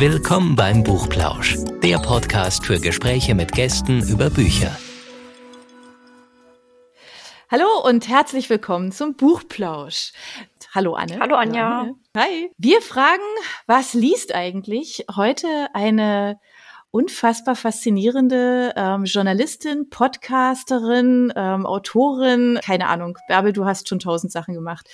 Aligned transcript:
Willkommen 0.00 0.56
beim 0.56 0.82
Buchplausch, 0.82 1.58
der 1.82 1.98
Podcast 1.98 2.64
für 2.64 2.80
Gespräche 2.80 3.34
mit 3.34 3.52
Gästen 3.52 4.00
über 4.08 4.30
Bücher. 4.30 4.74
Hallo 7.50 7.66
und 7.84 8.08
herzlich 8.08 8.48
willkommen 8.48 8.92
zum 8.92 9.14
Buchplausch. 9.14 10.12
Hallo 10.74 10.94
Anne. 10.94 11.18
Hallo 11.20 11.34
Anja. 11.36 11.90
Hi. 12.16 12.50
Wir 12.56 12.80
fragen, 12.80 13.20
was 13.66 13.92
liest 13.92 14.34
eigentlich 14.34 15.04
heute 15.14 15.68
eine 15.74 16.40
unfassbar 16.92 17.54
faszinierende 17.54 18.72
ähm, 18.74 19.04
Journalistin, 19.04 19.90
Podcasterin, 19.90 21.32
ähm, 21.36 21.64
Autorin, 21.64 22.58
keine 22.64 22.88
Ahnung. 22.88 23.16
Bärbel, 23.28 23.52
du 23.52 23.64
hast 23.64 23.88
schon 23.88 24.00
tausend 24.00 24.32
Sachen 24.32 24.54
gemacht. 24.54 24.88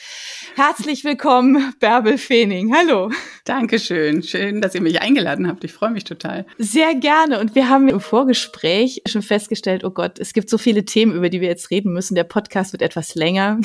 Herzlich 0.56 1.04
willkommen, 1.04 1.74
Bärbel 1.80 2.18
Feening. 2.18 2.74
Hallo. 2.74 3.10
Dankeschön. 3.44 4.22
Schön, 4.22 4.60
dass 4.60 4.74
ihr 4.74 4.82
mich 4.82 5.00
eingeladen 5.00 5.48
habt. 5.48 5.64
Ich 5.64 5.72
freue 5.72 5.90
mich 5.90 6.04
total. 6.04 6.44
Sehr 6.58 6.94
gerne. 6.94 7.40
Und 7.40 7.54
wir 7.54 7.70
haben 7.70 7.88
im 7.88 8.00
Vorgespräch 8.00 9.02
schon 9.06 9.22
festgestellt, 9.22 9.82
oh 9.82 9.90
Gott, 9.90 10.18
es 10.18 10.34
gibt 10.34 10.50
so 10.50 10.58
viele 10.58 10.84
Themen, 10.84 11.14
über 11.14 11.30
die 11.30 11.40
wir 11.40 11.48
jetzt 11.48 11.70
reden 11.70 11.92
müssen. 11.92 12.14
Der 12.14 12.24
Podcast 12.24 12.72
wird 12.72 12.82
etwas 12.82 13.14
länger, 13.14 13.58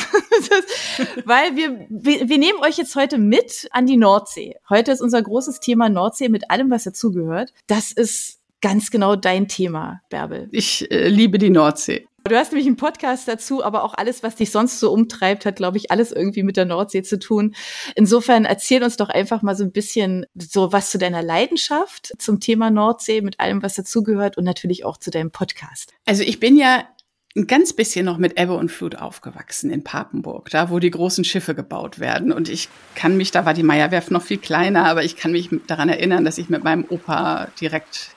weil 1.25 1.55
wir, 1.57 1.85
wir, 1.89 2.29
wir 2.29 2.37
nehmen 2.37 2.59
euch 2.59 2.77
jetzt 2.77 2.95
heute 2.95 3.17
mit 3.17 3.67
an 3.71 3.87
die 3.87 3.97
Nordsee. 3.97 4.55
Heute 4.69 4.91
ist 4.91 5.01
unser 5.01 5.21
großes 5.21 5.59
Thema 5.59 5.89
Nordsee 5.89 6.29
mit 6.29 6.49
allem, 6.49 6.69
was 6.69 6.83
dazugehört. 6.83 7.53
Das 7.67 7.91
ist 7.91 8.20
ganz 8.61 8.91
genau 8.91 9.15
dein 9.15 9.47
Thema, 9.47 10.01
Bärbel. 10.09 10.47
Ich 10.51 10.89
äh, 10.91 11.07
liebe 11.07 11.37
die 11.37 11.49
Nordsee. 11.49 12.07
Du 12.23 12.35
hast 12.35 12.51
nämlich 12.51 12.67
einen 12.67 12.77
Podcast 12.77 13.27
dazu, 13.27 13.63
aber 13.63 13.83
auch 13.83 13.95
alles, 13.95 14.21
was 14.21 14.35
dich 14.35 14.51
sonst 14.51 14.79
so 14.79 14.91
umtreibt, 14.91 15.45
hat, 15.45 15.55
glaube 15.55 15.77
ich, 15.77 15.89
alles 15.89 16.11
irgendwie 16.11 16.43
mit 16.43 16.55
der 16.55 16.65
Nordsee 16.65 17.01
zu 17.01 17.17
tun. 17.17 17.55
Insofern 17.95 18.45
erzähl 18.45 18.83
uns 18.83 18.95
doch 18.95 19.09
einfach 19.09 19.41
mal 19.41 19.55
so 19.55 19.63
ein 19.63 19.71
bisschen 19.71 20.27
so 20.37 20.71
was 20.71 20.91
zu 20.91 20.99
deiner 20.99 21.23
Leidenschaft 21.23 22.13
zum 22.19 22.39
Thema 22.39 22.69
Nordsee, 22.69 23.21
mit 23.21 23.39
allem, 23.39 23.63
was 23.63 23.73
dazugehört 23.73 24.37
und 24.37 24.43
natürlich 24.43 24.85
auch 24.85 24.97
zu 24.97 25.09
deinem 25.09 25.31
Podcast. 25.31 25.93
Also 26.05 26.21
ich 26.21 26.39
bin 26.39 26.57
ja 26.57 26.87
ein 27.35 27.47
ganz 27.47 27.73
bisschen 27.73 28.05
noch 28.05 28.17
mit 28.17 28.39
Ebbe 28.39 28.53
und 28.53 28.69
Flut 28.71 28.95
aufgewachsen 28.95 29.71
in 29.71 29.83
Papenburg, 29.83 30.49
da 30.51 30.69
wo 30.69 30.79
die 30.79 30.91
großen 30.91 31.23
Schiffe 31.23 31.55
gebaut 31.55 31.99
werden. 31.99 32.31
Und 32.31 32.49
ich 32.49 32.69
kann 32.93 33.17
mich, 33.17 33.31
da 33.31 33.45
war 33.45 33.53
die 33.53 33.63
Meierwerft 33.63 34.11
noch 34.11 34.21
viel 34.21 34.37
kleiner, 34.37 34.85
aber 34.85 35.03
ich 35.03 35.15
kann 35.15 35.31
mich 35.31 35.49
daran 35.65 35.89
erinnern, 35.89 36.23
dass 36.23 36.37
ich 36.37 36.49
mit 36.49 36.63
meinem 36.63 36.85
Opa 36.87 37.47
direkt 37.59 38.11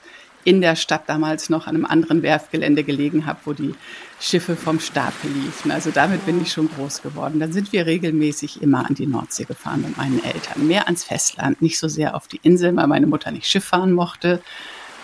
in 0.45 0.61
der 0.61 0.77
Stadt 0.77 1.03
damals 1.07 1.49
noch 1.49 1.67
an 1.67 1.75
einem 1.75 1.85
anderen 1.85 2.21
Werftgelände 2.21 2.83
gelegen 2.83 3.25
habe, 3.25 3.39
wo 3.43 3.53
die 3.53 3.73
Schiffe 4.21 4.55
vom 4.55 4.79
Stapel 4.79 5.29
liefen. 5.31 5.71
Also 5.71 5.91
damit 5.91 6.25
bin 6.25 6.41
ich 6.41 6.53
schon 6.53 6.69
groß 6.69 7.01
geworden. 7.01 7.39
Dann 7.39 7.51
sind 7.51 7.73
wir 7.73 7.85
regelmäßig 7.85 8.61
immer 8.61 8.85
an 8.87 8.95
die 8.95 9.07
Nordsee 9.07 9.43
gefahren 9.43 9.81
mit 9.81 9.97
meinen 9.97 10.23
Eltern. 10.23 10.67
Mehr 10.67 10.85
ans 10.85 11.03
Festland, 11.03 11.61
nicht 11.61 11.79
so 11.79 11.87
sehr 11.87 12.15
auf 12.15 12.27
die 12.27 12.39
Insel, 12.43 12.75
weil 12.75 12.87
meine 12.87 13.07
Mutter 13.07 13.31
nicht 13.31 13.47
Schiff 13.47 13.65
fahren 13.65 13.91
mochte. 13.91 14.41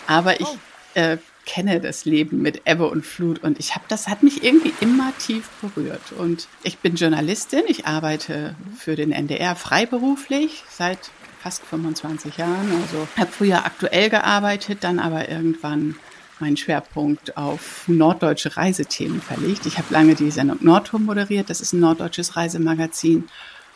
Aber 0.08 0.40
ich 0.40 0.48
oh. 0.48 1.00
äh, 1.00 1.18
kenne 1.46 1.82
das 1.82 2.06
Leben 2.06 2.42
mit 2.42 2.62
Ebbe 2.66 2.88
und 2.88 3.06
Flut 3.06 3.44
und 3.44 3.60
ich 3.60 3.74
habe 3.74 3.86
das 3.88 4.08
hat 4.08 4.22
mich 4.22 4.44
irgendwie 4.44 4.74
immer 4.80 5.12
tief 5.18 5.50
berührt 5.62 6.12
und 6.18 6.48
ich 6.64 6.78
bin 6.78 6.96
Journalistin, 6.96 7.64
ich 7.68 7.88
arbeite 7.88 8.56
für 8.78 8.96
den 8.96 9.12
NDR 9.12 9.56
freiberuflich 9.56 10.64
seit 10.70 11.10
fast 11.42 11.64
25 11.66 12.38
Jahren. 12.38 12.72
Also 12.82 13.08
habe 13.18 13.32
früher 13.32 13.66
aktuell 13.66 14.10
gearbeitet, 14.10 14.84
dann 14.84 15.00
aber 15.00 15.30
irgendwann 15.30 15.96
meinen 16.40 16.58
Schwerpunkt 16.58 17.38
auf 17.38 17.84
norddeutsche 17.88 18.58
Reisethemen 18.58 19.22
verlegt. 19.22 19.66
Ich 19.66 19.78
habe 19.78 19.94
lange 19.94 20.16
die 20.16 20.32
Sendung 20.32 20.58
Nordtour 20.62 21.00
moderiert, 21.00 21.50
das 21.50 21.62
ist 21.62 21.74
ein 21.74 21.80
norddeutsches 21.80 22.36
Reisemagazin. 22.36 23.30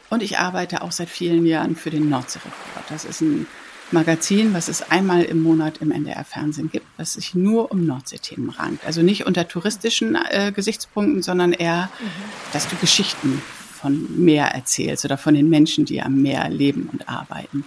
Und 0.10 0.22
ich 0.22 0.38
arbeite 0.38 0.82
auch 0.82 0.92
seit 0.92 1.10
vielen 1.10 1.46
Jahren 1.46 1.76
für 1.76 1.90
den 1.90 2.10
Nordsee-Report. 2.10 2.86
Das 2.90 3.06
ist 3.06 3.22
ein 3.22 3.48
Magazin, 3.92 4.54
was 4.54 4.68
es 4.68 4.92
einmal 4.92 5.24
im 5.24 5.42
Monat 5.42 5.78
im 5.80 5.92
NDR-Fernsehen 5.92 6.72
gibt, 6.72 6.86
was 6.98 7.14
sich 7.14 7.36
nur 7.36 7.72
um 7.72 7.86
Nordseethemen 7.86 8.50
rankt. 8.50 8.86
Also 8.86 9.02
nicht 9.02 9.26
unter 9.26 9.48
touristischen 9.48 10.16
äh, 10.16 10.52
Gesichtspunkten, 10.52 11.22
sondern 11.22 11.54
eher, 11.54 11.90
mhm. 12.00 12.06
dass 12.54 12.68
du 12.68 12.76
Geschichten 12.78 13.42
von 13.86 14.08
Meer 14.18 14.48
erzählst 14.48 15.06
oder 15.06 15.16
von 15.16 15.36
den 15.36 15.48
Menschen, 15.48 15.86
die 15.86 16.02
am 16.02 16.20
Meer 16.24 16.50
leben 16.50 16.90
und 16.92 17.08
arbeiten. 17.08 17.64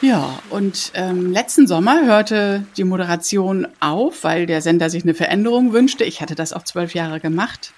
Ja, 0.00 0.38
und 0.48 0.92
ähm, 0.94 1.32
letzten 1.32 1.66
Sommer 1.66 2.06
hörte 2.06 2.64
die 2.76 2.84
Moderation 2.84 3.66
auf, 3.80 4.22
weil 4.22 4.46
der 4.46 4.62
Sender 4.62 4.88
sich 4.88 5.02
eine 5.02 5.14
Veränderung 5.14 5.72
wünschte. 5.72 6.04
Ich 6.04 6.20
hatte 6.20 6.36
das 6.36 6.52
auch 6.52 6.62
zwölf 6.62 6.94
Jahre 6.94 7.18
gemacht. 7.18 7.72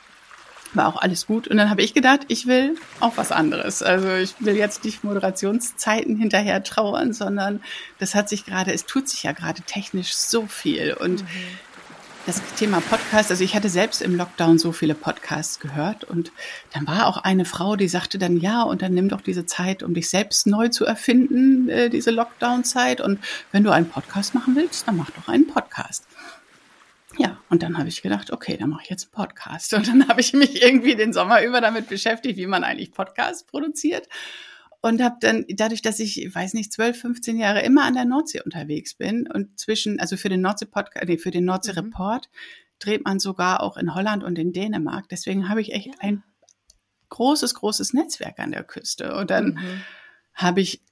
War 0.74 0.86
auch 0.88 1.00
alles 1.00 1.26
gut. 1.26 1.48
Und 1.48 1.56
dann 1.56 1.70
habe 1.70 1.80
ich 1.80 1.94
gedacht, 1.94 2.26
ich 2.28 2.46
will 2.46 2.74
auch 3.00 3.16
was 3.16 3.32
anderes. 3.32 3.82
Also 3.82 4.12
ich 4.12 4.34
will 4.40 4.56
jetzt 4.56 4.84
nicht 4.84 5.02
Moderationszeiten 5.02 6.16
hinterher 6.16 6.62
trauern, 6.62 7.14
sondern 7.14 7.62
das 7.98 8.14
hat 8.14 8.28
sich 8.28 8.44
gerade, 8.44 8.74
es 8.74 8.84
tut 8.84 9.08
sich 9.08 9.22
ja 9.22 9.32
gerade 9.32 9.62
technisch 9.62 10.12
so 10.12 10.46
viel. 10.46 10.92
Und 10.92 11.22
mhm 11.22 11.28
das 12.28 12.42
Thema 12.56 12.82
Podcast, 12.82 13.30
also 13.30 13.42
ich 13.42 13.54
hatte 13.54 13.70
selbst 13.70 14.02
im 14.02 14.14
Lockdown 14.14 14.58
so 14.58 14.72
viele 14.72 14.94
Podcasts 14.94 15.60
gehört 15.60 16.04
und 16.04 16.30
dann 16.74 16.86
war 16.86 17.06
auch 17.06 17.16
eine 17.16 17.46
Frau, 17.46 17.74
die 17.74 17.88
sagte 17.88 18.18
dann, 18.18 18.36
ja, 18.36 18.64
und 18.64 18.82
dann 18.82 18.92
nimm 18.92 19.08
doch 19.08 19.22
diese 19.22 19.46
Zeit, 19.46 19.82
um 19.82 19.94
dich 19.94 20.10
selbst 20.10 20.46
neu 20.46 20.68
zu 20.68 20.84
erfinden, 20.84 21.70
äh, 21.70 21.88
diese 21.88 22.10
Lockdown-Zeit. 22.10 23.00
Und 23.00 23.18
wenn 23.50 23.64
du 23.64 23.70
einen 23.70 23.88
Podcast 23.88 24.34
machen 24.34 24.56
willst, 24.56 24.86
dann 24.86 24.98
mach 24.98 25.08
doch 25.08 25.28
einen 25.28 25.46
Podcast. 25.46 26.04
Ja, 27.16 27.38
und 27.48 27.62
dann 27.62 27.78
habe 27.78 27.88
ich 27.88 28.02
gedacht, 28.02 28.30
okay, 28.30 28.58
dann 28.58 28.68
mache 28.68 28.82
ich 28.82 28.90
jetzt 28.90 29.04
einen 29.04 29.24
Podcast. 29.24 29.72
Und 29.72 29.88
dann 29.88 30.06
habe 30.08 30.20
ich 30.20 30.34
mich 30.34 30.60
irgendwie 30.60 30.96
den 30.96 31.14
Sommer 31.14 31.42
über 31.42 31.62
damit 31.62 31.88
beschäftigt, 31.88 32.36
wie 32.36 32.46
man 32.46 32.62
eigentlich 32.62 32.92
Podcasts 32.92 33.44
produziert 33.44 34.06
und 34.80 35.02
habe 35.02 35.16
dann 35.20 35.44
dadurch, 35.48 35.82
dass 35.82 35.98
ich, 35.98 36.32
weiß 36.32 36.54
nicht, 36.54 36.72
12, 36.72 37.00
15 37.00 37.36
Jahre 37.36 37.62
immer 37.62 37.84
an 37.84 37.94
der 37.94 38.04
Nordsee 38.04 38.42
unterwegs 38.42 38.94
bin 38.94 39.28
und 39.30 39.58
zwischen, 39.58 39.98
also 39.98 40.16
für 40.16 40.28
den 40.28 40.40
Nordsee 40.40 40.66
Podcast, 40.66 41.06
nee, 41.08 41.18
für 41.18 41.30
den 41.30 41.44
Nordsee 41.44 41.72
mhm. 41.72 41.78
Report 41.78 42.28
dreht 42.78 43.04
man 43.04 43.18
sogar 43.18 43.62
auch 43.62 43.76
in 43.76 43.94
Holland 43.94 44.22
und 44.22 44.38
in 44.38 44.52
Dänemark. 44.52 45.08
Deswegen 45.08 45.48
habe 45.48 45.60
ich 45.60 45.72
echt 45.72 45.86
ja. 45.86 45.92
ein 45.98 46.22
großes, 47.08 47.54
großes 47.54 47.92
Netzwerk 47.92 48.38
an 48.38 48.52
der 48.52 48.62
Küste. 48.62 49.16
Und 49.16 49.30
dann 49.30 49.54
mhm. 49.54 49.82
habe 50.34 50.60
ich 50.60 50.84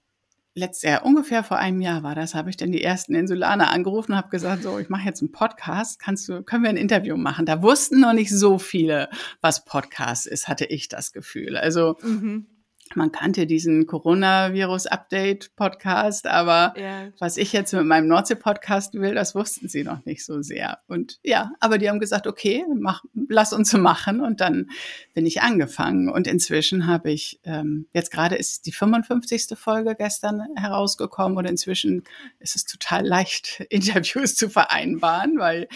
letztes 0.54 0.90
Jahr, 0.90 1.04
ungefähr 1.04 1.44
vor 1.44 1.58
einem 1.58 1.80
Jahr 1.80 2.02
war 2.02 2.16
das, 2.16 2.34
habe 2.34 2.50
ich 2.50 2.56
dann 2.56 2.72
die 2.72 2.82
ersten 2.82 3.14
Insulaner 3.14 3.70
angerufen 3.70 4.12
und 4.12 4.18
habe 4.18 4.30
gesagt, 4.30 4.64
so, 4.64 4.78
ich 4.78 4.88
mache 4.88 5.06
jetzt 5.06 5.20
einen 5.20 5.30
Podcast, 5.30 6.00
kannst 6.00 6.28
du, 6.28 6.42
können 6.42 6.64
wir 6.64 6.70
ein 6.70 6.78
Interview 6.78 7.16
machen? 7.16 7.46
Da 7.46 7.62
wussten 7.62 8.00
noch 8.00 8.14
nicht 8.14 8.30
so 8.30 8.58
viele, 8.58 9.10
was 9.42 9.64
Podcast 9.64 10.26
ist, 10.26 10.48
hatte 10.48 10.64
ich 10.64 10.88
das 10.88 11.12
Gefühl. 11.12 11.56
Also 11.56 11.98
mhm 12.02 12.46
man 12.94 13.12
kannte 13.12 13.46
diesen 13.46 13.86
Coronavirus-Update-Podcast, 13.86 16.26
aber 16.26 16.74
ja. 16.78 17.08
was 17.18 17.36
ich 17.36 17.52
jetzt 17.52 17.72
mit 17.72 17.84
meinem 17.84 18.08
Nordsee-Podcast 18.08 18.94
will, 18.94 19.14
das 19.14 19.34
wussten 19.34 19.68
sie 19.68 19.82
noch 19.82 20.04
nicht 20.04 20.24
so 20.24 20.42
sehr. 20.42 20.78
Und 20.86 21.18
ja, 21.22 21.52
aber 21.60 21.78
die 21.78 21.88
haben 21.88 22.00
gesagt, 22.00 22.26
okay, 22.26 22.64
mach, 22.74 23.04
lass 23.28 23.52
uns 23.52 23.70
so 23.70 23.78
machen. 23.78 24.20
Und 24.20 24.40
dann 24.40 24.70
bin 25.14 25.26
ich 25.26 25.42
angefangen. 25.42 26.08
Und 26.08 26.26
inzwischen 26.26 26.86
habe 26.86 27.10
ich, 27.10 27.40
ähm, 27.44 27.86
jetzt 27.92 28.10
gerade 28.10 28.36
ist 28.36 28.66
die 28.66 28.72
55. 28.72 29.58
Folge 29.58 29.94
gestern 29.96 30.42
herausgekommen 30.54 31.38
und 31.38 31.46
inzwischen 31.46 32.04
ist 32.38 32.56
es 32.56 32.64
total 32.64 33.06
leicht, 33.06 33.60
Interviews 33.70 34.36
zu 34.36 34.48
vereinbaren, 34.48 35.38
weil 35.38 35.68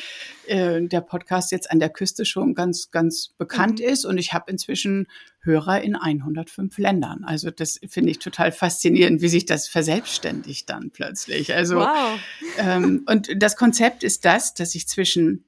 äh, 0.46 0.80
der 0.82 1.00
Podcast 1.00 1.52
jetzt 1.52 1.70
an 1.70 1.80
der 1.80 1.90
Küste 1.90 2.24
schon 2.24 2.54
ganz, 2.54 2.90
ganz 2.90 3.34
bekannt 3.38 3.80
mhm. 3.80 3.86
ist. 3.86 4.04
Und 4.04 4.18
ich 4.18 4.32
habe 4.32 4.50
inzwischen 4.50 5.06
Hörer 5.42 5.80
in 5.80 5.96
105 5.96 6.76
Ländern. 6.76 6.99
Also 7.24 7.50
das 7.50 7.80
finde 7.88 8.10
ich 8.10 8.18
total 8.18 8.52
faszinierend, 8.52 9.22
wie 9.22 9.28
sich 9.28 9.46
das 9.46 9.68
verselbstständigt 9.68 10.68
dann 10.68 10.90
plötzlich. 10.90 11.54
Also 11.54 11.76
wow. 11.76 12.18
ähm, 12.58 13.04
und 13.06 13.30
das 13.36 13.56
Konzept 13.56 14.02
ist 14.02 14.24
das, 14.24 14.54
dass 14.54 14.74
ich 14.74 14.88
zwischen 14.88 15.44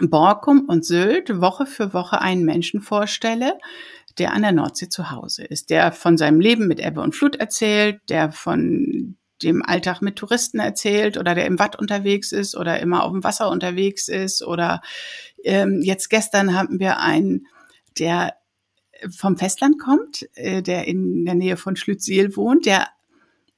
Borkum 0.00 0.66
und 0.68 0.84
Sylt 0.84 1.40
Woche 1.40 1.66
für 1.66 1.92
Woche 1.92 2.20
einen 2.20 2.44
Menschen 2.44 2.80
vorstelle, 2.80 3.58
der 4.18 4.32
an 4.32 4.42
der 4.42 4.52
Nordsee 4.52 4.88
zu 4.88 5.10
Hause 5.10 5.44
ist, 5.44 5.70
der 5.70 5.92
von 5.92 6.16
seinem 6.16 6.40
Leben 6.40 6.66
mit 6.66 6.80
Ebbe 6.80 7.00
und 7.00 7.14
Flut 7.14 7.36
erzählt, 7.36 8.00
der 8.08 8.32
von 8.32 9.16
dem 9.42 9.62
Alltag 9.64 10.02
mit 10.02 10.16
Touristen 10.16 10.60
erzählt 10.60 11.18
oder 11.18 11.34
der 11.34 11.46
im 11.46 11.58
Watt 11.58 11.76
unterwegs 11.76 12.32
ist 12.32 12.56
oder 12.56 12.78
immer 12.80 13.02
auf 13.02 13.12
dem 13.12 13.24
Wasser 13.24 13.50
unterwegs 13.50 14.08
ist 14.08 14.42
oder 14.42 14.80
ähm, 15.44 15.80
jetzt 15.82 16.08
gestern 16.10 16.54
haben 16.54 16.78
wir 16.78 16.98
einen, 17.00 17.46
der 17.98 18.34
vom 19.10 19.36
Festland 19.36 19.78
kommt, 19.78 20.28
äh, 20.34 20.62
der 20.62 20.86
in 20.86 21.24
der 21.24 21.34
Nähe 21.34 21.56
von 21.56 21.76
Schlüttsiel 21.76 22.36
wohnt, 22.36 22.66
der 22.66 22.88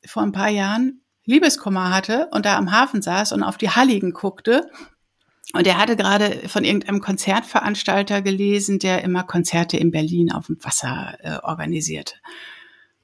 vor 0.07 0.23
ein 0.23 0.33
paar 0.33 0.51
Jahren 0.51 1.01
Liebeskummer 1.25 1.95
hatte 1.95 2.29
und 2.33 2.45
da 2.45 2.57
am 2.57 2.71
Hafen 2.71 3.03
saß 3.03 3.33
und 3.33 3.43
auf 3.43 3.57
die 3.57 3.71
Halligen 3.71 4.13
guckte. 4.13 4.71
Und 5.53 5.67
er 5.67 5.79
hatte 5.79 5.97
gerade 5.97 6.49
von 6.49 6.65
irgendeinem 6.65 7.01
Konzertveranstalter 7.01 8.23
gelesen, 8.23 8.79
der 8.79 9.03
immer 9.03 9.25
Konzerte 9.25 9.77
in 9.77 9.91
Berlin 9.91 10.33
auf 10.33 10.47
dem 10.47 10.63
Wasser 10.63 11.17
äh, 11.21 11.39
organisierte. 11.43 12.17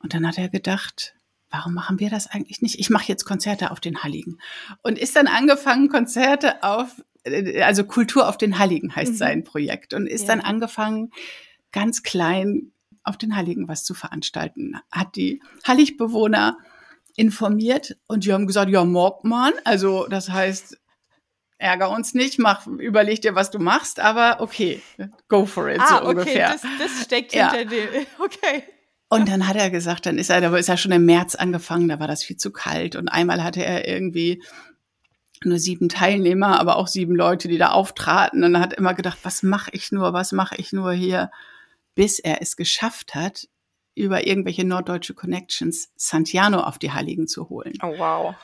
Und 0.03 0.15
dann 0.15 0.27
hat 0.27 0.39
er 0.39 0.49
gedacht, 0.49 1.15
warum 1.51 1.75
machen 1.75 2.01
wir 2.01 2.11
das 2.11 2.27
eigentlich 2.27 2.63
nicht? 2.63 2.79
Ich 2.79 2.91
mache 2.91 3.09
jetzt 3.09 3.25
Konzerte 3.25 3.71
auf 3.71 3.81
den 3.81 4.03
Halligen. 4.03 4.39
Und 4.83 4.99
ist 4.99 5.17
dann 5.17 5.27
angefangen, 5.27 5.89
Konzerte 5.89 6.63
auf, 6.63 7.03
äh, 7.25 7.63
also 7.63 7.85
Kultur 7.85 8.29
auf 8.29 8.39
den 8.39 8.59
Halligen 8.59 8.95
heißt 8.95 9.13
mhm. 9.13 9.17
sein 9.17 9.45
Projekt. 9.45 9.95
Und 9.95 10.07
ist 10.07 10.23
ja. 10.23 10.29
dann 10.29 10.41
angefangen, 10.41 11.11
ganz 11.73 12.03
klein 12.03 12.73
auf 13.03 13.17
den 13.17 13.37
Heiligen 13.37 13.69
was 13.69 13.85
zu 13.85 13.95
veranstalten. 13.95 14.77
Hat 14.91 15.17
die 15.17 15.43
Halligbewohner 15.65 16.59
informiert 17.17 17.97
und 18.07 18.25
die 18.25 18.33
haben 18.33 18.47
gesagt, 18.47 18.71
ja, 18.71 18.85
Morgmann, 18.85 19.53
also 19.65 20.07
das 20.07 20.31
heißt, 20.31 20.79
ärger 21.59 21.91
uns 21.91 22.15
nicht, 22.15 22.39
mach, 22.39 22.67
überleg 22.67 23.21
dir, 23.23 23.35
was 23.35 23.51
du 23.51 23.59
machst, 23.59 24.01
aber 24.01 24.41
okay, 24.41 24.83
go 25.29 25.45
for 25.47 25.69
it, 25.69 25.81
ah, 25.81 25.89
so 25.89 25.95
okay, 25.97 26.07
ungefähr. 26.09 26.51
Das, 26.51 26.63
das 26.79 27.05
steckt 27.05 27.35
ja. 27.35 27.53
hinter 27.53 27.75
dem, 27.75 27.89
okay. 28.19 28.65
Und 29.09 29.29
dann 29.29 29.49
hat 29.49 29.57
er 29.57 29.71
gesagt, 29.71 30.07
dann 30.07 30.19
ist 30.19 30.31
er, 30.31 30.41
da 30.41 30.57
ist 30.57 30.69
er 30.69 30.77
schon 30.77 30.93
im 30.93 31.05
März 31.05 31.35
angefangen, 31.35 31.89
da 31.89 31.99
war 31.99 32.07
das 32.07 32.23
viel 32.23 32.37
zu 32.37 32.53
kalt. 32.53 32.95
Und 32.95 33.09
einmal 33.09 33.43
hatte 33.43 33.65
er 33.65 33.89
irgendwie 33.89 34.41
nur 35.45 35.59
sieben 35.59 35.89
Teilnehmer, 35.89 36.61
aber 36.61 36.77
auch 36.77 36.87
sieben 36.87 37.17
Leute, 37.17 37.49
die 37.49 37.59
da 37.59 37.71
auftraten. 37.71 38.45
Und 38.45 38.55
er 38.55 38.61
hat 38.61 38.73
immer 38.73 38.95
gedacht, 38.95 39.19
was 39.25 39.43
mache 39.43 39.73
ich 39.73 39.91
nur, 39.91 40.13
was 40.13 40.31
mache 40.31 40.55
ich 40.59 40.73
nur 40.73 40.93
hier, 40.93 41.33
bis 41.95 42.19
er 42.19 42.43
es 42.43 42.57
geschafft 42.57 43.15
hat, 43.15 43.49
über 43.95 44.27
irgendwelche 44.27 44.65
norddeutsche 44.65 45.15
Connections 45.15 45.91
Santiano 45.97 46.61
auf 46.61 46.79
die 46.79 46.93
Heiligen 46.93 47.27
zu 47.27 47.49
holen. 47.49 47.75
Oh 47.83 47.99
wow. 47.99 48.35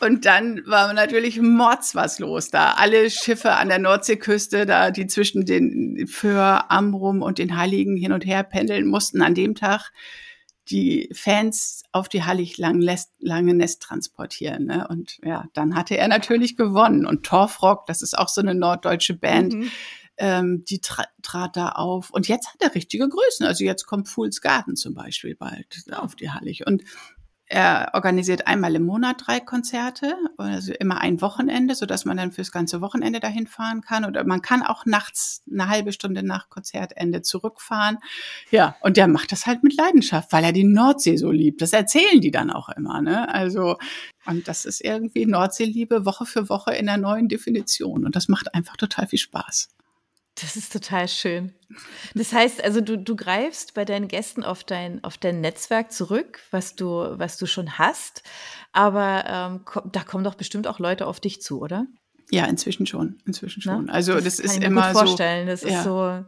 Und 0.00 0.24
dann 0.24 0.62
war 0.66 0.92
natürlich 0.92 1.40
mords 1.40 1.94
was 1.94 2.18
los 2.18 2.50
da. 2.50 2.72
Alle 2.72 3.10
Schiffe 3.10 3.52
an 3.52 3.68
der 3.68 3.78
Nordseeküste, 3.78 4.66
da 4.66 4.90
die 4.90 5.06
zwischen 5.06 5.44
den 5.44 6.06
Föhr, 6.06 6.70
Amrum 6.70 7.22
und 7.22 7.38
den 7.38 7.56
Heiligen 7.56 7.96
hin 7.96 8.12
und 8.12 8.26
her 8.26 8.42
pendeln 8.42 8.86
mussten 8.86 9.22
an 9.22 9.34
dem 9.34 9.54
Tag 9.54 9.92
die 10.70 11.08
Fans 11.12 11.82
auf 11.92 12.08
die 12.08 12.24
Hallig 12.24 12.58
lange 12.58 13.54
Nest 13.54 13.82
transportieren. 13.82 14.66
Ne? 14.66 14.86
Und 14.88 15.18
ja, 15.24 15.44
dann 15.54 15.74
hatte 15.74 15.96
er 15.96 16.08
natürlich 16.08 16.56
gewonnen. 16.56 17.06
Und 17.06 17.24
Torfrock, 17.24 17.86
das 17.86 18.02
ist 18.02 18.16
auch 18.18 18.28
so 18.28 18.40
eine 18.40 18.54
norddeutsche 18.54 19.14
Band, 19.14 19.54
mhm. 19.54 19.70
Ähm, 20.18 20.64
die 20.64 20.80
tra 20.80 21.06
trat 21.22 21.56
da 21.56 21.70
auf. 21.70 22.10
Und 22.10 22.28
jetzt 22.28 22.48
hat 22.52 22.60
er 22.60 22.74
richtige 22.74 23.08
Größen. 23.08 23.46
Also 23.46 23.64
jetzt 23.64 23.86
kommt 23.86 24.08
Fools 24.08 24.40
Garden 24.40 24.76
zum 24.76 24.94
Beispiel 24.94 25.34
bald 25.34 25.84
auf 25.92 26.16
die 26.16 26.30
Hallig. 26.30 26.66
Und 26.66 26.82
er 27.50 27.92
organisiert 27.94 28.46
einmal 28.46 28.74
im 28.74 28.84
Monat 28.84 29.22
drei 29.26 29.40
Konzerte, 29.40 30.14
also 30.36 30.74
immer 30.74 31.00
ein 31.00 31.22
Wochenende, 31.22 31.74
so 31.74 31.86
dass 31.86 32.04
man 32.04 32.18
dann 32.18 32.30
fürs 32.30 32.52
ganze 32.52 32.82
Wochenende 32.82 33.20
dahin 33.20 33.46
fahren 33.46 33.80
kann. 33.80 34.04
Oder 34.04 34.24
man 34.24 34.42
kann 34.42 34.62
auch 34.62 34.84
nachts 34.84 35.42
eine 35.50 35.68
halbe 35.68 35.92
Stunde 35.92 36.22
nach 36.22 36.50
Konzertende 36.50 37.22
zurückfahren. 37.22 37.98
Ja, 38.50 38.76
und 38.82 38.98
der 38.98 39.08
macht 39.08 39.32
das 39.32 39.46
halt 39.46 39.62
mit 39.62 39.74
Leidenschaft, 39.74 40.30
weil 40.32 40.44
er 40.44 40.52
die 40.52 40.64
Nordsee 40.64 41.16
so 41.16 41.30
liebt. 41.30 41.62
Das 41.62 41.72
erzählen 41.72 42.20
die 42.20 42.30
dann 42.30 42.50
auch 42.50 42.68
immer. 42.68 43.00
Ne? 43.00 43.32
Also, 43.32 43.78
und 44.26 44.46
das 44.46 44.66
ist 44.66 44.84
irgendwie 44.84 45.24
Nordseeliebe 45.24 46.04
Woche 46.04 46.26
für 46.26 46.50
Woche 46.50 46.74
in 46.74 46.84
der 46.84 46.98
neuen 46.98 47.28
Definition. 47.28 48.04
Und 48.04 48.14
das 48.14 48.28
macht 48.28 48.54
einfach 48.54 48.76
total 48.76 49.06
viel 49.06 49.18
Spaß. 49.18 49.70
Das 50.40 50.56
ist 50.56 50.72
total 50.72 51.08
schön. 51.08 51.52
Das 52.14 52.32
heißt, 52.32 52.62
also 52.62 52.80
du, 52.80 52.96
du 52.96 53.16
greifst 53.16 53.74
bei 53.74 53.84
deinen 53.84 54.08
Gästen 54.08 54.44
auf 54.44 54.62
dein, 54.62 55.02
auf 55.02 55.18
dein 55.18 55.40
Netzwerk 55.40 55.90
zurück, 55.90 56.40
was 56.50 56.76
du, 56.76 56.86
was 57.18 57.38
du 57.38 57.46
schon 57.46 57.78
hast. 57.78 58.22
Aber 58.72 59.24
ähm, 59.26 59.90
da 59.92 60.02
kommen 60.02 60.24
doch 60.24 60.34
bestimmt 60.34 60.66
auch 60.66 60.78
Leute 60.78 61.06
auf 61.06 61.20
dich 61.20 61.40
zu, 61.40 61.60
oder? 61.60 61.86
Ja, 62.30 62.44
inzwischen 62.44 62.86
schon. 62.86 63.20
Inzwischen 63.26 63.62
schon. 63.62 63.86
Na? 63.86 63.92
Also 63.92 64.14
das, 64.14 64.24
das 64.24 64.38
ist 64.40 64.58
ich 64.58 64.62
immer 64.62 64.82
mir 64.82 64.92
gut 64.92 64.98
vorstellen. 64.98 65.46
Das 65.46 65.62
ja. 65.62 65.78
ist 65.78 65.84
so 65.84 66.24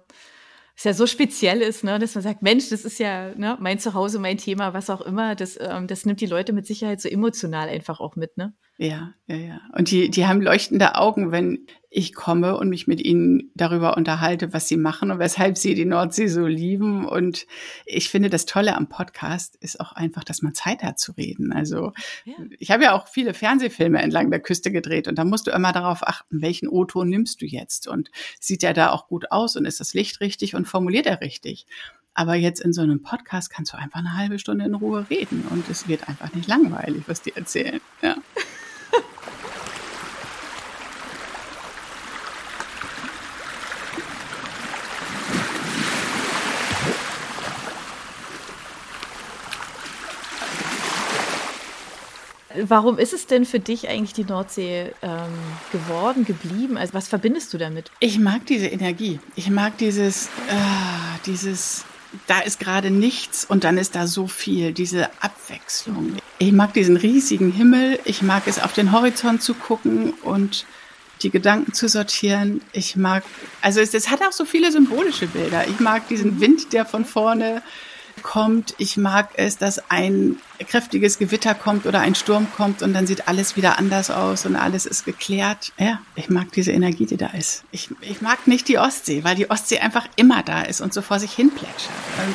ist 0.80 0.84
ja 0.86 0.94
so 0.94 1.06
speziell 1.06 1.60
ist, 1.60 1.84
ne, 1.84 1.98
dass 1.98 2.14
man 2.14 2.24
sagt, 2.24 2.40
Mensch, 2.40 2.70
das 2.70 2.86
ist 2.86 2.98
ja 2.98 3.34
ne, 3.34 3.58
mein 3.60 3.78
Zuhause, 3.78 4.18
mein 4.18 4.38
Thema, 4.38 4.72
was 4.72 4.88
auch 4.88 5.02
immer. 5.02 5.34
Das, 5.34 5.58
ähm, 5.60 5.86
das 5.86 6.06
nimmt 6.06 6.22
die 6.22 6.26
Leute 6.26 6.54
mit 6.54 6.66
Sicherheit 6.66 7.02
so 7.02 7.08
emotional 7.10 7.68
einfach 7.68 8.00
auch 8.00 8.16
mit, 8.16 8.38
ne? 8.38 8.54
Ja, 8.82 9.12
ja, 9.26 9.36
ja. 9.36 9.60
Und 9.76 9.90
die, 9.90 10.08
die 10.08 10.26
haben 10.26 10.40
leuchtende 10.40 10.94
Augen, 10.94 11.32
wenn 11.32 11.66
ich 11.90 12.14
komme 12.14 12.56
und 12.56 12.70
mich 12.70 12.86
mit 12.86 13.04
ihnen 13.04 13.50
darüber 13.54 13.94
unterhalte, 13.94 14.54
was 14.54 14.68
sie 14.68 14.78
machen 14.78 15.10
und 15.10 15.18
weshalb 15.18 15.58
sie 15.58 15.74
die 15.74 15.84
Nordsee 15.84 16.28
so 16.28 16.46
lieben. 16.46 17.04
Und 17.04 17.46
ich 17.84 18.08
finde, 18.08 18.30
das 18.30 18.46
Tolle 18.46 18.74
am 18.74 18.88
Podcast 18.88 19.56
ist 19.56 19.80
auch 19.80 19.92
einfach, 19.92 20.24
dass 20.24 20.40
man 20.40 20.54
Zeit 20.54 20.82
hat 20.82 20.98
zu 20.98 21.12
reden. 21.12 21.52
Also 21.52 21.92
ja. 22.24 22.32
ich 22.58 22.70
habe 22.70 22.84
ja 22.84 22.94
auch 22.94 23.06
viele 23.06 23.34
Fernsehfilme 23.34 24.00
entlang 24.00 24.30
der 24.30 24.40
Küste 24.40 24.72
gedreht 24.72 25.08
und 25.08 25.18
da 25.18 25.26
musst 25.26 25.46
du 25.46 25.50
immer 25.50 25.72
darauf 25.72 26.02
achten, 26.08 26.40
welchen 26.40 26.66
O-Ton 26.66 27.10
nimmst 27.10 27.42
du 27.42 27.44
jetzt 27.44 27.86
und 27.86 28.10
sieht 28.40 28.62
er 28.64 28.72
da 28.72 28.92
auch 28.92 29.08
gut 29.08 29.30
aus 29.30 29.56
und 29.56 29.66
ist 29.66 29.80
das 29.80 29.92
Licht 29.92 30.22
richtig 30.22 30.54
und 30.54 30.66
formuliert 30.66 31.04
er 31.04 31.20
richtig. 31.20 31.66
Aber 32.14 32.34
jetzt 32.34 32.60
in 32.60 32.72
so 32.72 32.80
einem 32.80 33.02
Podcast 33.02 33.50
kannst 33.50 33.74
du 33.74 33.76
einfach 33.76 33.98
eine 33.98 34.16
halbe 34.16 34.38
Stunde 34.38 34.64
in 34.64 34.74
Ruhe 34.74 35.04
reden 35.10 35.44
und 35.50 35.68
es 35.68 35.86
wird 35.86 36.08
einfach 36.08 36.32
nicht 36.32 36.48
langweilig, 36.48 37.02
was 37.08 37.20
die 37.20 37.36
erzählen. 37.36 37.82
Ja. 38.00 38.16
Warum 52.68 52.98
ist 52.98 53.12
es 53.12 53.26
denn 53.26 53.44
für 53.44 53.60
dich 53.60 53.88
eigentlich 53.88 54.12
die 54.12 54.24
Nordsee 54.24 54.92
ähm, 55.02 55.28
geworden, 55.72 56.24
geblieben? 56.24 56.76
Also 56.76 56.94
was 56.94 57.08
verbindest 57.08 57.52
du 57.52 57.58
damit? 57.58 57.90
Ich 58.00 58.18
mag 58.18 58.46
diese 58.46 58.66
Energie. 58.66 59.20
Ich 59.36 59.50
mag 59.50 59.78
dieses, 59.78 60.26
äh, 60.26 60.30
dieses, 61.26 61.84
da 62.26 62.40
ist 62.40 62.60
gerade 62.60 62.90
nichts 62.90 63.44
und 63.44 63.64
dann 63.64 63.78
ist 63.78 63.94
da 63.94 64.06
so 64.06 64.26
viel, 64.26 64.72
diese 64.72 65.10
Abwechslung. 65.22 66.16
Ich 66.38 66.52
mag 66.52 66.72
diesen 66.74 66.96
riesigen 66.96 67.52
Himmel. 67.52 67.98
Ich 68.04 68.22
mag 68.22 68.46
es 68.46 68.60
auf 68.60 68.72
den 68.72 68.92
Horizont 68.92 69.42
zu 69.42 69.54
gucken 69.54 70.12
und 70.22 70.66
die 71.22 71.30
Gedanken 71.30 71.72
zu 71.72 71.88
sortieren. 71.88 72.62
Ich 72.72 72.96
mag, 72.96 73.24
also 73.60 73.80
es, 73.80 73.94
es 73.94 74.10
hat 74.10 74.22
auch 74.22 74.32
so 74.32 74.44
viele 74.44 74.72
symbolische 74.72 75.26
Bilder. 75.26 75.66
Ich 75.68 75.80
mag 75.80 76.08
diesen 76.08 76.40
Wind, 76.40 76.72
der 76.72 76.86
von 76.86 77.04
vorne 77.04 77.62
kommt. 78.22 78.75
Ich 78.78 78.96
mag 78.96 79.31
es, 79.34 79.58
dass 79.58 79.90
ein 79.90 80.37
kräftiges 80.58 81.19
Gewitter 81.19 81.55
kommt 81.55 81.87
oder 81.87 82.00
ein 82.00 82.14
Sturm 82.14 82.46
kommt 82.56 82.82
und 82.82 82.93
dann 82.93 83.06
sieht 83.06 83.28
alles 83.28 83.56
wieder 83.56 83.78
anders 83.78 84.11
aus 84.11 84.46
und 84.46 84.56
alles 84.56 84.87
ist 84.87 85.05
geklärt. 85.05 85.72
Ja, 85.78 86.00
ich 86.14 86.31
mag 86.31 86.52
diese 86.52 86.72
Energie, 86.72 87.06
die 87.06 87.17
da 87.17 87.28
ist. 87.28 87.64
Ich, 87.70 87.90
ich 88.00 88.20
mag 88.20 88.46
nicht 88.46 88.69
die 88.69 88.78
Ostsee, 88.78 89.25
weil 89.25 89.34
die 89.34 89.50
Ostsee 89.50 89.78
einfach 89.78 90.06
immer 90.17 90.43
da 90.43 90.62
ist 90.62 90.81
und 90.81 90.94
so 90.94 91.02
vor 91.02 91.19
sich 91.19 91.32
hin 91.32 91.50
plätschert. 91.50 91.90
Und 92.25 92.34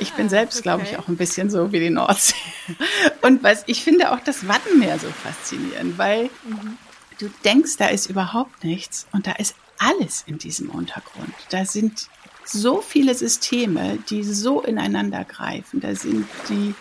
ich 0.00 0.14
bin 0.14 0.26
ah, 0.26 0.30
selbst, 0.30 0.56
okay. 0.56 0.62
glaube 0.62 0.84
ich, 0.84 0.98
auch 0.98 1.08
ein 1.08 1.16
bisschen 1.16 1.50
so 1.50 1.72
wie 1.72 1.80
die 1.80 1.90
Nordsee. 1.90 2.34
Und 3.20 3.42
was, 3.42 3.64
ich 3.66 3.84
finde 3.84 4.12
auch 4.12 4.20
das 4.20 4.48
Wattenmeer 4.48 4.98
so 4.98 5.08
faszinierend, 5.08 5.98
weil 5.98 6.30
mhm. 6.44 6.78
du 7.18 7.28
denkst, 7.44 7.76
da 7.76 7.88
ist 7.88 8.08
überhaupt 8.08 8.64
nichts 8.64 9.06
und 9.12 9.26
da 9.26 9.32
ist 9.32 9.54
alles 9.78 10.24
in 10.26 10.38
diesem 10.38 10.70
Untergrund. 10.70 11.34
Da 11.50 11.64
sind 11.64 12.08
so 12.44 12.80
viele 12.80 13.14
Systeme, 13.14 13.98
die 14.08 14.22
so 14.22 14.62
ineinander 14.62 15.24
greifen. 15.24 15.80
Da 15.80 15.94
sind 15.94 16.26
die, 16.48 16.74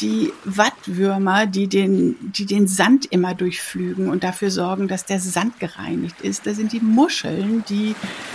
die 0.00 0.32
Wattwürmer, 0.44 1.46
die 1.46 1.66
den, 1.66 2.16
die 2.20 2.46
den 2.46 2.68
Sand 2.68 3.06
immer 3.06 3.34
durchflügen 3.34 4.08
und 4.08 4.24
dafür 4.24 4.50
sorgen, 4.50 4.88
dass 4.88 5.04
der 5.04 5.20
Sand 5.20 5.58
gereinigt 5.60 6.20
ist. 6.20 6.46
Da 6.46 6.54
sind 6.54 6.72
die 6.72 6.80
Muscheln, 6.80 7.64
die 7.68 7.94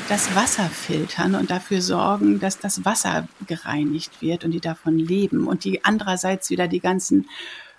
das 0.09 0.35
Wasser 0.35 0.69
filtern 0.69 1.35
und 1.35 1.51
dafür 1.51 1.81
sorgen, 1.81 2.39
dass 2.39 2.59
das 2.59 2.85
Wasser 2.85 3.27
gereinigt 3.47 4.21
wird 4.21 4.43
und 4.43 4.51
die 4.51 4.61
davon 4.61 4.97
leben. 4.97 5.47
Und 5.47 5.63
die 5.63 5.83
andererseits 5.85 6.49
wieder 6.49 6.67
die 6.67 6.81
ganzen 6.81 7.27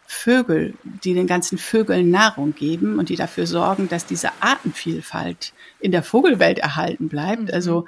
Vögel, 0.06 0.74
die 1.02 1.14
den 1.14 1.26
ganzen 1.26 1.56
Vögeln 1.56 2.10
Nahrung 2.10 2.54
geben 2.54 2.98
und 2.98 3.08
die 3.08 3.16
dafür 3.16 3.46
sorgen, 3.46 3.88
dass 3.88 4.04
diese 4.04 4.30
Artenvielfalt 4.40 5.54
in 5.80 5.92
der 5.92 6.02
Vogelwelt 6.02 6.58
erhalten 6.58 7.08
bleibt. 7.08 7.44
Mhm. 7.44 7.50
Also 7.52 7.86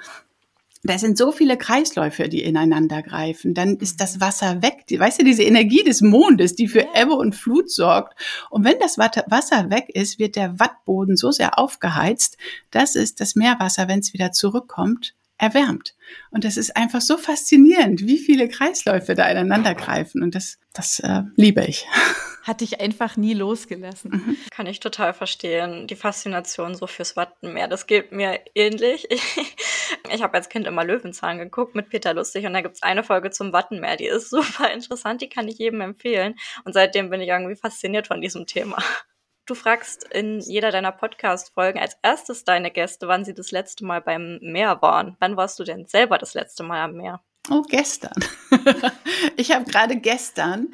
da 0.89 0.97
sind 0.97 1.17
so 1.17 1.31
viele 1.31 1.57
Kreisläufe, 1.57 2.29
die 2.29 2.43
ineinander 2.43 3.01
greifen. 3.01 3.53
Dann 3.53 3.77
ist 3.77 4.01
das 4.01 4.19
Wasser 4.19 4.61
weg. 4.61 4.85
Weißt 4.89 5.19
du, 5.19 5.25
diese 5.25 5.43
Energie 5.43 5.83
des 5.83 6.01
Mondes, 6.01 6.55
die 6.55 6.67
für 6.67 6.87
Ebbe 6.93 7.13
und 7.13 7.35
Flut 7.35 7.69
sorgt. 7.69 8.19
Und 8.49 8.63
wenn 8.63 8.79
das 8.79 8.97
Wasser 8.97 9.69
weg 9.69 9.89
ist, 9.89 10.19
wird 10.19 10.35
der 10.35 10.59
Wattboden 10.59 11.15
so 11.15 11.31
sehr 11.31 11.57
aufgeheizt, 11.59 12.37
dass 12.71 12.95
es 12.95 13.15
das 13.15 13.35
Meerwasser, 13.35 13.87
wenn 13.87 13.99
es 13.99 14.13
wieder 14.13 14.31
zurückkommt, 14.31 15.13
erwärmt. 15.37 15.95
Und 16.31 16.43
das 16.43 16.57
ist 16.57 16.75
einfach 16.75 17.01
so 17.01 17.17
faszinierend, 17.17 18.01
wie 18.01 18.17
viele 18.17 18.47
Kreisläufe 18.47 19.15
da 19.15 19.27
ineinander 19.27 19.75
greifen. 19.75 20.23
Und 20.23 20.35
das, 20.35 20.59
das 20.73 20.99
äh, 20.99 21.23
liebe 21.35 21.63
ich. 21.65 21.85
Hat 22.43 22.61
dich 22.61 22.79
einfach 22.79 23.17
nie 23.17 23.33
losgelassen. 23.33 24.11
Mhm. 24.11 24.37
Kann 24.51 24.67
ich 24.67 24.79
total 24.79 25.13
verstehen. 25.13 25.85
Die 25.85 25.97
Faszination 25.97 26.75
so 26.75 26.87
fürs 26.87 27.17
Wattenmeer, 27.17 27.67
das 27.67 27.87
geht 27.87 28.13
mir 28.13 28.39
ähnlich. 28.55 29.05
Ich, 29.11 29.21
ich 30.13 30.23
habe 30.23 30.35
als 30.35 30.47
Kind 30.47 30.65
immer 30.65 30.85
Löwenzahn 30.85 31.39
geguckt 31.39 31.75
mit 31.75 31.89
Peter 31.89 32.13
Lustig 32.13 32.45
und 32.45 32.53
da 32.53 32.61
gibt's 32.61 32.83
eine 32.83 33.03
Folge 33.03 33.31
zum 33.31 33.51
Wattenmeer, 33.51 33.97
die 33.97 34.05
ist 34.05 34.29
super 34.29 34.71
interessant, 34.71 35.21
die 35.21 35.27
kann 35.29 35.49
ich 35.49 35.57
jedem 35.57 35.81
empfehlen. 35.81 36.35
Und 36.63 36.71
seitdem 36.73 37.09
bin 37.09 37.19
ich 37.19 37.27
irgendwie 37.27 37.57
fasziniert 37.57 38.07
von 38.07 38.21
diesem 38.21 38.45
Thema. 38.45 38.77
Du 39.47 39.55
fragst 39.55 40.03
in 40.03 40.41
jeder 40.41 40.71
deiner 40.71 40.91
Podcast-Folgen 40.91 41.79
als 41.79 41.95
erstes 42.03 42.43
deine 42.43 42.69
Gäste, 42.69 43.07
wann 43.07 43.23
sie 43.23 43.33
das 43.33 43.51
letzte 43.51 43.85
Mal 43.85 44.01
beim 44.01 44.39
Meer 44.41 44.81
waren. 44.81 45.15
Wann 45.21 45.37
warst 45.37 45.57
du 45.57 45.63
denn 45.63 45.85
selber 45.85 46.17
das 46.17 46.33
letzte 46.33 46.63
Mal 46.63 46.81
am 46.81 46.97
Meer? 46.97 47.21
Oh, 47.49 47.61
gestern. 47.61 48.11
ich 49.37 49.53
habe 49.53 49.63
gerade 49.63 49.95
gestern 49.95 50.67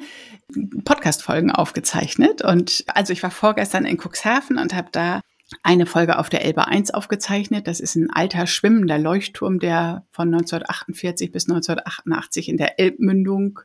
Podcast-Folgen 0.84 1.52
aufgezeichnet 1.52 2.42
und 2.42 2.82
also 2.88 3.12
ich 3.12 3.22
war 3.22 3.30
vorgestern 3.30 3.84
in 3.84 3.96
Cuxhaven 3.96 4.58
und 4.58 4.74
habe 4.74 4.88
da 4.90 5.20
eine 5.62 5.86
Folge 5.86 6.18
auf 6.18 6.28
der 6.28 6.44
Elbe 6.44 6.66
1 6.66 6.92
aufgezeichnet. 6.92 7.66
Das 7.66 7.80
ist 7.80 7.96
ein 7.96 8.10
alter 8.10 8.46
schwimmender 8.46 8.98
Leuchtturm, 8.98 9.58
der 9.58 10.04
von 10.10 10.28
1948 10.28 11.32
bis 11.32 11.48
1988 11.48 12.48
in 12.48 12.56
der 12.56 12.78
Elbmündung 12.78 13.60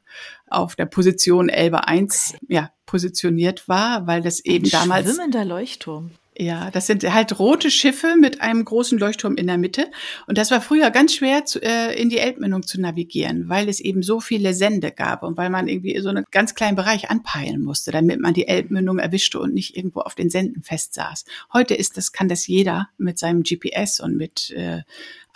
auf 0.48 0.76
der 0.76 0.86
Position 0.86 1.50
Elbe 1.50 1.88
1 1.88 2.36
ja, 2.48 2.72
positioniert 2.86 3.68
war, 3.68 4.08
weil 4.08 4.22
das 4.22 4.44
eben 4.44 4.66
ein 4.66 4.72
damals. 4.72 5.14
Schwimmender 5.14 5.46
Leuchtturm. 5.46 6.12
Ja, 6.42 6.72
das 6.72 6.88
sind 6.88 7.04
halt 7.04 7.38
rote 7.38 7.70
Schiffe 7.70 8.16
mit 8.18 8.40
einem 8.40 8.64
großen 8.64 8.98
Leuchtturm 8.98 9.36
in 9.36 9.48
der 9.48 9.58
Mitte. 9.58 9.92
Und 10.26 10.38
das 10.38 10.52
war 10.52 10.62
früher 10.62 10.90
ganz 10.90 11.14
schwer, 11.14 11.44
zu, 11.44 11.62
äh, 11.62 12.02
in 12.02 12.08
die 12.08 12.20
Elbmündung 12.20 12.64
zu 12.66 12.80
navigieren, 12.80 13.50
weil 13.50 13.68
es 13.68 13.82
eben 13.82 14.04
so 14.04 14.22
viele 14.22 14.54
Sende 14.54 14.92
gab 14.92 15.24
und 15.24 15.36
weil 15.36 15.50
man 15.50 15.68
irgendwie 15.68 16.00
so 16.00 16.08
einen 16.08 16.24
ganz 16.32 16.56
kleinen 16.56 16.78
Bereich 16.78 17.10
anpeilen 17.10 17.62
musste, 17.62 17.92
damit 17.92 18.22
man 18.22 18.34
die 18.34 18.48
Elbmündung 18.48 19.00
erwischte 19.00 19.38
und 19.38 19.54
nicht 19.54 19.76
irgendwo 19.76 20.00
auf 20.00 20.16
den 20.16 20.30
Senden 20.30 20.64
festsaß. 20.64 21.26
Heute 21.52 21.76
ist 21.76 21.98
das, 21.98 22.14
kann 22.14 22.30
das 22.30 22.48
jeder 22.48 22.88
mit 22.98 23.20
seinem 23.20 23.44
GPS 23.44 24.00
und 24.00 24.16
mit 24.16 24.52
äh, 24.52 24.84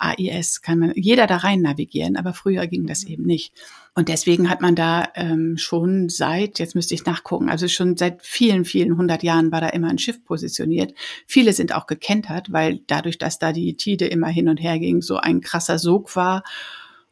AIS, 0.04 0.62
kann 0.62 0.78
man 0.78 0.92
jeder 0.94 1.26
da 1.26 1.38
rein 1.38 1.60
navigieren, 1.60 2.16
aber 2.16 2.32
früher 2.34 2.66
ging 2.66 2.86
das 2.86 3.04
eben 3.04 3.24
nicht. 3.24 3.52
Und 3.94 4.08
deswegen 4.08 4.50
hat 4.50 4.60
man 4.60 4.74
da 4.74 5.08
ähm, 5.14 5.56
schon 5.56 6.08
seit, 6.08 6.58
jetzt 6.58 6.74
müsste 6.74 6.94
ich 6.94 7.04
nachgucken, 7.04 7.48
also 7.48 7.68
schon 7.68 7.96
seit 7.96 8.22
vielen, 8.22 8.64
vielen 8.64 8.96
hundert 8.96 9.22
Jahren 9.22 9.52
war 9.52 9.60
da 9.60 9.68
immer 9.68 9.88
ein 9.88 9.98
Schiff 9.98 10.24
positioniert. 10.24 10.94
Viele 11.26 11.52
sind 11.52 11.74
auch 11.74 11.86
gekentert, 11.86 12.52
weil 12.52 12.80
dadurch, 12.88 13.18
dass 13.18 13.38
da 13.38 13.52
die 13.52 13.76
Tide 13.76 14.06
immer 14.06 14.28
hin 14.28 14.48
und 14.48 14.58
her 14.58 14.78
ging, 14.78 15.00
so 15.00 15.16
ein 15.16 15.40
krasser 15.40 15.78
Sog 15.78 16.16
war 16.16 16.42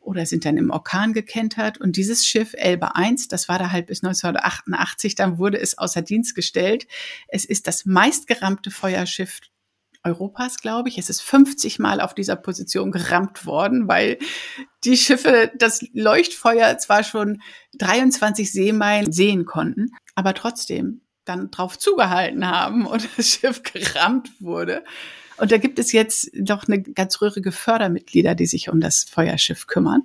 oder 0.03 0.27
sind 0.27 0.45
dann 0.45 0.57
im 0.57 0.71
Orkan 0.71 1.13
gekentert. 1.13 1.81
Und 1.81 1.97
dieses 1.97 2.27
Schiff 2.27 2.55
Elbe 2.55 2.97
1, 2.97 3.29
das 3.29 3.49
war 3.49 3.59
da 3.59 3.71
halt 3.71 3.87
bis 3.87 4.03
1988, 4.03 5.15
dann 5.15 5.39
wurde 5.39 5.59
es 5.59 5.79
außer 5.79 6.03
Dienst 6.03 6.35
gestellt. 6.35 6.87
Es 7.29 7.45
ist 7.45 7.67
das 7.67 7.87
meistgerammte 7.87 8.71
Feuerschiff 8.71 9.41
Europas, 10.05 10.59
glaube 10.59 10.89
ich. 10.89 10.99
Es 10.99 11.11
ist 11.11 11.23
50 11.23 11.79
Mal 11.79 12.01
auf 12.01 12.15
dieser 12.15 12.37
Position 12.37 12.91
gerammt 12.91 13.47
worden, 13.47 13.89
weil 13.89 14.19
die 14.85 14.97
Schiffe 14.97 15.53
das 15.57 15.85
Leuchtfeuer 15.93 16.79
zwar 16.79 17.05
schon 17.05 17.41
23 17.79 18.51
Seemeilen 18.51 19.13
sehen 19.13 19.45
konnten, 19.45 19.93
aber 20.15 20.35
trotzdem 20.35 21.03
dann 21.25 21.51
drauf 21.51 21.79
zugehalten 21.79 22.49
haben 22.49 22.87
und 22.87 23.09
das 23.17 23.29
Schiff 23.29 23.63
gerammt 23.63 24.31
wurde. 24.41 24.85
Und 25.39 25.51
da 25.51 25.59
gibt 25.59 25.79
es 25.79 25.93
jetzt 25.93 26.31
doch 26.39 26.69
eine 26.69 26.83
ganz 26.83 27.21
rührige 27.21 27.53
Fördermitglieder, 27.53 28.35
die 28.35 28.47
sich 28.47 28.69
um 28.69 28.81
das 28.81 29.05
Feuerschiff 29.05 29.67
kümmern. 29.67 30.03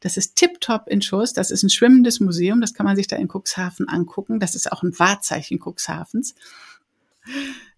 Das 0.00 0.18
ist 0.18 0.36
Tiptop 0.36 0.88
in 0.88 1.00
Schuss. 1.00 1.32
Das 1.32 1.50
ist 1.50 1.62
ein 1.62 1.70
schwimmendes 1.70 2.20
Museum. 2.20 2.60
Das 2.60 2.74
kann 2.74 2.84
man 2.84 2.96
sich 2.96 3.06
da 3.06 3.16
in 3.16 3.28
Cuxhaven 3.28 3.88
angucken. 3.88 4.40
Das 4.40 4.54
ist 4.54 4.70
auch 4.70 4.82
ein 4.82 4.98
Wahrzeichen 4.98 5.58
Cuxhavens. 5.58 6.34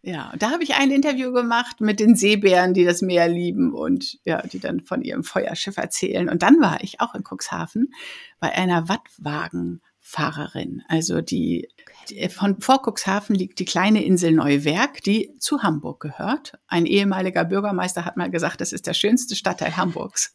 Ja, 0.06 0.32
da 0.38 0.52
habe 0.52 0.62
ich 0.62 0.76
ein 0.76 0.92
Interview 0.92 1.32
gemacht 1.32 1.80
mit 1.80 1.98
den 1.98 2.14
Seebären, 2.14 2.74
die 2.74 2.84
das 2.84 3.02
Meer 3.02 3.26
lieben 3.26 3.74
und 3.74 4.20
ja, 4.24 4.40
die 4.40 4.60
dann 4.60 4.82
von 4.82 5.02
ihrem 5.02 5.24
Feuerschiff 5.24 5.78
erzählen. 5.78 6.28
Und 6.28 6.44
dann 6.44 6.60
war 6.60 6.80
ich 6.84 7.00
auch 7.00 7.16
in 7.16 7.24
Cuxhaven 7.24 7.92
bei 8.38 8.52
einer 8.52 8.88
Wattwagenfahrerin. 8.88 10.84
Also 10.86 11.22
die, 11.22 11.66
die 12.08 12.28
von 12.28 12.60
vor 12.60 12.82
Cuxhaven 12.86 13.34
liegt 13.34 13.58
die 13.58 13.64
kleine 13.64 14.04
Insel 14.04 14.30
Neuwerk, 14.30 15.02
die 15.02 15.34
zu 15.40 15.64
Hamburg 15.64 15.98
gehört. 15.98 16.52
Ein 16.68 16.86
ehemaliger 16.86 17.44
Bürgermeister 17.44 18.04
hat 18.04 18.16
mal 18.16 18.30
gesagt, 18.30 18.60
das 18.60 18.72
ist 18.72 18.86
der 18.86 18.94
schönste 18.94 19.34
Stadtteil 19.34 19.76
Hamburgs. 19.76 20.32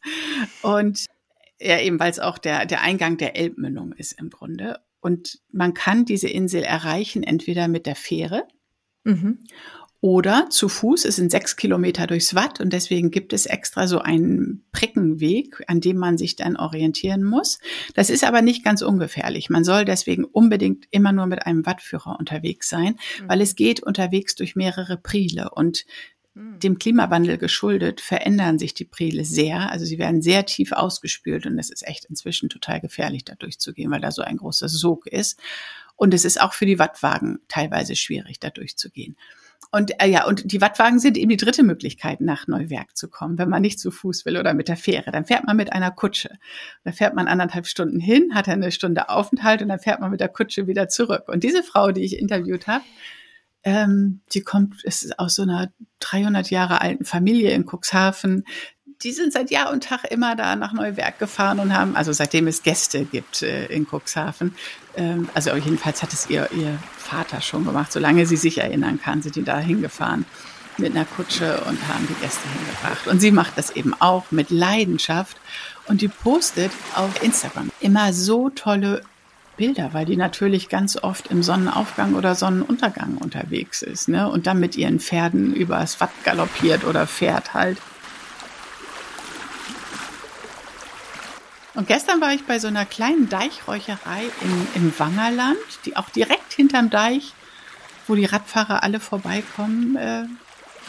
Und 0.60 1.06
ja, 1.58 1.80
eben 1.80 1.98
weil 1.98 2.10
es 2.10 2.18
auch 2.18 2.36
der, 2.36 2.66
der 2.66 2.82
Eingang 2.82 3.16
der 3.16 3.36
Elbmündung 3.36 3.94
ist 3.94 4.20
im 4.20 4.28
Grunde. 4.28 4.80
Und 5.00 5.40
man 5.50 5.72
kann 5.72 6.04
diese 6.04 6.28
Insel 6.28 6.62
erreichen, 6.62 7.22
entweder 7.22 7.68
mit 7.68 7.86
der 7.86 7.96
Fähre, 7.96 8.46
Mhm. 9.04 9.38
Oder 10.04 10.50
zu 10.50 10.68
Fuß, 10.68 11.04
es 11.04 11.14
sind 11.14 11.30
sechs 11.30 11.54
Kilometer 11.54 12.08
durchs 12.08 12.34
Watt 12.34 12.60
und 12.60 12.72
deswegen 12.72 13.12
gibt 13.12 13.32
es 13.32 13.46
extra 13.46 13.86
so 13.86 14.00
einen 14.00 14.64
Prickenweg, 14.72 15.62
an 15.68 15.80
dem 15.80 15.96
man 15.96 16.18
sich 16.18 16.34
dann 16.34 16.56
orientieren 16.56 17.22
muss. 17.22 17.60
Das 17.94 18.10
ist 18.10 18.24
aber 18.24 18.42
nicht 18.42 18.64
ganz 18.64 18.82
ungefährlich. 18.82 19.48
Man 19.48 19.62
soll 19.62 19.84
deswegen 19.84 20.24
unbedingt 20.24 20.86
immer 20.90 21.12
nur 21.12 21.26
mit 21.26 21.46
einem 21.46 21.64
Wattführer 21.66 22.16
unterwegs 22.18 22.68
sein, 22.68 22.96
mhm. 23.20 23.28
weil 23.28 23.40
es 23.40 23.54
geht 23.54 23.80
unterwegs 23.80 24.34
durch 24.34 24.56
mehrere 24.56 24.96
Priele 24.96 25.50
und 25.50 25.84
mhm. 26.34 26.58
dem 26.58 26.80
Klimawandel 26.80 27.38
geschuldet 27.38 28.00
verändern 28.00 28.58
sich 28.58 28.74
die 28.74 28.84
Priele 28.84 29.24
sehr. 29.24 29.70
Also 29.70 29.84
sie 29.84 29.98
werden 29.98 30.20
sehr 30.20 30.46
tief 30.46 30.72
ausgespült 30.72 31.46
und 31.46 31.60
es 31.60 31.70
ist 31.70 31.86
echt 31.86 32.06
inzwischen 32.06 32.48
total 32.48 32.80
gefährlich, 32.80 33.24
da 33.24 33.36
durchzugehen, 33.36 33.92
weil 33.92 34.00
da 34.00 34.10
so 34.10 34.22
ein 34.22 34.38
großer 34.38 34.68
Sog 34.68 35.06
ist. 35.06 35.38
Und 35.96 36.14
es 36.14 36.24
ist 36.24 36.40
auch 36.40 36.52
für 36.52 36.66
die 36.66 36.78
Wattwagen 36.78 37.38
teilweise 37.48 37.96
schwierig, 37.96 38.40
da 38.40 38.50
durchzugehen. 38.50 39.16
Und 39.70 40.02
äh, 40.02 40.06
ja, 40.06 40.26
und 40.26 40.52
die 40.52 40.60
Wattwagen 40.60 40.98
sind 40.98 41.16
eben 41.16 41.30
die 41.30 41.38
dritte 41.38 41.62
Möglichkeit, 41.62 42.20
nach 42.20 42.46
Neuwerk 42.46 42.94
zu 42.94 43.08
kommen, 43.08 43.38
wenn 43.38 43.48
man 43.48 43.62
nicht 43.62 43.80
zu 43.80 43.90
Fuß 43.90 44.26
will 44.26 44.36
oder 44.36 44.52
mit 44.52 44.68
der 44.68 44.76
Fähre. 44.76 45.10
Dann 45.12 45.24
fährt 45.24 45.44
man 45.46 45.56
mit 45.56 45.72
einer 45.72 45.90
Kutsche. 45.90 46.30
Da 46.84 46.92
fährt 46.92 47.14
man 47.14 47.26
anderthalb 47.26 47.66
Stunden 47.66 47.98
hin, 47.98 48.34
hat 48.34 48.48
eine 48.48 48.70
Stunde 48.70 49.08
Aufenthalt 49.08 49.62
und 49.62 49.68
dann 49.68 49.78
fährt 49.78 50.00
man 50.00 50.10
mit 50.10 50.20
der 50.20 50.28
Kutsche 50.28 50.66
wieder 50.66 50.88
zurück. 50.88 51.28
Und 51.28 51.42
diese 51.42 51.62
Frau, 51.62 51.90
die 51.90 52.02
ich 52.02 52.18
interviewt 52.18 52.66
habe, 52.66 52.84
ähm, 53.64 54.20
die 54.34 54.42
kommt 54.42 54.82
ist 54.84 55.18
aus 55.18 55.36
so 55.36 55.42
einer 55.42 55.72
300 56.00 56.50
Jahre 56.50 56.80
alten 56.80 57.04
Familie 57.04 57.52
in 57.52 57.64
Cuxhaven 57.64 58.44
die 59.02 59.12
sind 59.12 59.32
seit 59.32 59.50
Jahr 59.50 59.72
und 59.72 59.84
Tag 59.84 60.04
immer 60.10 60.36
da 60.36 60.56
nach 60.56 60.72
Neuwerk 60.72 61.18
gefahren 61.18 61.58
und 61.58 61.74
haben, 61.74 61.96
also 61.96 62.12
seitdem 62.12 62.46
es 62.46 62.62
Gäste 62.62 63.04
gibt 63.04 63.42
äh, 63.42 63.66
in 63.66 63.86
Cuxhaven, 63.86 64.54
ähm, 64.96 65.28
also 65.34 65.54
jedenfalls 65.54 66.02
hat 66.02 66.12
es 66.12 66.30
ihr, 66.30 66.48
ihr 66.52 66.78
Vater 66.96 67.40
schon 67.40 67.64
gemacht, 67.64 67.92
solange 67.92 68.26
sie 68.26 68.36
sich 68.36 68.58
erinnern 68.58 69.00
kann, 69.00 69.22
sind 69.22 69.36
die 69.36 69.44
da 69.44 69.58
hingefahren 69.58 70.24
mit 70.78 70.94
einer 70.94 71.04
Kutsche 71.04 71.60
und 71.68 71.78
haben 71.88 72.06
die 72.08 72.22
Gäste 72.22 72.48
hingebracht. 72.48 73.06
Und 73.06 73.20
sie 73.20 73.30
macht 73.30 73.58
das 73.58 73.70
eben 73.70 73.94
auch 74.00 74.30
mit 74.30 74.50
Leidenschaft 74.50 75.36
und 75.86 76.00
die 76.00 76.08
postet 76.08 76.72
auf 76.94 77.22
Instagram 77.22 77.70
immer 77.80 78.12
so 78.12 78.48
tolle 78.50 79.02
Bilder, 79.56 79.90
weil 79.92 80.06
die 80.06 80.16
natürlich 80.16 80.68
ganz 80.68 80.96
oft 80.96 81.30
im 81.30 81.42
Sonnenaufgang 81.42 82.14
oder 82.14 82.34
Sonnenuntergang 82.34 83.18
unterwegs 83.18 83.82
ist, 83.82 84.08
ne? 84.08 84.28
Und 84.30 84.46
dann 84.46 84.60
mit 84.60 84.76
ihren 84.76 84.98
Pferden 84.98 85.54
übers 85.54 86.00
Watt 86.00 86.10
galoppiert 86.24 86.84
oder 86.84 87.06
fährt 87.06 87.52
halt. 87.52 87.76
Und 91.74 91.88
gestern 91.88 92.20
war 92.20 92.32
ich 92.34 92.44
bei 92.44 92.58
so 92.58 92.68
einer 92.68 92.84
kleinen 92.84 93.28
Deichräucherei 93.28 94.22
in, 94.42 94.82
im 94.82 94.98
Wangerland, 94.98 95.58
die 95.84 95.96
auch 95.96 96.10
direkt 96.10 96.52
hinterm 96.52 96.90
Deich, 96.90 97.32
wo 98.06 98.14
die 98.14 98.26
Radfahrer 98.26 98.82
alle 98.82 99.00
vorbeikommen, 99.00 99.96
äh, 99.96 100.24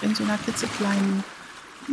in 0.01 0.13
so 0.15 0.23
einer 0.23 0.37
klitzekleinen, 0.37 1.23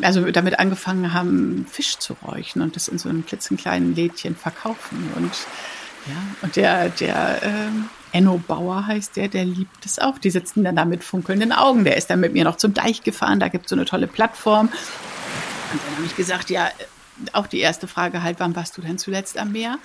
also 0.03 0.29
damit 0.33 0.59
angefangen 0.59 1.13
haben, 1.13 1.67
Fisch 1.71 1.99
zu 1.99 2.15
räuchen 2.15 2.63
und 2.63 2.75
das 2.75 2.89
in 2.89 2.99
so 2.99 3.09
einem 3.09 3.25
klitzekleinen 3.25 3.95
Lädchen 3.95 4.35
verkaufen. 4.35 5.13
Und 5.15 5.33
ja, 6.07 6.17
und 6.43 6.57
der, 6.57 6.89
der 6.89 7.43
ähm, 7.43 7.89
Enno 8.13 8.39
Bauer 8.39 8.87
heißt 8.87 9.17
der, 9.17 9.29
der 9.29 9.45
liebt 9.45 9.87
es 9.87 9.99
auch. 10.01 10.19
Die 10.19 10.31
sitzen 10.31 10.65
dann 10.65 10.75
da 10.75 10.85
mit 10.85 11.05
funkelnden 11.05 11.53
Augen. 11.53 11.85
Der 11.85 11.97
ist 11.97 12.11
dann 12.11 12.21
mit 12.21 12.33
mir 12.33 12.45
noch 12.45 12.57
zum 12.57 12.75
Deich 12.75 13.03
gefahren, 13.03 13.39
da 13.39 13.49
gibt 13.49 13.67
es 13.67 13.71
so 13.71 13.77
eine 13.77 13.85
tolle 13.85 14.09
Plattform. 14.09 14.67
Und 14.67 15.81
dann 15.87 15.97
habe 15.97 16.07
ich 16.07 16.17
gesagt, 16.17 16.51
ja, 16.51 16.71
auch 17.33 17.47
die 17.47 17.61
erste 17.61 17.87
Frage 17.87 18.23
halt, 18.23 18.41
wann 18.41 18.57
warst 18.57 18.77
du 18.77 18.83
denn 18.83 18.99
zuletzt 18.99 19.39
am 19.39 19.53
Meer? 19.53 19.79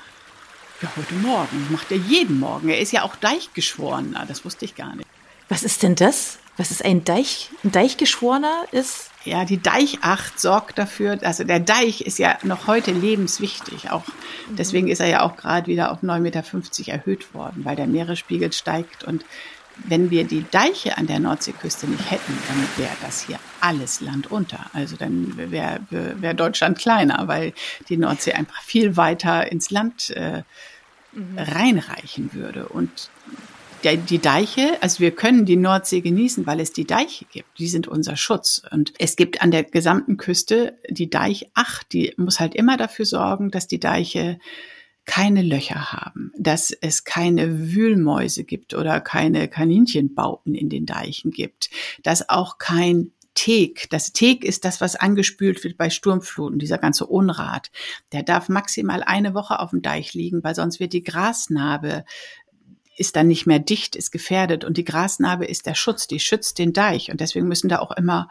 Ja, 0.82 0.90
heute 0.96 1.14
Morgen. 1.16 1.68
Macht 1.72 1.92
er 1.92 1.98
jeden 1.98 2.40
Morgen. 2.40 2.70
Er 2.70 2.80
ist 2.80 2.92
ja 2.92 3.04
auch 3.04 3.16
Deichgeschworener. 3.16 4.26
Das 4.28 4.44
wusste 4.44 4.66
ich 4.66 4.76
gar 4.76 4.96
nicht. 4.96 5.08
Was 5.48 5.64
ist 5.64 5.84
denn 5.84 5.96
das? 5.96 6.40
Was 6.58 6.72
ist 6.72 6.84
ein 6.84 7.04
Deich? 7.04 7.50
Ein 7.64 7.72
Deichgeschworener 7.72 8.66
ist? 8.72 9.10
Ja, 9.26 9.44
die 9.44 9.62
Deichacht 9.62 10.40
sorgt 10.40 10.78
dafür, 10.78 11.18
also 11.24 11.44
der 11.44 11.60
Deich 11.60 12.02
ist 12.02 12.20
ja 12.20 12.38
noch 12.44 12.68
heute 12.68 12.92
lebenswichtig. 12.92 13.90
Auch 13.92 14.08
mhm. 14.08 14.56
deswegen 14.56 14.88
ist 14.88 15.00
er 15.00 15.08
ja 15.08 15.22
auch 15.24 15.36
gerade 15.36 15.68
wieder 15.68 15.92
auf 15.92 16.04
9,50 16.04 16.20
Meter 16.20 16.44
erhöht 16.92 17.34
worden, 17.34 17.66
weil 17.66 17.76
der 17.76 17.88
Meeresspiegel 17.88 18.54
steigt 18.54 19.04
und 19.04 19.26
wenn 19.84 20.10
wir 20.10 20.24
die 20.24 20.46
Deiche 20.52 20.98
an 20.98 21.08
der 21.08 21.20
Nordseeküste 21.20 21.88
nicht 21.88 22.10
hätten, 22.10 22.38
dann 22.48 22.68
wäre 22.78 22.96
das 23.02 23.22
hier 23.22 23.40
alles 23.60 24.02
Land 24.02 24.32
unter. 24.32 24.66
Also 24.74 24.96
dann 24.96 25.38
wäre 25.38 25.80
wär 25.90 26.34
Deutschland 26.34 26.78
kleiner, 26.78 27.28
weil 27.28 27.54
die 27.90 27.98
Nordsee 27.98 28.34
einfach 28.34 28.62
viel 28.62 28.98
weiter 28.98 29.52
ins 29.52 29.72
Land 29.72 30.12
äh, 30.12 30.44
mhm. 31.14 31.38
reinreichen 31.38 32.34
würde. 32.34 32.68
Und 32.68 33.10
der, 33.84 33.98
die 33.98 34.20
Deiche, 34.20 34.82
also 34.82 35.00
wir 35.00 35.12
können 35.12 35.46
die 35.46 35.58
Nordsee 35.58 36.02
genießen, 36.02 36.48
weil 36.48 36.60
es 36.60 36.74
die 36.74 36.88
Deiche 36.88 37.26
gibt. 37.26 37.60
Die 37.60 37.68
sind 37.68 37.88
unser 37.88 38.18
Schutz. 38.18 38.62
Und 38.72 38.94
es 38.98 39.16
gibt 39.16 39.42
an 39.42 39.52
der 39.52 39.64
gesamten 39.64 40.18
Küste 40.18 40.78
die 40.90 41.10
Deichacht, 41.10 41.94
die 41.94 42.14
muss 42.18 42.40
halt 42.40 42.56
immer 42.56 42.78
dafür 42.78 43.06
sorgen, 43.06 43.52
dass 43.52 43.68
die 43.68 43.80
Deiche 43.80 44.40
keine 45.06 45.42
Löcher 45.42 45.92
haben, 45.92 46.32
dass 46.38 46.72
es 46.72 47.04
keine 47.04 47.72
Wühlmäuse 47.74 48.44
gibt 48.44 48.74
oder 48.74 49.00
keine 49.02 49.48
Kaninchenbauten 49.48 50.56
in 50.56 50.70
den 50.70 50.86
Deichen 50.86 51.32
gibt, 51.32 51.70
dass 52.04 52.30
auch 52.30 52.58
kein 52.58 53.12
Teak, 53.36 53.90
das 53.90 54.14
Teak 54.14 54.46
ist 54.46 54.64
das, 54.64 54.80
was 54.80 54.96
angespült 54.96 55.64
wird 55.64 55.78
bei 55.78 55.90
Sturmfluten, 55.90 56.58
dieser 56.58 56.78
ganze 56.78 57.06
Unrat. 57.06 57.70
Der 58.14 58.24
darf 58.24 58.48
maximal 58.48 59.04
eine 59.04 59.34
Woche 59.34 59.60
auf 59.60 59.72
dem 59.72 59.82
Deich 59.82 60.14
liegen, 60.14 60.44
weil 60.44 60.56
sonst 60.56 60.80
wird 60.80 60.94
die 60.94 61.04
Grasnarbe 61.04 62.06
ist 62.98 63.18
dann 63.18 63.28
nicht 63.28 63.46
mehr 63.46 63.60
dicht, 63.60 63.98
ist 63.98 64.12
gefährdet 64.12 64.64
und 64.64 64.78
die 64.78 64.86
Grasnarbe 64.86 65.46
ist 65.46 65.66
der 65.66 65.76
Schutz, 65.76 66.08
die 66.08 66.22
schützt 66.22 66.58
den 66.60 66.72
Deich 66.72 67.12
und 67.12 67.20
deswegen 67.20 67.48
müssen 67.48 67.68
da 67.68 67.80
auch 67.80 67.92
immer 67.92 68.30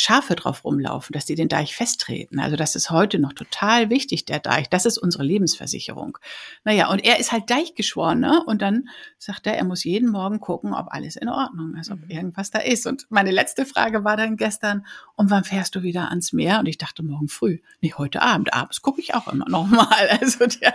Schafe 0.00 0.36
drauf 0.36 0.64
rumlaufen, 0.64 1.12
dass 1.12 1.24
die 1.24 1.34
den 1.34 1.48
Deich 1.48 1.74
festtreten. 1.74 2.38
Also 2.38 2.54
das 2.54 2.76
ist 2.76 2.90
heute 2.90 3.18
noch 3.18 3.32
total 3.32 3.90
wichtig, 3.90 4.24
der 4.24 4.38
Deich. 4.38 4.70
Das 4.70 4.86
ist 4.86 4.96
unsere 4.96 5.24
Lebensversicherung. 5.24 6.18
Naja, 6.62 6.88
und 6.88 7.00
er 7.04 7.18
ist 7.18 7.32
halt 7.32 7.50
Deichgeschworen, 7.50 8.20
ne? 8.20 8.44
Und 8.46 8.62
dann 8.62 8.90
sagt 9.18 9.48
er, 9.48 9.56
er 9.56 9.64
muss 9.64 9.82
jeden 9.82 10.08
Morgen 10.08 10.38
gucken, 10.38 10.72
ob 10.72 10.86
alles 10.92 11.16
in 11.16 11.28
Ordnung 11.28 11.74
ist, 11.74 11.90
ob 11.90 11.98
mhm. 11.98 12.10
irgendwas 12.10 12.52
da 12.52 12.60
ist. 12.60 12.86
Und 12.86 13.06
meine 13.08 13.32
letzte 13.32 13.66
Frage 13.66 14.04
war 14.04 14.16
dann 14.16 14.36
gestern, 14.36 14.86
und 15.16 15.30
wann 15.30 15.42
fährst 15.42 15.74
du 15.74 15.82
wieder 15.82 16.10
ans 16.10 16.32
Meer? 16.32 16.60
Und 16.60 16.66
ich 16.66 16.78
dachte, 16.78 17.02
morgen 17.02 17.26
früh. 17.26 17.58
Nee, 17.80 17.92
heute 17.98 18.22
Abend. 18.22 18.54
Abends 18.54 18.82
gucke 18.82 19.00
ich 19.00 19.16
auch 19.16 19.26
immer 19.26 19.48
noch 19.48 19.66
mal. 19.66 19.88
Also 20.20 20.46
der, 20.46 20.74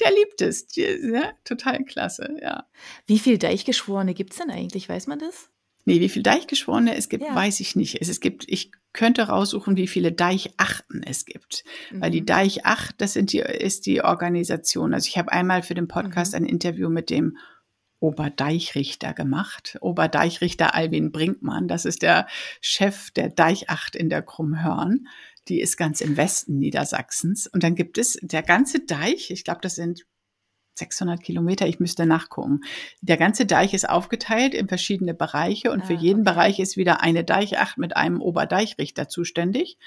der 0.00 0.10
liebt 0.10 0.40
es. 0.40 0.66
Ja, 0.74 1.30
total 1.44 1.84
klasse, 1.84 2.38
ja. 2.42 2.66
Wie 3.06 3.20
viele 3.20 3.38
Deichgeschworene 3.38 4.14
gibt's 4.14 4.38
denn 4.38 4.50
eigentlich? 4.50 4.88
Weiß 4.88 5.06
man 5.06 5.20
das? 5.20 5.51
Nee, 5.84 6.00
wie 6.00 6.08
viele 6.08 6.22
Deichgeschworene 6.22 6.94
es 6.94 7.08
gibt, 7.08 7.24
ja. 7.24 7.34
weiß 7.34 7.60
ich 7.60 7.74
nicht. 7.74 8.00
Es, 8.00 8.08
es 8.08 8.20
gibt, 8.20 8.44
ich 8.48 8.70
könnte 8.92 9.22
raussuchen, 9.22 9.76
wie 9.76 9.88
viele 9.88 10.12
Deichachten 10.12 11.02
es 11.02 11.24
gibt. 11.24 11.64
Mhm. 11.90 12.00
Weil 12.00 12.10
die 12.10 12.20
mhm. 12.20 12.26
Deichacht, 12.26 12.94
das 12.98 13.14
sind 13.14 13.32
die, 13.32 13.38
ist 13.38 13.86
die 13.86 14.02
Organisation. 14.02 14.94
Also 14.94 15.08
ich 15.08 15.18
habe 15.18 15.32
einmal 15.32 15.62
für 15.62 15.74
den 15.74 15.88
Podcast 15.88 16.32
mhm. 16.32 16.38
ein 16.38 16.46
Interview 16.46 16.88
mit 16.88 17.10
dem 17.10 17.36
Oberdeichrichter 17.98 19.14
gemacht. 19.14 19.78
Oberdeichrichter 19.80 20.74
Alwin 20.74 21.12
Brinkmann, 21.12 21.68
das 21.68 21.84
ist 21.84 22.02
der 22.02 22.26
Chef 22.60 23.10
der 23.12 23.28
Deichacht 23.28 23.96
in 23.96 24.08
der 24.08 24.22
Krummhörn. 24.22 25.06
Die 25.48 25.60
ist 25.60 25.76
ganz 25.76 26.00
im 26.00 26.16
Westen 26.16 26.58
Niedersachsens. 26.58 27.46
Und 27.46 27.62
dann 27.62 27.74
gibt 27.74 27.98
es 27.98 28.18
der 28.22 28.42
ganze 28.42 28.80
Deich, 28.80 29.30
ich 29.30 29.44
glaube, 29.44 29.60
das 29.62 29.76
sind 29.76 30.04
600 30.74 31.22
Kilometer, 31.22 31.66
ich 31.66 31.80
müsste 31.80 32.06
nachgucken. 32.06 32.60
Der 33.00 33.16
ganze 33.16 33.46
Deich 33.46 33.74
ist 33.74 33.88
aufgeteilt 33.88 34.54
in 34.54 34.68
verschiedene 34.68 35.14
Bereiche 35.14 35.70
und 35.70 35.82
ah, 35.82 35.86
für 35.86 35.94
jeden 35.94 36.22
okay. 36.22 36.32
Bereich 36.32 36.58
ist 36.60 36.76
wieder 36.76 37.02
eine 37.02 37.24
Deichacht 37.24 37.78
mit 37.78 37.96
einem 37.96 38.20
Oberdeichrichter 38.20 39.08
zuständig. 39.08 39.78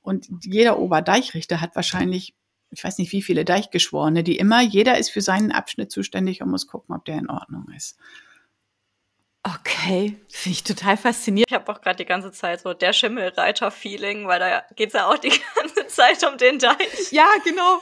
Und 0.00 0.28
jeder 0.42 0.78
Oberdeichrichter 0.78 1.60
hat 1.60 1.74
wahrscheinlich, 1.74 2.34
ich 2.70 2.84
weiß 2.84 2.98
nicht 2.98 3.12
wie 3.12 3.22
viele 3.22 3.44
Deichgeschworene, 3.44 4.22
die 4.22 4.36
immer, 4.36 4.62
jeder 4.62 4.98
ist 4.98 5.10
für 5.10 5.20
seinen 5.20 5.52
Abschnitt 5.52 5.90
zuständig 5.90 6.42
und 6.42 6.50
muss 6.50 6.66
gucken, 6.66 6.94
ob 6.94 7.04
der 7.04 7.18
in 7.18 7.28
Ordnung 7.28 7.66
ist. 7.76 7.98
Okay, 9.44 10.16
finde 10.28 10.52
ich 10.52 10.64
total 10.64 10.96
faszinierend. 10.96 11.50
Ich 11.50 11.54
habe 11.54 11.72
auch 11.72 11.80
gerade 11.80 11.96
die 11.96 12.04
ganze 12.04 12.32
Zeit 12.32 12.60
so 12.60 12.74
der 12.74 12.92
Schimmelreiter-Feeling, 12.92 14.26
weil 14.26 14.40
da 14.40 14.62
geht 14.74 14.88
es 14.88 14.94
ja 14.94 15.08
auch 15.08 15.18
die 15.18 15.32
ganze 15.54 15.86
Zeit 15.86 16.22
um 16.24 16.36
den 16.36 16.58
Deich. 16.58 17.12
Ja, 17.12 17.28
genau. 17.44 17.80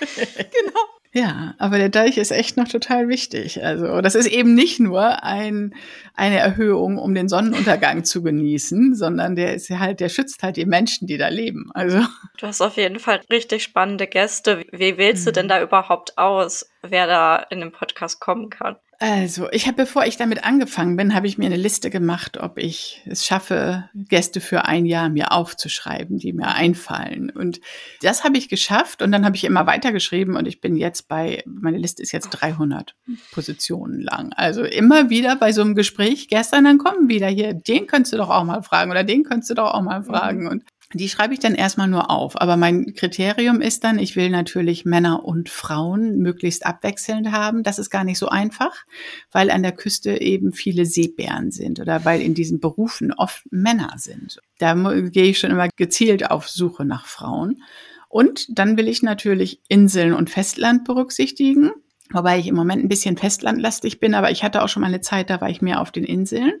genau. 0.26 0.95
Ja, 1.16 1.54
aber 1.56 1.78
der 1.78 1.88
Deich 1.88 2.18
ist 2.18 2.30
echt 2.30 2.58
noch 2.58 2.68
total 2.68 3.08
wichtig. 3.08 3.64
Also 3.64 4.02
das 4.02 4.14
ist 4.14 4.26
eben 4.26 4.52
nicht 4.52 4.80
nur 4.80 5.22
ein, 5.22 5.74
eine 6.12 6.36
Erhöhung, 6.36 6.98
um 6.98 7.14
den 7.14 7.26
Sonnenuntergang 7.26 8.04
zu 8.04 8.22
genießen, 8.22 8.94
sondern 8.94 9.34
der 9.34 9.54
ist 9.54 9.70
halt, 9.70 10.00
der 10.00 10.10
schützt 10.10 10.42
halt 10.42 10.58
die 10.58 10.66
Menschen, 10.66 11.06
die 11.06 11.16
da 11.16 11.28
leben. 11.28 11.70
Also 11.72 12.00
du 12.38 12.46
hast 12.46 12.60
auf 12.60 12.76
jeden 12.76 12.98
Fall 12.98 13.22
richtig 13.30 13.62
spannende 13.62 14.06
Gäste. 14.06 14.66
Wie 14.72 14.98
wählst 14.98 15.22
mhm. 15.22 15.24
du 15.24 15.32
denn 15.32 15.48
da 15.48 15.62
überhaupt 15.62 16.18
aus, 16.18 16.68
wer 16.82 17.06
da 17.06 17.36
in 17.48 17.60
den 17.60 17.72
Podcast 17.72 18.20
kommen 18.20 18.50
kann? 18.50 18.76
Also, 18.98 19.50
ich 19.50 19.66
habe, 19.66 19.76
bevor 19.76 20.06
ich 20.06 20.16
damit 20.16 20.44
angefangen 20.44 20.96
bin, 20.96 21.14
habe 21.14 21.26
ich 21.26 21.36
mir 21.36 21.46
eine 21.46 21.56
Liste 21.56 21.90
gemacht, 21.90 22.38
ob 22.38 22.58
ich 22.58 23.02
es 23.04 23.26
schaffe, 23.26 23.90
Gäste 23.94 24.40
für 24.40 24.64
ein 24.64 24.86
Jahr 24.86 25.10
mir 25.10 25.32
aufzuschreiben, 25.32 26.18
die 26.18 26.32
mir 26.32 26.48
einfallen. 26.48 27.28
Und 27.28 27.60
das 28.00 28.24
habe 28.24 28.38
ich 28.38 28.48
geschafft 28.48 29.02
und 29.02 29.12
dann 29.12 29.26
habe 29.26 29.36
ich 29.36 29.44
immer 29.44 29.66
weitergeschrieben 29.66 30.34
und 30.34 30.48
ich 30.48 30.62
bin 30.62 30.76
jetzt 30.76 31.08
bei, 31.08 31.42
meine 31.46 31.76
Liste 31.76 32.02
ist 32.02 32.12
jetzt 32.12 32.30
300 32.30 32.94
Positionen 33.32 34.00
lang. 34.00 34.32
Also 34.34 34.62
immer 34.62 35.10
wieder 35.10 35.36
bei 35.36 35.52
so 35.52 35.60
einem 35.60 35.74
Gespräch, 35.74 36.28
gestern 36.28 36.64
dann 36.64 36.78
kommen 36.78 37.08
wieder 37.08 37.28
hier, 37.28 37.52
den 37.52 37.86
könntest 37.86 38.14
du 38.14 38.16
doch 38.16 38.30
auch 38.30 38.44
mal 38.44 38.62
fragen 38.62 38.90
oder 38.90 39.04
den 39.04 39.24
könntest 39.24 39.50
du 39.50 39.54
doch 39.54 39.74
auch 39.74 39.82
mal 39.82 40.04
fragen. 40.04 40.44
Mhm. 40.44 40.48
Und 40.48 40.64
die 40.92 41.08
schreibe 41.08 41.34
ich 41.34 41.40
dann 41.40 41.54
erstmal 41.54 41.88
nur 41.88 42.10
auf. 42.10 42.40
Aber 42.40 42.56
mein 42.56 42.94
Kriterium 42.94 43.60
ist 43.60 43.82
dann, 43.82 43.98
ich 43.98 44.14
will 44.14 44.30
natürlich 44.30 44.84
Männer 44.84 45.24
und 45.24 45.48
Frauen 45.48 46.18
möglichst 46.18 46.64
abwechselnd 46.64 47.32
haben. 47.32 47.62
Das 47.64 47.78
ist 47.78 47.90
gar 47.90 48.04
nicht 48.04 48.18
so 48.18 48.28
einfach, 48.28 48.84
weil 49.32 49.50
an 49.50 49.62
der 49.62 49.72
Küste 49.72 50.20
eben 50.20 50.52
viele 50.52 50.86
Seebären 50.86 51.50
sind 51.50 51.80
oder 51.80 52.04
weil 52.04 52.20
in 52.20 52.34
diesen 52.34 52.60
Berufen 52.60 53.12
oft 53.12 53.42
Männer 53.50 53.94
sind. 53.96 54.40
Da 54.58 54.74
gehe 54.74 55.24
ich 55.24 55.38
schon 55.38 55.50
immer 55.50 55.68
gezielt 55.74 56.30
auf 56.30 56.48
Suche 56.48 56.84
nach 56.84 57.06
Frauen. 57.06 57.62
Und 58.08 58.46
dann 58.56 58.76
will 58.76 58.88
ich 58.88 59.02
natürlich 59.02 59.60
Inseln 59.68 60.12
und 60.12 60.30
Festland 60.30 60.84
berücksichtigen. 60.84 61.72
Wobei 62.12 62.38
ich 62.38 62.46
im 62.46 62.54
Moment 62.54 62.84
ein 62.84 62.88
bisschen 62.88 63.16
festlandlastig 63.16 63.98
bin, 63.98 64.14
aber 64.14 64.30
ich 64.30 64.44
hatte 64.44 64.62
auch 64.62 64.68
schon 64.68 64.82
mal 64.82 64.88
eine 64.88 65.00
Zeit, 65.00 65.28
da 65.28 65.40
war 65.40 65.50
ich 65.50 65.60
mehr 65.60 65.80
auf 65.80 65.90
den 65.90 66.04
Inseln. 66.04 66.52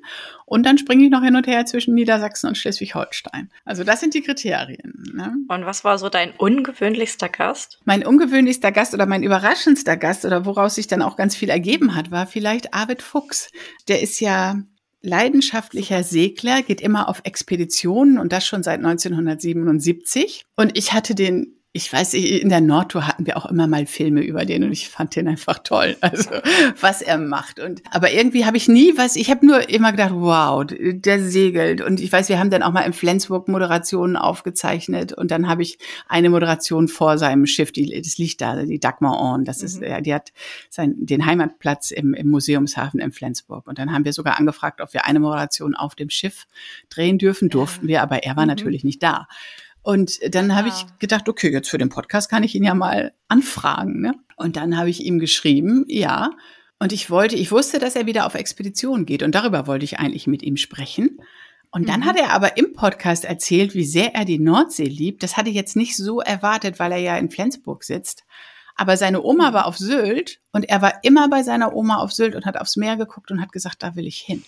Und 0.44 0.66
dann 0.66 0.78
springe 0.78 1.04
ich 1.04 1.10
noch 1.10 1.22
hin 1.22 1.36
und 1.36 1.46
her 1.46 1.66
zwischen 1.66 1.94
Niedersachsen 1.94 2.48
und 2.48 2.58
Schleswig-Holstein. 2.58 3.50
Also 3.64 3.84
das 3.84 4.00
sind 4.00 4.14
die 4.14 4.22
Kriterien. 4.22 5.12
Ne? 5.14 5.34
Und 5.48 5.66
was 5.66 5.84
war 5.84 5.98
so 5.98 6.08
dein 6.08 6.32
ungewöhnlichster 6.32 7.28
Gast? 7.28 7.80
Mein 7.84 8.04
ungewöhnlichster 8.04 8.72
Gast 8.72 8.94
oder 8.94 9.06
mein 9.06 9.22
überraschendster 9.22 9.96
Gast 9.96 10.24
oder 10.24 10.44
woraus 10.44 10.74
sich 10.74 10.88
dann 10.88 11.02
auch 11.02 11.16
ganz 11.16 11.36
viel 11.36 11.48
ergeben 11.48 11.94
hat, 11.94 12.10
war 12.10 12.26
vielleicht 12.26 12.74
Arvid 12.74 13.02
Fuchs. 13.02 13.50
Der 13.88 14.02
ist 14.02 14.20
ja 14.20 14.56
leidenschaftlicher 15.02 16.02
Segler, 16.02 16.62
geht 16.62 16.80
immer 16.80 17.08
auf 17.08 17.20
Expeditionen 17.24 18.18
und 18.18 18.32
das 18.32 18.44
schon 18.44 18.62
seit 18.62 18.78
1977. 18.78 20.44
Und 20.56 20.76
ich 20.76 20.92
hatte 20.92 21.14
den 21.14 21.55
ich 21.76 21.92
weiß, 21.92 22.14
in 22.14 22.48
der 22.48 22.62
Nordtour 22.62 23.06
hatten 23.06 23.26
wir 23.26 23.36
auch 23.36 23.46
immer 23.46 23.66
mal 23.66 23.86
Filme 23.86 24.22
über 24.22 24.46
den 24.46 24.64
und 24.64 24.72
ich 24.72 24.88
fand 24.88 25.14
den 25.14 25.28
einfach 25.28 25.58
toll, 25.58 25.96
also 26.00 26.30
was 26.80 27.02
er 27.02 27.18
macht. 27.18 27.60
Und 27.60 27.82
aber 27.90 28.12
irgendwie 28.12 28.46
habe 28.46 28.56
ich 28.56 28.66
nie 28.66 28.94
was, 28.96 29.14
ich 29.14 29.30
habe 29.30 29.46
nur 29.46 29.68
immer 29.68 29.92
gedacht, 29.92 30.12
wow, 30.14 30.64
der 30.66 31.22
segelt. 31.22 31.82
Und 31.82 32.00
ich 32.00 32.10
weiß, 32.10 32.28
wir 32.28 32.38
haben 32.38 32.50
dann 32.50 32.62
auch 32.62 32.72
mal 32.72 32.80
in 32.80 32.94
Flensburg 32.94 33.48
Moderationen 33.48 34.16
aufgezeichnet 34.16 35.12
und 35.12 35.30
dann 35.30 35.48
habe 35.48 35.62
ich 35.62 35.78
eine 36.08 36.30
Moderation 36.30 36.88
vor 36.88 37.18
seinem 37.18 37.46
Schiff, 37.46 37.72
die, 37.72 38.00
das 38.00 38.16
liegt 38.16 38.40
da, 38.40 38.64
die 38.64 38.80
Dagmar 38.80 39.18
Orn, 39.18 39.44
das 39.44 39.62
ist, 39.62 39.80
mhm. 39.80 39.86
ja, 39.86 40.00
die 40.00 40.14
hat 40.14 40.32
sein, 40.70 40.94
den 40.96 41.26
Heimatplatz 41.26 41.90
im, 41.90 42.14
im 42.14 42.28
Museumshafen 42.28 43.00
in 43.00 43.12
Flensburg. 43.12 43.66
Und 43.66 43.78
dann 43.78 43.92
haben 43.92 44.04
wir 44.04 44.14
sogar 44.14 44.38
angefragt, 44.38 44.80
ob 44.80 44.94
wir 44.94 45.04
eine 45.04 45.20
Moderation 45.20 45.74
auf 45.74 45.94
dem 45.94 46.08
Schiff 46.08 46.46
drehen 46.88 47.18
dürfen, 47.18 47.50
durften 47.50 47.86
wir, 47.86 48.02
aber 48.02 48.22
er 48.22 48.36
war 48.36 48.44
mhm. 48.44 48.48
natürlich 48.48 48.82
nicht 48.82 49.02
da. 49.02 49.28
Und 49.86 50.18
dann 50.34 50.56
habe 50.56 50.66
ich 50.66 50.84
gedacht, 50.98 51.28
okay, 51.28 51.52
jetzt 51.52 51.70
für 51.70 51.78
den 51.78 51.90
Podcast 51.90 52.28
kann 52.28 52.42
ich 52.42 52.56
ihn 52.56 52.64
ja 52.64 52.74
mal 52.74 53.12
anfragen. 53.28 54.00
Ne? 54.00 54.14
Und 54.34 54.56
dann 54.56 54.76
habe 54.76 54.90
ich 54.90 55.04
ihm 55.04 55.20
geschrieben, 55.20 55.84
ja. 55.86 56.32
Und 56.80 56.90
ich 56.92 57.08
wollte, 57.08 57.36
ich 57.36 57.52
wusste, 57.52 57.78
dass 57.78 57.94
er 57.94 58.04
wieder 58.04 58.26
auf 58.26 58.34
Expedition 58.34 59.06
geht 59.06 59.22
und 59.22 59.36
darüber 59.36 59.68
wollte 59.68 59.84
ich 59.84 60.00
eigentlich 60.00 60.26
mit 60.26 60.42
ihm 60.42 60.56
sprechen. 60.56 61.20
Und 61.70 61.88
dann 61.88 62.00
mhm. 62.00 62.06
hat 62.06 62.18
er 62.18 62.32
aber 62.32 62.56
im 62.56 62.72
Podcast 62.72 63.24
erzählt, 63.24 63.74
wie 63.74 63.84
sehr 63.84 64.12
er 64.16 64.24
die 64.24 64.40
Nordsee 64.40 64.86
liebt. 64.86 65.22
Das 65.22 65.36
hatte 65.36 65.50
ich 65.50 65.54
jetzt 65.54 65.76
nicht 65.76 65.94
so 65.94 66.20
erwartet, 66.20 66.80
weil 66.80 66.90
er 66.90 66.98
ja 66.98 67.16
in 67.16 67.30
Flensburg 67.30 67.84
sitzt. 67.84 68.24
Aber 68.74 68.96
seine 68.96 69.22
Oma 69.22 69.50
mhm. 69.50 69.54
war 69.54 69.66
auf 69.66 69.78
Sylt 69.78 70.40
und 70.50 70.68
er 70.68 70.82
war 70.82 70.94
immer 71.04 71.28
bei 71.28 71.44
seiner 71.44 71.76
Oma 71.76 71.98
auf 71.98 72.12
Sylt 72.12 72.34
und 72.34 72.44
hat 72.44 72.60
aufs 72.60 72.74
Meer 72.74 72.96
geguckt 72.96 73.30
und 73.30 73.40
hat 73.40 73.52
gesagt, 73.52 73.84
da 73.84 73.94
will 73.94 74.08
ich 74.08 74.18
hin. 74.18 74.42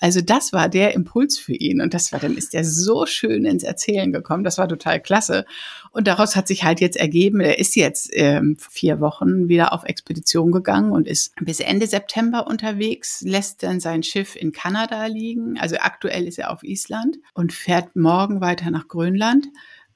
Also 0.00 0.20
das 0.20 0.52
war 0.52 0.68
der 0.68 0.94
Impuls 0.94 1.38
für 1.38 1.54
ihn 1.54 1.80
und 1.80 1.94
das 1.94 2.12
war 2.12 2.20
dann 2.20 2.36
ist 2.36 2.54
er 2.54 2.64
so 2.64 3.06
schön 3.06 3.44
ins 3.44 3.62
Erzählen 3.62 4.12
gekommen. 4.12 4.44
Das 4.44 4.58
war 4.58 4.68
total 4.68 5.00
klasse 5.00 5.44
und 5.90 6.08
daraus 6.08 6.36
hat 6.36 6.48
sich 6.48 6.64
halt 6.64 6.80
jetzt 6.80 6.96
ergeben. 6.96 7.40
Er 7.40 7.58
ist 7.58 7.76
jetzt 7.76 8.10
ähm, 8.12 8.56
vier 8.58 9.00
Wochen 9.00 9.48
wieder 9.48 9.72
auf 9.72 9.84
Expedition 9.84 10.52
gegangen 10.52 10.92
und 10.92 11.06
ist 11.06 11.34
bis 11.40 11.60
Ende 11.60 11.86
September 11.86 12.46
unterwegs. 12.46 13.22
Lässt 13.22 13.62
dann 13.62 13.80
sein 13.80 14.02
Schiff 14.02 14.36
in 14.36 14.52
Kanada 14.52 15.06
liegen. 15.06 15.58
Also 15.58 15.76
aktuell 15.78 16.26
ist 16.26 16.38
er 16.38 16.50
auf 16.50 16.62
Island 16.62 17.18
und 17.34 17.52
fährt 17.52 17.94
morgen 17.96 18.40
weiter 18.40 18.70
nach 18.70 18.88
Grönland 18.88 19.46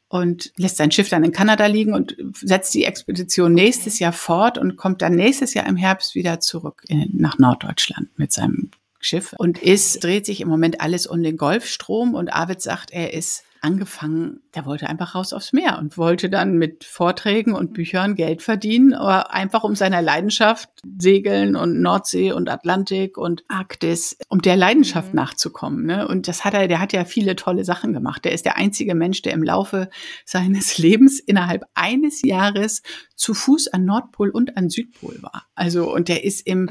und 0.09 0.53
lässt 0.57 0.79
sein 0.79 0.91
Schiff 0.91 1.09
dann 1.09 1.25
in 1.25 1.33
Kanada 1.33 1.67
liegen 1.67 1.95
und 1.95 2.17
setzt 2.33 2.75
die 2.75 2.85
Expedition 2.85 3.53
nächstes 3.53 3.99
Jahr 3.99 4.13
fort 4.13 4.57
und 4.57 4.77
kommt 4.77 5.03
dann 5.03 5.15
nächstes 5.15 5.55
Jahr 5.55 5.67
im 5.67 5.77
Herbst 5.77 6.15
wieder 6.15 6.41
zurück 6.41 6.83
in, 6.89 7.11
nach 7.15 7.39
Norddeutschland 7.39 8.09
mit 8.19 8.33
seinem 8.33 8.71
Schiff 9.01 9.35
und 9.39 9.63
ist, 9.63 10.03
dreht 10.03 10.27
sich 10.27 10.41
im 10.41 10.49
Moment 10.49 10.81
alles 10.81 11.07
um 11.07 11.23
den 11.23 11.37
Golfstrom 11.37 12.15
und 12.15 12.33
Arvid 12.33 12.61
sagt, 12.61 12.91
er 12.91 13.13
ist 13.15 13.45
angefangen, 13.61 14.41
der 14.55 14.67
wollte 14.67 14.89
einfach 14.89 15.15
raus 15.15 15.33
aufs 15.33 15.53
Meer 15.53 15.79
und 15.79 15.99
wollte 15.99 16.31
dann 16.31 16.55
mit 16.55 16.85
Vorträgen 16.85 17.55
und 17.55 17.73
Büchern 17.73 18.15
Geld 18.15 18.43
verdienen, 18.43 18.95
aber 18.95 19.33
einfach 19.33 19.65
um 19.65 19.75
seiner 19.75 20.03
Leidenschaft 20.03 20.69
Segeln 20.99 21.57
und 21.57 21.81
Nordsee 21.81 22.33
und 22.33 22.49
Atlantik 22.49 23.19
und 23.19 23.45
Arktis, 23.49 24.17
um 24.29 24.41
der 24.43 24.57
Leidenschaft 24.57 25.13
mhm. 25.13 25.17
nachzukommen. 25.17 25.87
Ne? 25.87 26.07
Und 26.07 26.29
das 26.29 26.45
hat 26.45 26.55
er, 26.55 26.69
der 26.69 26.81
hat 26.81 26.93
ja 26.93 27.05
viele 27.05 27.37
tolle 27.37 27.65
Sachen 27.65 27.93
gemacht. 27.93 28.25
Der 28.25 28.33
ist 28.33 28.45
der 28.45 28.57
einzige 28.57 28.95
Mensch, 28.95 29.23
der 29.23 29.33
im 29.33 29.43
Laufe 29.43 29.91
seines 30.25 30.79
Lebens 30.79 31.19
innerhalb 31.21 31.65
eines 31.75 32.23
Jahres 32.23 32.83
zu 33.17 33.35
Fuß 33.35 33.69
an 33.69 33.85
Nordpol 33.85 34.31
und 34.31 34.57
an 34.57 34.71
Südpol 34.71 35.19
war. 35.21 35.47
Also, 35.55 35.93
und 35.93 36.09
der 36.09 36.25
ist 36.25 36.47
im 36.47 36.71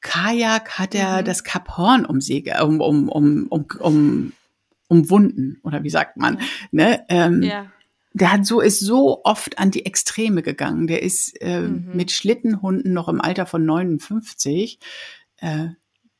Kajak 0.00 0.78
hat 0.78 0.94
er 0.94 1.20
mhm. 1.20 1.24
das 1.24 1.44
Kap 1.44 1.76
Horn 1.76 2.04
umsegelt, 2.04 2.60
um, 2.62 2.80
um, 2.80 3.08
um, 3.08 3.46
um, 3.48 3.66
um, 3.78 4.32
umwunden, 4.88 5.60
oder 5.62 5.82
wie 5.82 5.90
sagt 5.90 6.16
man. 6.16 6.40
Ne? 6.72 7.04
Ähm, 7.08 7.42
ja. 7.42 7.66
der 8.12 8.32
hat 8.32 8.46
so, 8.46 8.60
ist 8.60 8.80
so 8.80 9.22
oft 9.24 9.58
an 9.58 9.70
die 9.70 9.86
Extreme 9.86 10.42
gegangen. 10.42 10.86
Der 10.86 11.02
ist 11.02 11.40
äh, 11.40 11.60
mhm. 11.60 11.90
mit 11.94 12.10
Schlittenhunden 12.10 12.92
noch 12.92 13.08
im 13.08 13.20
Alter 13.20 13.46
von 13.46 13.64
59 13.64 14.78
äh, 15.38 15.68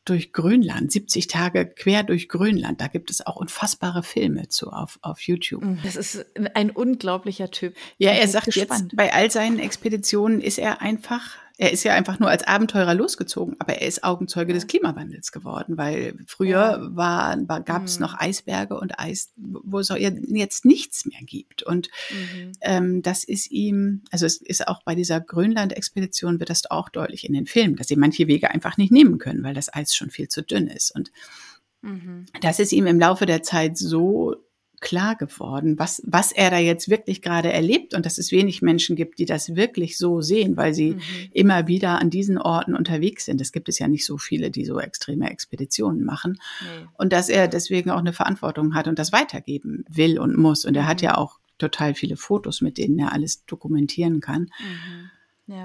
durch 0.04 0.32
Grönland, 0.32 0.90
70 0.90 1.26
Tage 1.26 1.66
quer 1.66 2.02
durch 2.02 2.28
Grönland. 2.28 2.80
Da 2.80 2.86
gibt 2.88 3.10
es 3.10 3.24
auch 3.26 3.36
unfassbare 3.36 4.02
Filme 4.02 4.48
zu 4.48 4.70
auf, 4.70 4.98
auf 5.02 5.20
YouTube. 5.20 5.62
Mhm. 5.62 5.78
Das 5.82 5.96
ist 5.96 6.26
ein 6.54 6.70
unglaublicher 6.70 7.50
Typ. 7.50 7.74
Ja, 7.98 8.10
er 8.12 8.26
sagt 8.28 8.46
gespannt. 8.46 8.82
jetzt, 8.82 8.96
bei 8.96 9.12
all 9.12 9.30
seinen 9.30 9.58
Expeditionen 9.58 10.40
ist 10.40 10.58
er 10.58 10.80
einfach 10.80 11.36
er 11.60 11.72
ist 11.72 11.84
ja 11.84 11.92
einfach 11.92 12.18
nur 12.18 12.30
als 12.30 12.42
Abenteurer 12.44 12.94
losgezogen, 12.94 13.54
aber 13.58 13.74
er 13.74 13.86
ist 13.86 14.02
Augenzeuge 14.02 14.54
des 14.54 14.66
Klimawandels 14.66 15.30
geworden, 15.30 15.76
weil 15.76 16.14
früher 16.26 16.88
war, 16.96 17.36
war, 17.48 17.60
gab 17.60 17.84
es 17.84 17.98
mhm. 17.98 18.06
noch 18.06 18.18
Eisberge 18.18 18.80
und 18.80 18.98
Eis, 18.98 19.34
wo 19.36 19.78
es 19.78 19.90
jetzt 19.90 20.64
nichts 20.64 21.04
mehr 21.04 21.20
gibt. 21.22 21.62
Und 21.62 21.90
mhm. 22.10 22.52
ähm, 22.62 23.02
das 23.02 23.24
ist 23.24 23.50
ihm, 23.50 24.04
also 24.10 24.24
es 24.24 24.38
ist 24.38 24.68
auch 24.68 24.82
bei 24.84 24.94
dieser 24.94 25.20
Grönland-Expedition 25.20 26.40
wird 26.40 26.48
das 26.48 26.70
auch 26.70 26.88
deutlich 26.88 27.26
in 27.26 27.34
den 27.34 27.44
Filmen, 27.44 27.76
dass 27.76 27.88
sie 27.88 27.96
manche 27.96 28.26
Wege 28.26 28.50
einfach 28.50 28.78
nicht 28.78 28.90
nehmen 28.90 29.18
können, 29.18 29.44
weil 29.44 29.52
das 29.52 29.70
Eis 29.70 29.94
schon 29.94 30.08
viel 30.08 30.28
zu 30.28 30.42
dünn 30.42 30.66
ist. 30.66 30.96
Und 30.96 31.12
mhm. 31.82 32.24
das 32.40 32.58
ist 32.58 32.72
ihm 32.72 32.86
im 32.86 32.98
Laufe 32.98 33.26
der 33.26 33.42
Zeit 33.42 33.76
so 33.76 34.34
klar 34.80 35.14
geworden, 35.14 35.78
was, 35.78 36.02
was 36.06 36.32
er 36.32 36.50
da 36.50 36.58
jetzt 36.58 36.88
wirklich 36.88 37.22
gerade 37.22 37.52
erlebt 37.52 37.94
und 37.94 38.06
dass 38.06 38.18
es 38.18 38.32
wenig 38.32 38.62
Menschen 38.62 38.96
gibt, 38.96 39.18
die 39.18 39.26
das 39.26 39.54
wirklich 39.54 39.98
so 39.98 40.20
sehen, 40.22 40.56
weil 40.56 40.74
sie 40.74 40.92
mhm. 40.92 41.00
immer 41.32 41.66
wieder 41.68 42.00
an 42.00 42.10
diesen 42.10 42.38
Orten 42.38 42.74
unterwegs 42.74 43.26
sind. 43.26 43.40
Es 43.40 43.52
gibt 43.52 43.68
es 43.68 43.78
ja 43.78 43.88
nicht 43.88 44.06
so 44.06 44.16
viele, 44.16 44.50
die 44.50 44.64
so 44.64 44.80
extreme 44.80 45.30
Expeditionen 45.30 46.04
machen. 46.04 46.40
Nee. 46.62 46.86
Und 46.96 47.12
dass 47.12 47.28
er 47.28 47.46
deswegen 47.46 47.90
auch 47.90 47.98
eine 47.98 48.12
Verantwortung 48.12 48.74
hat 48.74 48.88
und 48.88 48.98
das 48.98 49.12
weitergeben 49.12 49.84
will 49.88 50.18
und 50.18 50.36
muss. 50.36 50.64
Und 50.64 50.76
er 50.76 50.86
hat 50.86 51.02
mhm. 51.02 51.04
ja 51.04 51.18
auch 51.18 51.38
total 51.58 51.94
viele 51.94 52.16
Fotos, 52.16 52.62
mit 52.62 52.78
denen 52.78 52.98
er 52.98 53.12
alles 53.12 53.44
dokumentieren 53.44 54.20
kann. 54.20 54.42
Mhm. 54.42 55.10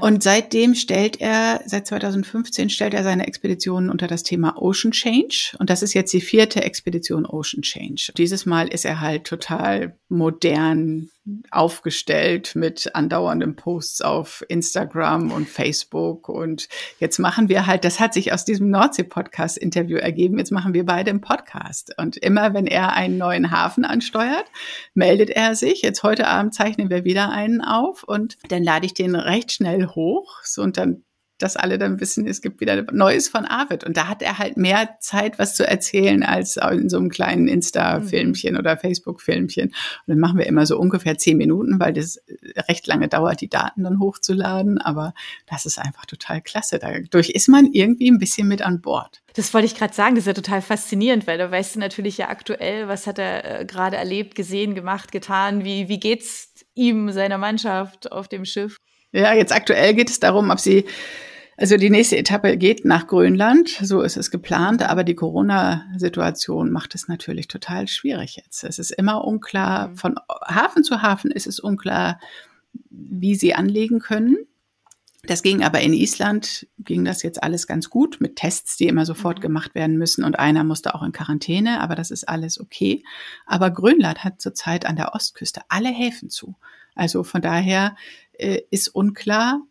Und 0.02 0.24
seitdem 0.24 0.76
stellt 0.76 1.22
er, 1.22 1.62
seit 1.66 1.88
2015 1.88 2.70
stellt 2.70 2.94
er 2.94 3.04
seine 3.04 3.28
Expeditionen 3.28 3.90
unter 3.90 4.08
das 4.08 4.24
Thema 4.24 4.62
Ocean 4.62 4.92
Change. 4.92 5.56
Und 5.60 5.70
das 5.70 5.84
ist 5.84 5.94
jetzt 5.94 6.12
die 6.14 6.22
vierte 6.22 6.64
Expedition 6.64 7.26
Ocean 7.26 7.62
Change. 7.62 8.12
Dieses 8.18 8.46
Mal 8.46 8.68
ist 8.68 8.86
er 8.86 9.00
halt 9.02 9.26
total 9.26 9.98
modern 10.10 11.10
aufgestellt 11.50 12.56
mit 12.56 12.94
andauernden 12.94 13.56
Posts 13.56 14.02
auf 14.02 14.46
Instagram 14.48 15.32
und 15.32 15.50
Facebook. 15.50 16.30
Und 16.30 16.68
jetzt 17.00 17.18
machen 17.18 17.50
wir 17.50 17.66
halt, 17.66 17.84
das 17.84 18.00
hat 18.00 18.14
sich 18.14 18.32
aus 18.32 18.46
diesem 18.46 18.70
Nordsee-Podcast-Interview 18.70 19.98
ergeben, 19.98 20.38
jetzt 20.38 20.52
machen 20.52 20.74
wir 20.74 20.86
beide 20.86 21.10
einen 21.10 21.22
Podcast. 21.22 21.94
Und 21.98 22.18
immer 22.18 22.54
wenn 22.54 22.68
er 22.68 22.94
einen 22.94 23.18
neuen 23.18 23.52
Hafen 23.52 23.86
ansteuert, 23.86 24.46
meldet 24.94 25.30
er 25.32 25.56
sich. 25.56 25.82
Jetzt 25.82 26.04
heute 26.04 26.28
Abend 26.28 26.54
zeichnen 26.54 26.90
wir 26.90 27.06
wieder 27.06 27.30
einen 27.30 27.62
auf 27.62 28.04
und 28.04 28.38
dann 28.50 28.64
lade 28.64 28.86
ich 28.86 28.94
den 28.94 29.16
recht 29.16 29.52
schnell 29.52 29.88
hoch. 29.88 30.44
So, 30.44 30.62
und 30.62 30.78
dann 30.78 31.04
dass 31.38 31.58
alle 31.58 31.78
dann 31.78 32.00
wissen, 32.00 32.28
es 32.28 32.42
gibt 32.42 32.62
wieder 32.62 32.86
Neues 32.92 33.28
von 33.28 33.46
Arvid. 33.46 33.84
Und 33.84 33.98
da 33.98 34.08
hat 34.08 34.22
er 34.22 34.38
halt 34.38 34.58
mehr 34.58 34.98
Zeit, 35.00 35.38
was 35.38 35.56
zu 35.56 35.68
erzählen, 35.68 36.24
als 36.24 36.58
in 36.58 36.90
so 36.90 36.98
einem 36.98 37.10
kleinen 37.10 37.48
Insta-Filmchen 37.48 38.54
mhm. 38.54 38.60
oder 38.60 38.78
Facebook-Filmchen. 38.78 39.68
Und 39.68 39.74
dann 40.08 40.20
machen 40.20 40.38
wir 40.38 40.48
immer 40.48 40.66
so 40.66 40.80
ungefähr 40.80 41.18
zehn 41.18 41.38
Minuten, 41.38 41.80
weil 41.80 41.94
das 41.94 42.22
recht 42.70 42.88
lange 42.88 43.10
dauert, 43.10 43.42
die 43.42 43.50
Daten 43.50 43.84
dann 43.84 44.00
hochzuladen. 44.00 44.80
Aber 44.80 45.14
das 45.46 45.66
ist 45.66 45.78
einfach 45.78 46.06
total 46.06 46.42
klasse. 46.42 46.80
Dadurch 46.80 47.30
ist 47.30 47.50
man 47.50 47.66
irgendwie 47.72 48.10
ein 48.10 48.20
bisschen 48.20 48.48
mit 48.48 48.62
an 48.62 48.82
Bord. 48.82 49.22
Das 49.36 49.54
wollte 49.54 49.66
ich 49.66 49.76
gerade 49.76 49.94
sagen, 49.94 50.16
das 50.16 50.24
ist 50.24 50.28
ja 50.28 50.34
total 50.34 50.62
faszinierend, 50.62 51.28
weil 51.28 51.38
da 51.38 51.52
weißt 51.52 51.76
du 51.76 51.80
natürlich 51.80 52.18
ja 52.18 52.30
aktuell, 52.30 52.88
was 52.88 53.06
hat 53.06 53.20
er 53.20 53.62
äh, 53.62 53.66
gerade 53.66 53.98
erlebt, 53.98 54.36
gesehen, 54.36 54.76
gemacht, 54.76 55.12
getan, 55.12 55.66
wie, 55.66 55.90
wie 55.90 56.00
geht's 56.00 56.66
ihm, 56.74 57.12
seiner 57.12 57.38
Mannschaft 57.38 58.14
auf 58.14 58.30
dem 58.30 58.46
Schiff? 58.46 58.78
Ja, 59.16 59.34
jetzt 59.34 59.54
aktuell 59.54 59.94
geht 59.94 60.10
es 60.10 60.20
darum, 60.20 60.50
ob 60.50 60.60
sie, 60.60 60.84
also 61.56 61.78
die 61.78 61.90
nächste 61.90 62.18
Etappe 62.18 62.58
geht 62.58 62.84
nach 62.84 63.08
Grönland, 63.08 63.70
so 63.70 64.02
ist 64.02 64.18
es 64.18 64.30
geplant, 64.30 64.84
aber 64.84 65.06
die 65.06 65.16
Corona-Situation 65.16 66.70
macht 66.70 66.96
es 66.96 67.08
natürlich 67.08 67.48
total 67.48 67.88
schwierig 67.88 68.36
jetzt. 68.36 68.66
Es 68.66 68.78
ist 68.78 68.92
immer 68.92 69.24
unklar, 69.24 69.88
mhm. 69.88 69.96
von 69.96 70.16
Hafen 70.46 70.84
zu 70.84 71.02
Hafen 71.02 71.32
ist 71.32 71.48
es 71.48 71.62
unklar, 71.62 72.20
wie 72.90 73.36
sie 73.36 73.56
anlegen 73.56 74.00
können. 74.00 74.36
Das 75.26 75.44
ging 75.44 75.64
aber 75.64 75.80
in 75.80 75.94
Island, 75.94 76.68
ging 76.78 77.06
das 77.06 77.24
jetzt 77.24 77.42
alles 77.42 77.68
ganz 77.68 77.90
gut 77.90 78.18
mit 78.20 78.36
Tests, 78.36 78.76
die 78.76 78.88
immer 78.88 79.06
sofort 79.06 79.38
mhm. 79.38 79.44
gemacht 79.44 79.76
werden 79.76 79.98
müssen 79.98 80.26
und 80.26 80.38
einer 80.38 80.66
musste 80.66 80.94
auch 80.94 81.04
in 81.04 81.14
Quarantäne, 81.14 81.80
aber 81.80 81.96
das 81.96 82.12
ist 82.12 82.28
alles 82.28 82.60
okay. 82.60 83.02
Aber 83.46 83.72
Grönland 83.72 84.26
hat 84.26 84.42
zurzeit 84.42 84.86
an 84.86 84.98
der 84.98 85.16
Ostküste 85.16 85.62
alle 85.70 85.88
Häfen 85.90 86.30
zu. 86.30 86.58
Also 86.96 87.24
von 87.24 87.42
daher 87.42 87.96
äh, 88.40 88.62
ist 88.72 88.90
unklar, 88.90 89.62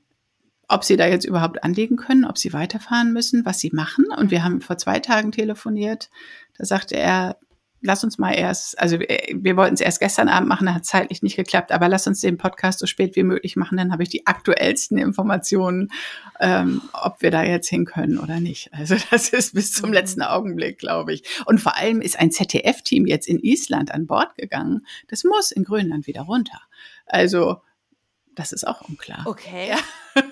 ob 0.69 0.85
sie 0.85 0.97
da 0.97 1.07
jetzt 1.07 1.25
überhaupt 1.25 1.63
anlegen 1.63 1.97
können, 1.97 2.25
ob 2.25 2.39
sie 2.39 2.53
weiterfahren 2.53 3.13
müssen, 3.13 3.45
was 3.45 3.61
sie 3.61 3.71
machen. 3.73 4.07
Und 4.17 4.31
wir 4.31 4.45
haben 4.45 4.61
vor 4.61 4.79
zwei 4.79 4.99
Tagen 4.99 5.33
telefoniert. 5.33 6.11
Da 6.57 6.65
sagte 6.65 6.97
er, 6.97 7.37
lass 7.85 8.03
uns 8.03 8.17
mal 8.19 8.33
erst, 8.33 8.79
also 8.81 8.99
wir, 8.99 9.07
wir 9.35 9.57
wollten 9.57 9.75
es 9.75 9.81
erst 9.81 10.01
gestern 10.01 10.29
Abend 10.29 10.49
machen, 10.49 10.67
da 10.67 10.75
hat 10.75 10.87
zeitlich 10.87 11.23
nicht 11.23 11.37
geklappt, 11.37 11.71
aber 11.71 11.89
lass 11.89 12.07
uns 12.07 12.23
den 12.23 12.39
Podcast 12.39 12.79
so 12.79 12.87
spät 12.87 13.15
wie 13.15 13.23
möglich 13.23 13.57
machen, 13.57 13.77
dann 13.77 13.93
habe 13.93 14.03
ich 14.03 14.09
die 14.09 14.27
aktuellsten 14.27 14.97
Informationen, 14.97 15.93
ähm, 16.41 16.81
ob 16.95 17.21
wir 17.21 17.31
da 17.31 17.45
jetzt 17.45 17.69
hin 17.69 17.85
können 17.85 18.19
oder 18.19 18.41
nicht. 18.41 18.73
Also 18.73 18.97
das 19.11 19.29
ist 19.29 19.55
bis 19.55 19.73
zum 19.73 19.91
mhm. 19.91 19.95
letzten 19.95 20.23
Augenblick, 20.23 20.79
glaube 20.79 21.13
ich. 21.13 21.25
Und 21.45 21.61
vor 21.61 21.77
allem 21.77 22.01
ist 22.01 22.19
ein 22.19 22.31
ZDF-Team 22.31 23.07
jetzt 23.07 23.29
in 23.29 23.39
Island 23.39 23.93
an 23.93 24.07
Bord 24.07 24.35
gegangen. 24.37 24.87
Das 25.09 25.23
muss 25.23 25.53
in 25.53 25.65
Grönland 25.65 26.07
wieder 26.07 26.23
runter. 26.23 26.61
Also 27.05 27.59
das 28.35 28.53
ist 28.53 28.67
auch 28.67 28.83
unklar. 28.83 29.23
Okay. 29.27 29.71
Ja. 29.71 29.79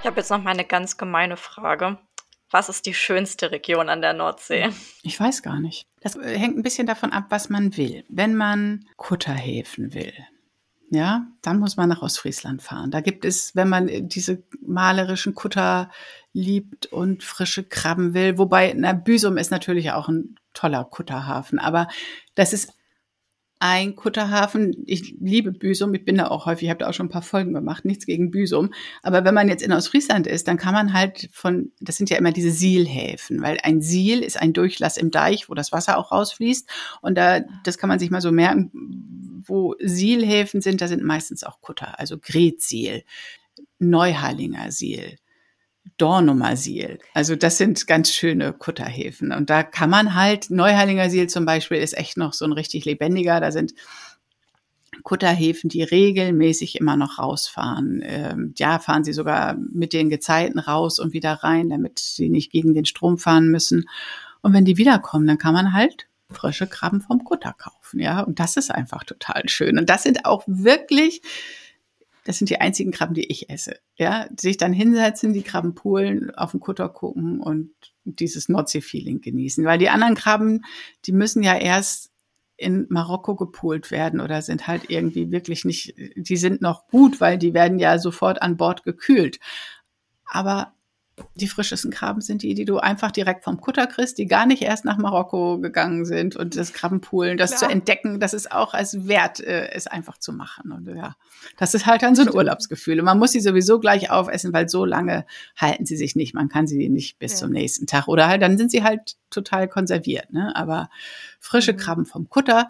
ich 0.00 0.06
habe 0.06 0.16
jetzt 0.16 0.30
noch 0.30 0.42
mal 0.42 0.50
eine 0.50 0.64
ganz 0.64 0.96
gemeine 0.96 1.36
Frage. 1.36 1.98
Was 2.50 2.68
ist 2.68 2.86
die 2.86 2.94
schönste 2.94 3.50
Region 3.50 3.88
an 3.88 4.00
der 4.00 4.12
Nordsee? 4.12 4.70
Ich 5.02 5.18
weiß 5.18 5.42
gar 5.42 5.58
nicht. 5.58 5.86
Das 6.00 6.14
hängt 6.14 6.56
ein 6.56 6.62
bisschen 6.62 6.86
davon 6.86 7.12
ab, 7.12 7.24
was 7.30 7.48
man 7.48 7.76
will. 7.76 8.04
Wenn 8.08 8.36
man 8.36 8.86
Kutterhäfen 8.96 9.92
will, 9.92 10.12
ja, 10.90 11.26
dann 11.42 11.58
muss 11.58 11.76
man 11.76 11.88
nach 11.88 12.02
Ostfriesland 12.02 12.62
fahren. 12.62 12.90
Da 12.90 13.00
gibt 13.00 13.24
es, 13.24 13.56
wenn 13.56 13.68
man 13.68 14.08
diese 14.08 14.44
malerischen 14.60 15.34
Kutter 15.34 15.90
liebt 16.32 16.86
und 16.86 17.24
frische 17.24 17.64
Krabben 17.64 18.14
will, 18.14 18.38
wobei, 18.38 18.72
na, 18.76 18.92
Büsum 18.92 19.36
ist 19.36 19.50
natürlich 19.50 19.90
auch 19.90 20.08
ein 20.08 20.36
toller 20.52 20.84
Kutterhafen, 20.84 21.58
aber 21.58 21.88
das 22.36 22.52
ist 22.52 22.72
ein 23.58 23.96
Kutterhafen. 23.96 24.82
Ich 24.86 25.16
liebe 25.20 25.52
Büsum, 25.52 25.94
ich 25.94 26.04
bin 26.04 26.16
da 26.16 26.28
auch 26.28 26.46
häufig, 26.46 26.64
ich 26.64 26.70
habe 26.70 26.78
da 26.80 26.88
auch 26.88 26.94
schon 26.94 27.06
ein 27.06 27.10
paar 27.10 27.22
Folgen 27.22 27.54
gemacht, 27.54 27.84
nichts 27.84 28.06
gegen 28.06 28.30
Büsum. 28.30 28.74
Aber 29.02 29.24
wenn 29.24 29.34
man 29.34 29.48
jetzt 29.48 29.62
in 29.62 29.72
Ostfriesland 29.72 30.26
ist, 30.26 30.48
dann 30.48 30.58
kann 30.58 30.74
man 30.74 30.92
halt 30.92 31.28
von, 31.32 31.72
das 31.80 31.96
sind 31.96 32.10
ja 32.10 32.18
immer 32.18 32.32
diese 32.32 32.50
Sielhäfen, 32.50 33.40
weil 33.42 33.58
ein 33.62 33.80
Siel 33.80 34.22
ist 34.22 34.40
ein 34.40 34.52
Durchlass 34.52 34.96
im 34.96 35.10
Deich, 35.10 35.48
wo 35.48 35.54
das 35.54 35.72
Wasser 35.72 35.98
auch 35.98 36.12
rausfließt. 36.12 36.68
Und 37.00 37.16
da, 37.16 37.40
das 37.64 37.78
kann 37.78 37.88
man 37.88 37.98
sich 37.98 38.10
mal 38.10 38.20
so 38.20 38.32
merken, 38.32 38.70
wo 39.46 39.74
Sielhäfen 39.80 40.60
sind, 40.60 40.80
da 40.80 40.88
sind 40.88 41.02
meistens 41.02 41.44
auch 41.44 41.60
Kutter, 41.60 41.98
also 41.98 42.18
Gretsiel, 42.18 43.04
Neuharlinger 43.78 44.72
Siel. 44.72 45.16
Dornumersiel. 45.96 46.98
Also 47.12 47.36
das 47.36 47.56
sind 47.56 47.86
ganz 47.86 48.12
schöne 48.12 48.52
Kutterhäfen. 48.52 49.32
Und 49.32 49.50
da 49.50 49.62
kann 49.62 49.90
man 49.90 50.14
halt, 50.14 50.50
Neuheilinger 50.50 51.08
Siel 51.08 51.28
zum 51.28 51.44
Beispiel 51.44 51.78
ist 51.78 51.96
echt 51.96 52.16
noch 52.16 52.32
so 52.32 52.44
ein 52.44 52.52
richtig 52.52 52.84
lebendiger. 52.84 53.40
Da 53.40 53.52
sind 53.52 53.74
Kutterhäfen, 55.02 55.68
die 55.70 55.82
regelmäßig 55.82 56.76
immer 56.80 56.96
noch 56.96 57.18
rausfahren. 57.18 58.02
Ähm, 58.04 58.54
ja, 58.56 58.78
fahren 58.78 59.04
sie 59.04 59.12
sogar 59.12 59.56
mit 59.72 59.92
den 59.92 60.10
Gezeiten 60.10 60.58
raus 60.58 60.98
und 60.98 61.12
wieder 61.12 61.32
rein, 61.32 61.68
damit 61.68 61.98
sie 61.98 62.28
nicht 62.28 62.50
gegen 62.50 62.74
den 62.74 62.84
Strom 62.84 63.18
fahren 63.18 63.48
müssen. 63.48 63.88
Und 64.42 64.52
wenn 64.52 64.64
die 64.64 64.76
wiederkommen, 64.76 65.26
dann 65.26 65.38
kann 65.38 65.54
man 65.54 65.72
halt 65.72 66.08
frische 66.30 66.66
Krabben 66.66 67.00
vom 67.00 67.24
Kutter 67.24 67.54
kaufen. 67.56 68.00
Ja, 68.00 68.20
und 68.20 68.40
das 68.40 68.56
ist 68.56 68.70
einfach 68.70 69.04
total 69.04 69.48
schön. 69.48 69.78
Und 69.78 69.88
das 69.90 70.02
sind 70.02 70.24
auch 70.26 70.42
wirklich 70.46 71.22
das 72.24 72.38
sind 72.38 72.50
die 72.50 72.60
einzigen 72.60 72.90
Krabben, 72.90 73.14
die 73.14 73.30
ich 73.30 73.50
esse. 73.50 73.78
Ja, 73.96 74.26
sich 74.38 74.56
dann 74.56 74.72
hinsetzen, 74.72 75.32
die 75.32 75.42
Krabben 75.42 75.74
poolen, 75.74 76.34
auf 76.34 76.50
den 76.50 76.60
Kutter 76.60 76.88
gucken 76.88 77.40
und 77.40 77.70
dieses 78.04 78.48
Nordsee-Feeling 78.48 79.20
genießen. 79.20 79.64
Weil 79.64 79.78
die 79.78 79.90
anderen 79.90 80.14
Krabben, 80.14 80.64
die 81.04 81.12
müssen 81.12 81.42
ja 81.42 81.56
erst 81.56 82.10
in 82.56 82.86
Marokko 82.88 83.34
gepoolt 83.34 83.90
werden 83.90 84.20
oder 84.20 84.40
sind 84.40 84.66
halt 84.66 84.88
irgendwie 84.88 85.30
wirklich 85.30 85.64
nicht, 85.64 85.94
die 86.16 86.36
sind 86.36 86.62
noch 86.62 86.86
gut, 86.88 87.20
weil 87.20 87.36
die 87.36 87.52
werden 87.52 87.78
ja 87.78 87.98
sofort 87.98 88.42
an 88.42 88.56
Bord 88.56 88.84
gekühlt. 88.84 89.38
Aber 90.24 90.73
Die 91.36 91.46
frischesten 91.46 91.92
Krabben 91.92 92.20
sind 92.20 92.42
die, 92.42 92.54
die 92.54 92.64
du 92.64 92.78
einfach 92.78 93.12
direkt 93.12 93.44
vom 93.44 93.60
Kutter 93.60 93.86
kriegst, 93.86 94.18
die 94.18 94.26
gar 94.26 94.46
nicht 94.46 94.62
erst 94.62 94.84
nach 94.84 94.96
Marokko 94.96 95.60
gegangen 95.60 96.04
sind 96.04 96.34
und 96.34 96.56
das 96.56 96.72
Krabbenpoolen, 96.72 97.38
das 97.38 97.50
Klar. 97.50 97.60
zu 97.60 97.72
entdecken, 97.72 98.18
das 98.18 98.34
ist 98.34 98.50
auch 98.50 98.74
als 98.74 99.06
wert, 99.06 99.38
äh, 99.38 99.70
es 99.72 99.86
einfach 99.86 100.18
zu 100.18 100.32
machen. 100.32 100.72
Und 100.72 100.88
ja, 100.88 101.14
das 101.56 101.74
ist 101.74 101.86
halt 101.86 102.02
dann 102.02 102.16
so 102.16 102.22
ein 102.22 102.34
Urlaubsgefühl. 102.34 102.98
Und 102.98 103.04
man 103.04 103.18
muss 103.18 103.30
sie 103.30 103.40
sowieso 103.40 103.78
gleich 103.78 104.10
aufessen, 104.10 104.52
weil 104.52 104.68
so 104.68 104.84
lange 104.84 105.24
halten 105.56 105.86
sie 105.86 105.96
sich 105.96 106.16
nicht. 106.16 106.34
Man 106.34 106.48
kann 106.48 106.66
sie 106.66 106.88
nicht 106.88 107.18
bis 107.20 107.32
ja. 107.32 107.38
zum 107.38 107.50
nächsten 107.50 107.86
Tag. 107.86 108.08
Oder 108.08 108.26
halt, 108.26 108.42
dann 108.42 108.58
sind 108.58 108.72
sie 108.72 108.82
halt 108.82 109.16
total 109.30 109.68
konserviert. 109.68 110.32
Ne? 110.32 110.54
Aber 110.56 110.88
frische 111.38 111.74
mhm. 111.74 111.76
Krabben 111.76 112.06
vom 112.06 112.28
Kutter, 112.28 112.68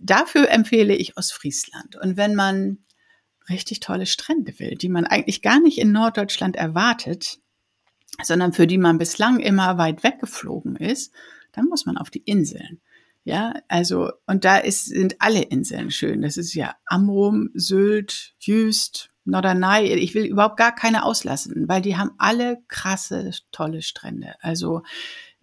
dafür 0.00 0.50
empfehle 0.50 0.94
ich 0.94 1.16
Ostfriesland. 1.16 1.96
Und 1.96 2.16
wenn 2.16 2.34
man 2.34 2.78
richtig 3.48 3.80
tolle 3.80 4.06
Strände 4.06 4.58
will, 4.58 4.74
die 4.74 4.88
man 4.88 5.06
eigentlich 5.06 5.42
gar 5.42 5.60
nicht 5.60 5.78
in 5.78 5.92
Norddeutschland 5.92 6.56
erwartet, 6.56 7.38
sondern 8.22 8.52
für 8.52 8.66
die 8.66 8.78
man 8.78 8.98
bislang 8.98 9.40
immer 9.40 9.78
weit 9.78 10.02
weggeflogen 10.02 10.76
ist, 10.76 11.12
dann 11.52 11.66
muss 11.66 11.86
man 11.86 11.96
auf 11.96 12.10
die 12.10 12.22
Inseln. 12.24 12.80
Ja, 13.24 13.54
also, 13.68 14.10
und 14.26 14.44
da 14.44 14.58
ist, 14.58 14.86
sind 14.86 15.16
alle 15.18 15.42
Inseln 15.42 15.90
schön. 15.90 16.20
Das 16.20 16.36
ist 16.36 16.52
ja 16.54 16.74
Amrum, 16.84 17.50
Sylt, 17.54 18.34
Jüst, 18.38 19.10
Norderney. 19.24 19.94
Ich 19.94 20.14
will 20.14 20.26
überhaupt 20.26 20.58
gar 20.58 20.74
keine 20.74 21.04
auslassen, 21.04 21.66
weil 21.66 21.80
die 21.80 21.96
haben 21.96 22.10
alle 22.18 22.58
krasse, 22.68 23.30
tolle 23.50 23.80
Strände. 23.80 24.34
Also, 24.40 24.82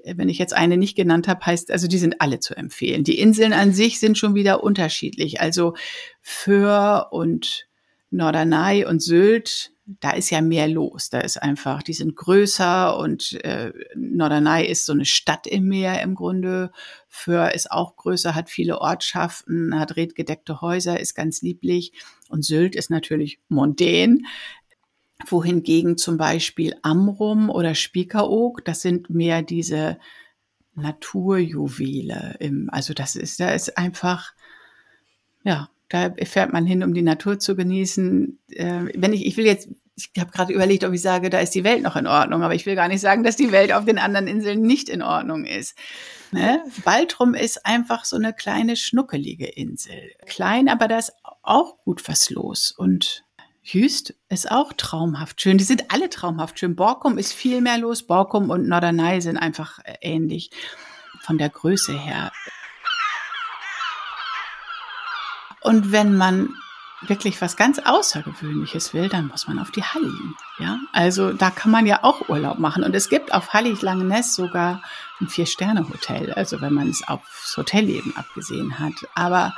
wenn 0.04 0.30
ich 0.30 0.38
jetzt 0.38 0.54
eine 0.54 0.78
nicht 0.78 0.96
genannt 0.96 1.28
habe, 1.28 1.46
heißt, 1.46 1.72
also 1.72 1.88
die 1.88 1.98
sind 1.98 2.22
alle 2.22 2.40
zu 2.40 2.56
empfehlen. 2.56 3.04
Die 3.04 3.20
Inseln 3.20 3.54
an 3.54 3.74
sich 3.74 4.00
sind 4.00 4.18
schon 4.18 4.36
wieder 4.36 4.64
unterschiedlich. 4.64 5.42
Also 5.42 5.76
Föhr 6.22 7.08
und 7.12 7.68
Norderney 8.12 8.86
und 8.86 9.02
Sylt, 9.02 9.72
da 9.86 10.12
ist 10.12 10.30
ja 10.30 10.42
mehr 10.42 10.68
los. 10.68 11.10
Da 11.10 11.20
ist 11.20 11.42
einfach, 11.42 11.82
die 11.82 11.94
sind 11.94 12.16
größer 12.16 12.98
und 12.98 13.34
äh, 13.44 13.74
Norderney 13.96 14.66
ist 14.66 14.86
so 14.86 14.94
eine 14.94 15.06
Stadt 15.06 15.48
im 15.48 15.68
Meer 15.68 16.02
im 16.02 16.16
Grunde. 16.16 16.72
Föhr 17.08 17.54
ist 17.54 17.72
auch 17.72 17.96
größer, 17.96 18.36
hat 18.36 18.50
viele 18.50 18.80
Ortschaften, 18.80 19.78
hat 19.80 19.96
redgedeckte 19.96 20.62
Häuser, 20.62 21.00
ist 21.00 21.16
ganz 21.16 21.42
lieblich. 21.42 21.94
Und 22.30 22.46
Sylt 22.46 22.76
ist 22.76 22.90
natürlich 22.90 23.40
mondän 23.50 24.26
wohingegen 25.30 25.98
zum 25.98 26.18
Beispiel 26.18 26.76
Amrum 26.82 27.50
oder 27.50 27.76
Spiekeroog, 27.76 28.66
das 28.66 28.82
sind 28.82 29.10
mehr 29.10 29.44
diese 29.44 30.00
Naturjuwele. 30.74 32.38
Im, 32.40 32.70
also 32.72 32.94
das 32.94 33.16
ist, 33.16 33.40
da 33.40 33.52
ist 33.52 33.78
einfach, 33.78 34.34
ja, 35.44 35.70
da 35.92 36.14
fährt 36.24 36.54
man 36.54 36.66
hin, 36.66 36.84
um 36.84 36.94
die 36.94 37.02
Natur 37.02 37.38
zu 37.38 37.56
genießen. 37.56 38.40
Äh, 38.52 38.86
wenn 38.96 39.12
ich, 39.12 39.26
ich 39.26 39.36
will 39.36 39.46
jetzt, 39.46 39.70
ich 39.96 40.10
habe 40.18 40.32
gerade 40.32 40.54
überlegt, 40.54 40.86
ob 40.86 40.94
ich 40.94 41.02
sage, 41.02 41.30
da 41.30 41.40
ist 41.40 41.54
die 41.54 41.66
Welt 41.66 41.84
noch 41.84 41.98
in 41.98 42.08
Ordnung, 42.08 42.44
aber 42.44 42.56
ich 42.56 42.66
will 42.66 42.76
gar 42.76 42.88
nicht 42.88 43.02
sagen, 43.02 43.24
dass 43.24 43.36
die 43.36 43.52
Welt 43.52 43.74
auf 43.74 43.84
den 43.84 44.00
anderen 44.00 44.28
Inseln 44.28 44.62
nicht 44.62 44.88
in 44.88 45.02
Ordnung 45.02 45.44
ist. 45.46 45.78
Ne? 46.32 46.64
Baltrum 46.86 47.34
ist 47.34 47.66
einfach 47.66 48.06
so 48.06 48.16
eine 48.16 48.34
kleine, 48.34 48.78
schnuckelige 48.78 49.48
Insel. 49.48 50.14
Klein, 50.26 50.70
aber 50.70 50.88
da 50.88 50.98
ist 50.98 51.12
auch 51.44 51.78
gut 51.84 52.08
was 52.08 52.30
los. 52.30 52.72
Und 52.72 53.26
Jüst 53.62 54.16
ist 54.30 54.50
auch 54.50 54.72
traumhaft 54.72 55.42
schön. 55.42 55.58
Die 55.58 55.66
sind 55.66 55.92
alle 55.92 56.10
traumhaft 56.10 56.58
schön. 56.58 56.78
Borkum 56.78 57.18
ist 57.18 57.34
viel 57.34 57.60
mehr 57.60 57.78
los. 57.78 58.04
Borkum 58.04 58.50
und 58.50 58.66
Norderney 58.66 59.20
sind 59.20 59.36
einfach 59.36 59.80
äh, 59.80 59.96
ähnlich 60.00 60.52
von 61.20 61.38
der 61.38 61.50
Größe 61.50 62.00
her. 62.00 62.32
Und 65.62 65.92
wenn 65.92 66.16
man 66.16 66.50
wirklich 67.08 67.42
was 67.42 67.56
ganz 67.56 67.80
Außergewöhnliches 67.80 68.94
will, 68.94 69.10
dann 69.10 69.28
muss 69.28 69.48
man 69.48 69.60
auf 69.60 69.72
die 69.72 69.84
Halligen. 69.84 70.36
Ja, 70.60 70.80
also 70.92 71.34
da 71.34 71.50
kann 71.50 71.72
man 71.72 71.86
ja 71.86 72.04
auch 72.04 72.30
Urlaub 72.30 72.60
machen. 72.60 72.84
Und 72.84 72.96
es 72.96 73.10
gibt 73.10 73.34
auf 73.34 73.54
Hallig 73.54 73.82
Langeness 73.82 74.36
sogar 74.36 74.84
ein 75.20 75.28
Vier-Sterne-Hotel. 75.28 76.34
Also 76.34 76.62
wenn 76.62 76.74
man 76.74 76.90
es 76.90 77.08
aufs 77.08 77.56
Hotelleben 77.58 78.16
abgesehen 78.16 78.80
hat. 78.80 78.94
Aber 79.16 79.54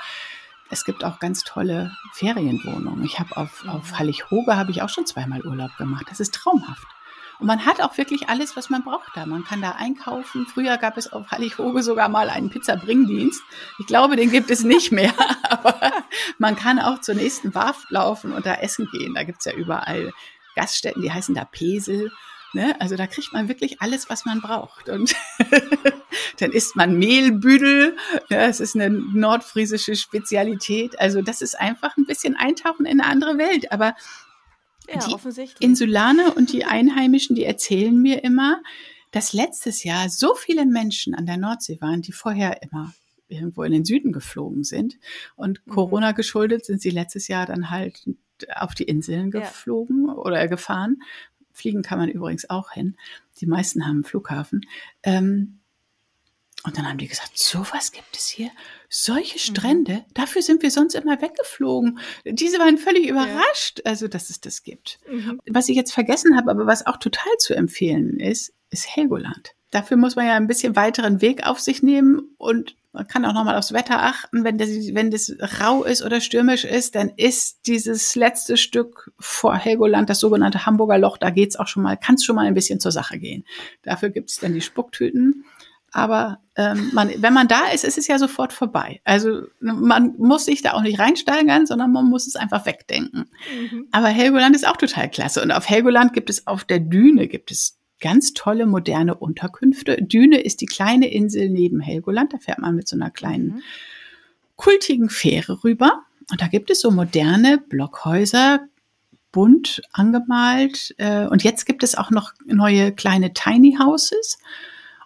es 0.69 0.85
gibt 0.85 1.03
auch 1.03 1.19
ganz 1.19 1.43
tolle 1.43 1.91
Ferienwohnungen. 2.13 3.03
Ich 3.03 3.19
habe 3.19 3.35
auf, 3.35 3.65
auf 3.67 3.99
Hallig-Hoge 3.99 4.55
habe 4.55 4.71
ich 4.71 4.81
auch 4.81 4.89
schon 4.89 5.05
zweimal 5.05 5.45
Urlaub 5.45 5.75
gemacht. 5.77 6.05
Das 6.09 6.19
ist 6.19 6.33
traumhaft. 6.33 6.87
Und 7.43 7.47
man 7.47 7.65
hat 7.65 7.81
auch 7.81 7.97
wirklich 7.97 8.29
alles, 8.29 8.55
was 8.55 8.69
man 8.69 8.85
braucht 8.85 9.17
da. 9.17 9.25
Man 9.25 9.43
kann 9.43 9.61
da 9.61 9.71
einkaufen. 9.71 10.47
Früher 10.47 10.77
gab 10.77 10.95
es 10.95 11.11
auf 11.11 11.29
Hallighoge 11.29 11.83
sogar 11.83 12.07
mal 12.07 12.29
einen 12.29 12.49
Pizza-Bringdienst. 12.49 13.41
Ich 13.79 13.85
glaube, 13.85 14.15
den 14.15 14.31
gibt 14.31 14.49
es 14.49 14.63
nicht 14.63 14.93
mehr. 14.93 15.13
Aber 15.49 15.91
man 16.37 16.55
kann 16.55 16.79
auch 16.79 17.01
zur 17.01 17.15
nächsten 17.15 17.53
Warft 17.53 17.91
laufen 17.91 18.31
und 18.31 18.45
da 18.45 18.53
essen 18.53 18.87
gehen. 18.93 19.13
Da 19.13 19.25
gibt's 19.25 19.43
ja 19.43 19.51
überall 19.51 20.13
Gaststätten, 20.55 21.01
die 21.01 21.11
heißen 21.11 21.35
da 21.35 21.43
Pesel. 21.43 22.13
Ne? 22.53 22.79
Also 22.79 22.95
da 22.95 23.07
kriegt 23.07 23.33
man 23.33 23.49
wirklich 23.49 23.81
alles, 23.81 24.09
was 24.09 24.23
man 24.23 24.39
braucht. 24.39 24.87
Und 24.87 25.13
dann 26.39 26.51
isst 26.53 26.77
man 26.77 26.97
Mehlbüdel. 26.97 27.97
Ja, 28.29 28.45
es 28.45 28.61
ist 28.61 28.75
eine 28.75 28.89
nordfriesische 28.89 29.97
Spezialität. 29.97 30.97
Also 30.97 31.21
das 31.21 31.41
ist 31.41 31.59
einfach 31.59 31.97
ein 31.97 32.05
bisschen 32.05 32.37
eintauchen 32.37 32.85
in 32.85 33.01
eine 33.01 33.09
andere 33.09 33.37
Welt. 33.37 33.73
Aber 33.73 33.95
ja, 34.87 34.99
die 35.07 35.13
offensichtlich. 35.13 35.61
Insulaner 35.61 36.35
und 36.35 36.51
die 36.51 36.65
Einheimischen, 36.65 37.35
die 37.35 37.45
erzählen 37.45 37.95
mir 37.95 38.23
immer, 38.23 38.61
dass 39.11 39.33
letztes 39.33 39.83
Jahr 39.83 40.09
so 40.09 40.33
viele 40.35 40.65
Menschen 40.65 41.13
an 41.13 41.25
der 41.25 41.37
Nordsee 41.37 41.79
waren, 41.81 42.01
die 42.01 42.11
vorher 42.11 42.63
immer 42.63 42.93
irgendwo 43.27 43.63
in 43.63 43.71
den 43.71 43.85
Süden 43.85 44.11
geflogen 44.11 44.63
sind. 44.63 44.97
Und 45.35 45.65
mhm. 45.65 45.71
Corona 45.71 46.11
geschuldet 46.11 46.65
sind 46.65 46.81
sie 46.81 46.89
letztes 46.89 47.27
Jahr 47.27 47.45
dann 47.45 47.69
halt 47.69 48.03
auf 48.55 48.73
die 48.73 48.83
Inseln 48.83 49.31
geflogen 49.31 50.07
ja. 50.07 50.15
oder 50.15 50.47
gefahren. 50.47 51.01
Fliegen 51.51 51.83
kann 51.83 51.99
man 51.99 52.09
übrigens 52.09 52.49
auch 52.49 52.71
hin. 52.71 52.97
Die 53.39 53.45
meisten 53.45 53.85
haben 53.85 53.97
einen 53.97 54.03
Flughafen. 54.03 54.65
Ähm, 55.03 55.59
und 56.65 56.77
dann 56.77 56.87
haben 56.87 56.97
die 56.97 57.07
gesagt, 57.07 57.37
sowas 57.37 57.91
gibt 57.91 58.15
es 58.15 58.27
hier, 58.27 58.49
solche 58.93 59.35
mhm. 59.35 59.39
Strände, 59.39 59.93
mhm. 59.93 60.13
dafür 60.13 60.43
sind 60.43 60.61
wir 60.61 60.69
sonst 60.69 60.93
immer 60.93 61.19
weggeflogen. 61.19 61.99
Diese 62.25 62.59
waren 62.59 62.77
völlig 62.77 63.09
überrascht, 63.09 63.79
ja. 63.83 63.85
also 63.85 64.07
dass 64.07 64.29
es 64.29 64.39
das 64.39 64.61
gibt. 64.61 64.99
Mhm. 65.09 65.39
Was 65.49 65.67
ich 65.67 65.75
jetzt 65.75 65.93
vergessen 65.93 66.37
habe, 66.37 66.51
aber 66.51 66.67
was 66.67 66.85
auch 66.85 66.97
total 66.97 67.31
zu 67.39 67.55
empfehlen 67.55 68.19
ist, 68.19 68.53
ist 68.69 68.95
Helgoland. 68.95 69.51
Dafür 69.71 69.97
muss 69.97 70.15
man 70.15 70.27
ja 70.27 70.35
ein 70.35 70.45
bisschen 70.45 70.75
weiteren 70.75 71.21
Weg 71.21 71.47
auf 71.47 71.59
sich 71.59 71.81
nehmen 71.81 72.35
und 72.37 72.75
man 72.91 73.07
kann 73.07 73.25
auch 73.25 73.33
nochmal 73.33 73.57
aufs 73.57 73.73
Wetter 73.73 74.03
achten. 74.03 74.43
Wenn 74.43 74.59
das, 74.59 74.69
wenn 74.69 75.09
das 75.09 75.35
rau 75.59 75.83
ist 75.83 76.03
oder 76.03 76.21
stürmisch 76.21 76.63
ist, 76.63 76.93
dann 76.93 77.09
ist 77.17 77.65
dieses 77.65 78.15
letzte 78.15 78.55
Stück 78.55 79.11
vor 79.17 79.55
Helgoland, 79.55 80.11
das 80.11 80.19
sogenannte 80.19 80.67
Hamburger 80.67 80.99
Loch, 80.99 81.17
da 81.17 81.31
geht's 81.31 81.55
auch 81.55 81.67
schon 81.67 81.81
mal, 81.81 81.97
kann 81.97 82.15
es 82.15 82.23
schon 82.23 82.35
mal 82.35 82.45
ein 82.45 82.53
bisschen 82.53 82.79
zur 82.79 82.91
Sache 82.91 83.17
gehen. 83.17 83.43
Dafür 83.81 84.11
gibt's 84.11 84.39
dann 84.39 84.53
die 84.53 84.61
Spucktüten 84.61 85.45
aber 85.93 86.39
ähm, 86.55 86.89
man, 86.91 87.11
wenn 87.17 87.33
man 87.33 87.47
da 87.47 87.67
ist, 87.67 87.83
ist 87.83 87.99
es 87.99 88.07
ja 88.07 88.17
sofort 88.17 88.51
vorbei. 88.51 88.99
Also 89.03 89.43
man 89.59 90.15
muss 90.17 90.45
sich 90.45 90.63
da 90.63 90.73
auch 90.73 90.81
nicht 90.81 90.99
reinsteigern, 90.99 91.67
sondern 91.67 91.91
man 91.91 92.09
muss 92.09 92.27
es 92.27 92.35
einfach 92.35 92.65
wegdenken. 92.65 93.29
Mhm. 93.71 93.87
Aber 93.91 94.07
Helgoland 94.07 94.55
ist 94.55 94.67
auch 94.67 94.77
total 94.77 95.09
klasse. 95.09 95.41
Und 95.41 95.51
auf 95.51 95.69
Helgoland 95.69 96.13
gibt 96.13 96.31
es 96.31 96.47
auf 96.47 96.63
der 96.63 96.79
Düne 96.79 97.27
gibt 97.27 97.51
es 97.51 97.77
ganz 98.01 98.33
tolle 98.33 98.65
moderne 98.65 99.15
Unterkünfte. 99.15 99.97
Düne 100.01 100.41
ist 100.41 100.61
die 100.61 100.65
kleine 100.65 101.11
Insel 101.11 101.49
neben 101.49 101.79
Helgoland. 101.79 102.33
Da 102.33 102.37
fährt 102.37 102.59
man 102.59 102.75
mit 102.75 102.87
so 102.87 102.95
einer 102.95 103.11
kleinen 103.11 103.45
mhm. 103.45 103.61
kultigen 104.55 105.09
Fähre 105.09 105.63
rüber. 105.63 106.01
Und 106.31 106.41
da 106.41 106.47
gibt 106.47 106.71
es 106.71 106.81
so 106.81 106.89
moderne 106.89 107.59
Blockhäuser, 107.59 108.61
bunt 109.31 109.81
angemalt. 109.93 110.95
Äh, 110.97 111.27
und 111.27 111.43
jetzt 111.43 111.65
gibt 111.65 111.83
es 111.83 111.95
auch 111.95 112.09
noch 112.09 112.33
neue 112.45 112.91
kleine 112.91 113.33
Tiny 113.33 113.77
Houses. 113.79 114.39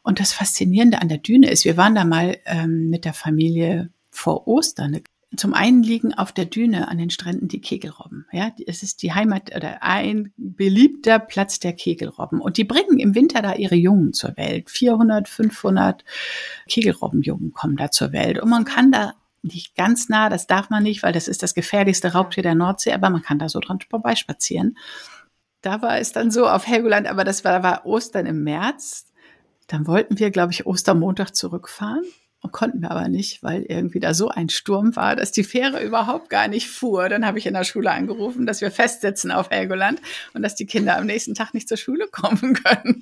Und 0.07 0.21
das 0.21 0.31
Faszinierende 0.31 1.01
an 1.01 1.09
der 1.09 1.17
Düne 1.17 1.49
ist, 1.49 1.65
wir 1.65 1.75
waren 1.75 1.93
da 1.93 2.05
mal 2.05 2.37
ähm, 2.45 2.89
mit 2.89 3.03
der 3.03 3.11
Familie 3.11 3.89
vor 4.09 4.47
Ostern. 4.47 5.01
Zum 5.35 5.53
einen 5.53 5.83
liegen 5.83 6.13
auf 6.13 6.31
der 6.31 6.45
Düne 6.45 6.87
an 6.87 6.97
den 6.97 7.09
Stränden 7.09 7.49
die 7.49 7.59
Kegelrobben. 7.59 8.25
Ja, 8.31 8.53
es 8.65 8.83
ist 8.83 9.03
die 9.03 9.11
Heimat 9.11 9.53
oder 9.53 9.83
ein 9.83 10.31
beliebter 10.37 11.19
Platz 11.19 11.59
der 11.59 11.73
Kegelrobben. 11.73 12.39
Und 12.39 12.55
die 12.55 12.63
bringen 12.63 12.99
im 12.99 13.15
Winter 13.15 13.41
da 13.41 13.55
ihre 13.55 13.75
Jungen 13.75 14.13
zur 14.13 14.37
Welt. 14.37 14.69
400, 14.69 15.27
500 15.27 16.05
Kegelrobbenjungen 16.69 17.51
kommen 17.51 17.75
da 17.75 17.91
zur 17.91 18.13
Welt. 18.13 18.39
Und 18.39 18.47
man 18.47 18.63
kann 18.63 18.93
da 18.93 19.13
nicht 19.41 19.75
ganz 19.75 20.07
nah, 20.07 20.29
das 20.29 20.47
darf 20.47 20.69
man 20.69 20.83
nicht, 20.83 21.03
weil 21.03 21.11
das 21.11 21.27
ist 21.27 21.43
das 21.43 21.53
gefährlichste 21.53 22.13
Raubtier 22.13 22.43
der 22.43 22.55
Nordsee, 22.55 22.93
aber 22.93 23.09
man 23.09 23.23
kann 23.23 23.39
da 23.39 23.49
so 23.49 23.59
dran 23.59 23.79
vorbeispazieren. 23.89 24.77
Da 25.59 25.81
war 25.81 25.99
es 25.99 26.13
dann 26.13 26.31
so 26.31 26.47
auf 26.47 26.65
Helgoland, 26.65 27.07
aber 27.07 27.25
das 27.25 27.43
war, 27.43 27.61
war 27.61 27.85
Ostern 27.85 28.25
im 28.25 28.45
März. 28.45 29.07
Dann 29.67 29.87
wollten 29.87 30.19
wir, 30.19 30.31
glaube 30.31 30.53
ich, 30.53 30.65
Ostermontag 30.65 31.35
zurückfahren 31.35 32.03
und 32.41 32.51
konnten 32.51 32.81
wir 32.81 32.91
aber 32.91 33.07
nicht, 33.09 33.43
weil 33.43 33.63
irgendwie 33.63 33.99
da 33.99 34.13
so 34.13 34.29
ein 34.29 34.49
Sturm 34.49 34.95
war, 34.95 35.15
dass 35.15 35.31
die 35.31 35.43
Fähre 35.43 35.83
überhaupt 35.83 36.29
gar 36.29 36.47
nicht 36.47 36.69
fuhr. 36.69 37.09
Dann 37.09 37.25
habe 37.25 37.39
ich 37.39 37.45
in 37.45 37.53
der 37.53 37.63
Schule 37.63 37.91
angerufen, 37.91 38.45
dass 38.45 38.61
wir 38.61 38.71
festsitzen 38.71 39.31
auf 39.31 39.49
Helgoland 39.49 40.01
und 40.33 40.41
dass 40.41 40.55
die 40.55 40.65
Kinder 40.65 40.97
am 40.97 41.05
nächsten 41.05 41.35
Tag 41.35 41.53
nicht 41.53 41.67
zur 41.67 41.77
Schule 41.77 42.07
kommen 42.11 42.53
können. 42.53 43.01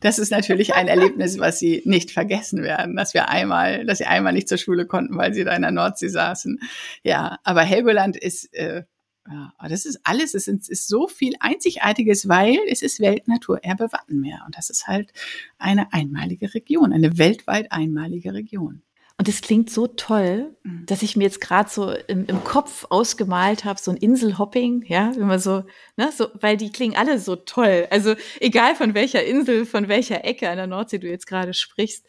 Das 0.00 0.18
ist 0.18 0.30
natürlich 0.30 0.74
ein 0.74 0.86
Erlebnis, 0.86 1.38
was 1.38 1.58
sie 1.58 1.82
nicht 1.86 2.10
vergessen 2.10 2.62
werden, 2.62 2.94
dass 2.94 3.14
wir 3.14 3.30
einmal, 3.30 3.86
dass 3.86 3.98
sie 3.98 4.04
einmal 4.04 4.34
nicht 4.34 4.48
zur 4.48 4.58
Schule 4.58 4.86
konnten, 4.86 5.16
weil 5.16 5.32
sie 5.32 5.44
da 5.44 5.56
in 5.56 5.62
der 5.62 5.70
Nordsee 5.70 6.08
saßen. 6.08 6.60
Ja, 7.02 7.38
aber 7.42 7.62
Helgoland 7.62 8.18
ist 8.18 8.52
äh, 8.54 8.84
Ja, 9.30 9.54
das 9.68 9.84
ist 9.84 10.00
alles, 10.02 10.34
es 10.34 10.48
ist, 10.48 10.68
ist, 10.68 10.88
so 10.88 11.06
viel 11.06 11.34
Einzigartiges, 11.38 12.28
weil 12.28 12.58
es 12.68 12.82
ist 12.82 12.98
Weltnaturerbe 12.98 13.92
Wattenmeer. 13.92 14.42
Und 14.46 14.56
das 14.56 14.68
ist 14.68 14.88
halt 14.88 15.12
eine 15.58 15.92
einmalige 15.92 16.52
Region, 16.54 16.92
eine 16.92 17.18
weltweit 17.18 17.70
einmalige 17.70 18.34
Region. 18.34 18.82
Und 19.18 19.28
es 19.28 19.40
klingt 19.40 19.70
so 19.70 19.86
toll, 19.86 20.56
mhm. 20.64 20.84
dass 20.86 21.02
ich 21.02 21.14
mir 21.14 21.22
jetzt 21.22 21.40
gerade 21.40 21.70
so 21.70 21.92
im, 22.08 22.26
im, 22.26 22.42
Kopf 22.42 22.86
ausgemalt 22.90 23.64
habe, 23.64 23.78
so 23.80 23.92
ein 23.92 23.96
Inselhopping, 23.96 24.84
ja, 24.88 25.12
wenn 25.14 25.28
man 25.28 25.38
so, 25.38 25.62
ne, 25.96 26.10
so, 26.12 26.26
weil 26.40 26.56
die 26.56 26.72
klingen 26.72 26.96
alle 26.96 27.20
so 27.20 27.36
toll. 27.36 27.86
Also 27.90 28.16
egal 28.40 28.74
von 28.74 28.94
welcher 28.94 29.24
Insel, 29.24 29.66
von 29.66 29.86
welcher 29.86 30.24
Ecke 30.24 30.50
an 30.50 30.56
der 30.56 30.66
Nordsee 30.66 30.98
du 30.98 31.08
jetzt 31.08 31.28
gerade 31.28 31.54
sprichst, 31.54 32.04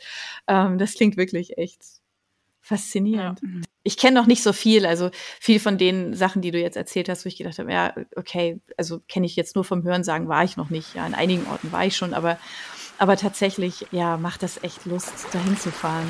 ähm, 0.47 0.79
das 0.79 0.95
klingt 0.95 1.15
wirklich 1.15 1.57
echt 1.59 1.83
faszinierend. 2.63 3.41
Ja. 3.43 3.49
Ich 3.83 3.97
kenne 3.97 4.19
noch 4.19 4.25
nicht 4.25 4.41
so 4.41 4.53
viel, 4.53 4.85
also 4.85 5.11
viel 5.39 5.59
von 5.59 5.77
den 5.77 6.15
Sachen, 6.15 6.41
die 6.41 6.51
du 6.51 6.59
jetzt 6.59 6.77
erzählt 6.77 7.09
hast, 7.09 7.25
wo 7.25 7.27
ich 7.27 7.37
gedacht 7.37 7.59
habe, 7.59 7.71
ja, 7.71 7.93
okay, 8.15 8.61
also 8.77 9.01
kenne 9.07 9.25
ich 9.25 9.35
jetzt 9.35 9.55
nur 9.55 9.65
vom 9.65 9.83
Hören 9.83 10.03
sagen, 10.03 10.29
war 10.29 10.43
ich 10.43 10.55
noch 10.55 10.69
nicht. 10.69 10.95
Ja, 10.95 11.03
an 11.03 11.13
einigen 11.13 11.45
Orten 11.47 11.71
war 11.71 11.85
ich 11.85 11.95
schon, 11.95 12.13
aber, 12.13 12.39
aber 12.97 13.17
tatsächlich, 13.17 13.85
ja, 13.91 14.17
macht 14.17 14.41
das 14.41 14.63
echt 14.63 14.85
Lust, 14.85 15.27
dahin 15.33 15.57
zu 15.57 15.71
fahren. 15.71 16.07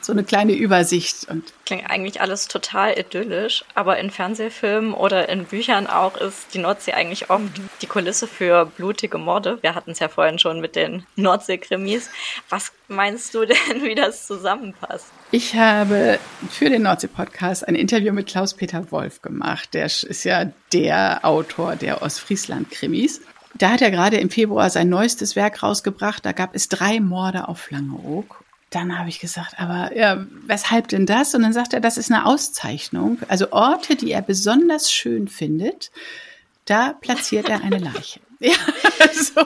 so 0.07 0.13
eine 0.13 0.23
kleine 0.23 0.53
Übersicht. 0.53 1.27
Und 1.29 1.53
Klingt 1.65 1.89
eigentlich 1.89 2.19
alles 2.21 2.47
total 2.47 2.97
idyllisch, 2.97 3.63
aber 3.75 3.99
in 3.99 4.09
Fernsehfilmen 4.09 4.93
oder 4.93 5.29
in 5.29 5.45
Büchern 5.45 5.85
auch 5.85 6.17
ist 6.17 6.53
die 6.53 6.57
Nordsee 6.59 6.93
eigentlich 6.93 7.29
oft 7.29 7.43
die 7.81 7.87
Kulisse 7.87 8.25
für 8.25 8.65
blutige 8.65 9.17
Morde. 9.17 9.59
Wir 9.61 9.75
hatten 9.75 9.91
es 9.91 9.99
ja 9.99 10.07
vorhin 10.07 10.39
schon 10.39 10.61
mit 10.61 10.75
den 10.75 11.05
Nordsee-Krimis. 11.17 12.09
Was 12.49 12.71
meinst 12.87 13.35
du 13.35 13.45
denn, 13.45 13.83
wie 13.83 13.95
das 13.95 14.25
zusammenpasst? 14.25 15.07
Ich 15.31 15.55
habe 15.55 16.19
für 16.49 16.69
den 16.69 16.83
Nordsee-Podcast 16.83 17.67
ein 17.67 17.75
Interview 17.75 18.13
mit 18.13 18.27
Klaus-Peter 18.27 18.91
Wolf 18.91 19.21
gemacht. 19.21 19.73
Der 19.73 19.85
ist 19.85 20.23
ja 20.23 20.51
der 20.73 21.19
Autor 21.23 21.75
der 21.75 22.01
Ostfriesland-Krimis. 22.01 23.21
Da 23.55 23.71
hat 23.71 23.81
er 23.81 23.91
gerade 23.91 24.17
im 24.17 24.29
Februar 24.29 24.69
sein 24.69 24.87
neuestes 24.87 25.35
Werk 25.35 25.63
rausgebracht. 25.63 26.25
Da 26.25 26.31
gab 26.31 26.55
es 26.55 26.69
drei 26.69 26.99
Morde 26.99 27.47
auf 27.47 27.71
Langeoog 27.71 28.46
dann 28.69 28.99
habe 28.99 29.09
ich 29.09 29.19
gesagt, 29.19 29.59
aber 29.59 29.95
ja, 29.95 30.25
weshalb 30.45 30.89
denn 30.89 31.05
das? 31.05 31.33
Und 31.33 31.43
dann 31.43 31.53
sagt 31.53 31.73
er, 31.73 31.79
das 31.79 31.97
ist 31.97 32.11
eine 32.11 32.25
Auszeichnung. 32.25 33.19
Also 33.29 33.51
Orte, 33.51 33.95
die 33.95 34.11
er 34.11 34.21
besonders 34.21 34.91
schön 34.91 35.27
findet, 35.27 35.91
da 36.65 36.93
platziert 36.93 37.47
er 37.47 37.63
eine 37.63 37.77
Leiche. 37.77 38.19
ja, 38.39 38.53
so. 39.13 39.41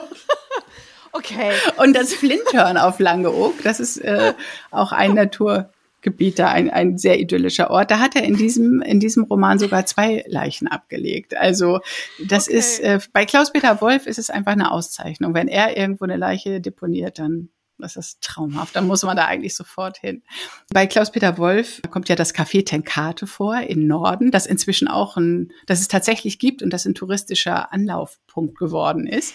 Okay. 1.11 1.51
Und 1.77 1.95
das 1.95 2.13
Flinthörn 2.13 2.77
auf 2.77 2.99
Langeoog, 2.99 3.61
das 3.63 3.79
ist 3.79 3.97
äh, 3.97 4.33
auch 4.71 4.91
ein 4.91 5.13
Naturgebiet 5.13 6.39
da, 6.39 6.47
ein, 6.47 6.69
ein 6.69 6.97
sehr 6.97 7.19
idyllischer 7.19 7.69
Ort. 7.69 7.91
Da 7.91 7.99
hat 7.99 8.15
er 8.15 8.23
in 8.23 8.37
diesem, 8.37 8.81
in 8.81 8.99
diesem 8.99 9.25
Roman 9.25 9.59
sogar 9.59 9.85
zwei 9.85 10.23
Leichen 10.27 10.67
abgelegt. 10.67 11.35
Also 11.37 11.79
das 12.25 12.47
okay. 12.47 12.57
ist, 12.57 12.79
äh, 12.79 12.99
bei 13.13 13.25
Klaus-Peter 13.25 13.81
Wolf 13.81 14.07
ist 14.07 14.17
es 14.19 14.31
einfach 14.31 14.53
eine 14.53 14.71
Auszeichnung. 14.71 15.35
Wenn 15.35 15.47
er 15.47 15.77
irgendwo 15.77 16.05
eine 16.05 16.17
Leiche 16.17 16.59
deponiert, 16.59 17.19
dann 17.19 17.49
das 17.81 17.95
ist 17.95 18.21
traumhaft. 18.21 18.75
Da 18.75 18.81
muss 18.81 19.03
man 19.03 19.17
da 19.17 19.25
eigentlich 19.25 19.55
sofort 19.55 19.97
hin. 19.97 20.23
Bei 20.69 20.87
Klaus-Peter 20.87 21.37
Wolf 21.37 21.81
kommt 21.89 22.09
ja 22.09 22.15
das 22.15 22.33
Café 22.33 22.65
Tenkate 22.65 23.27
vor 23.27 23.59
in 23.59 23.87
Norden, 23.87 24.31
das 24.31 24.45
inzwischen 24.45 24.87
auch 24.87 25.17
ein, 25.17 25.51
das 25.65 25.81
es 25.81 25.87
tatsächlich 25.87 26.39
gibt 26.39 26.63
und 26.63 26.71
das 26.71 26.85
ein 26.85 26.95
touristischer 26.95 27.73
Anlaufpunkt 27.73 28.57
geworden 28.57 29.07
ist. 29.07 29.33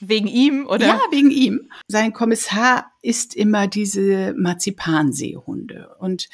Wegen 0.00 0.26
ihm, 0.26 0.66
oder? 0.66 0.86
Ja, 0.86 1.00
wegen 1.10 1.30
ihm. 1.30 1.70
Sein 1.88 2.12
Kommissar 2.12 2.90
ist 3.00 3.34
immer 3.34 3.68
diese 3.68 4.34
Marzipanseehunde. 4.36 5.96
Und 5.98 6.28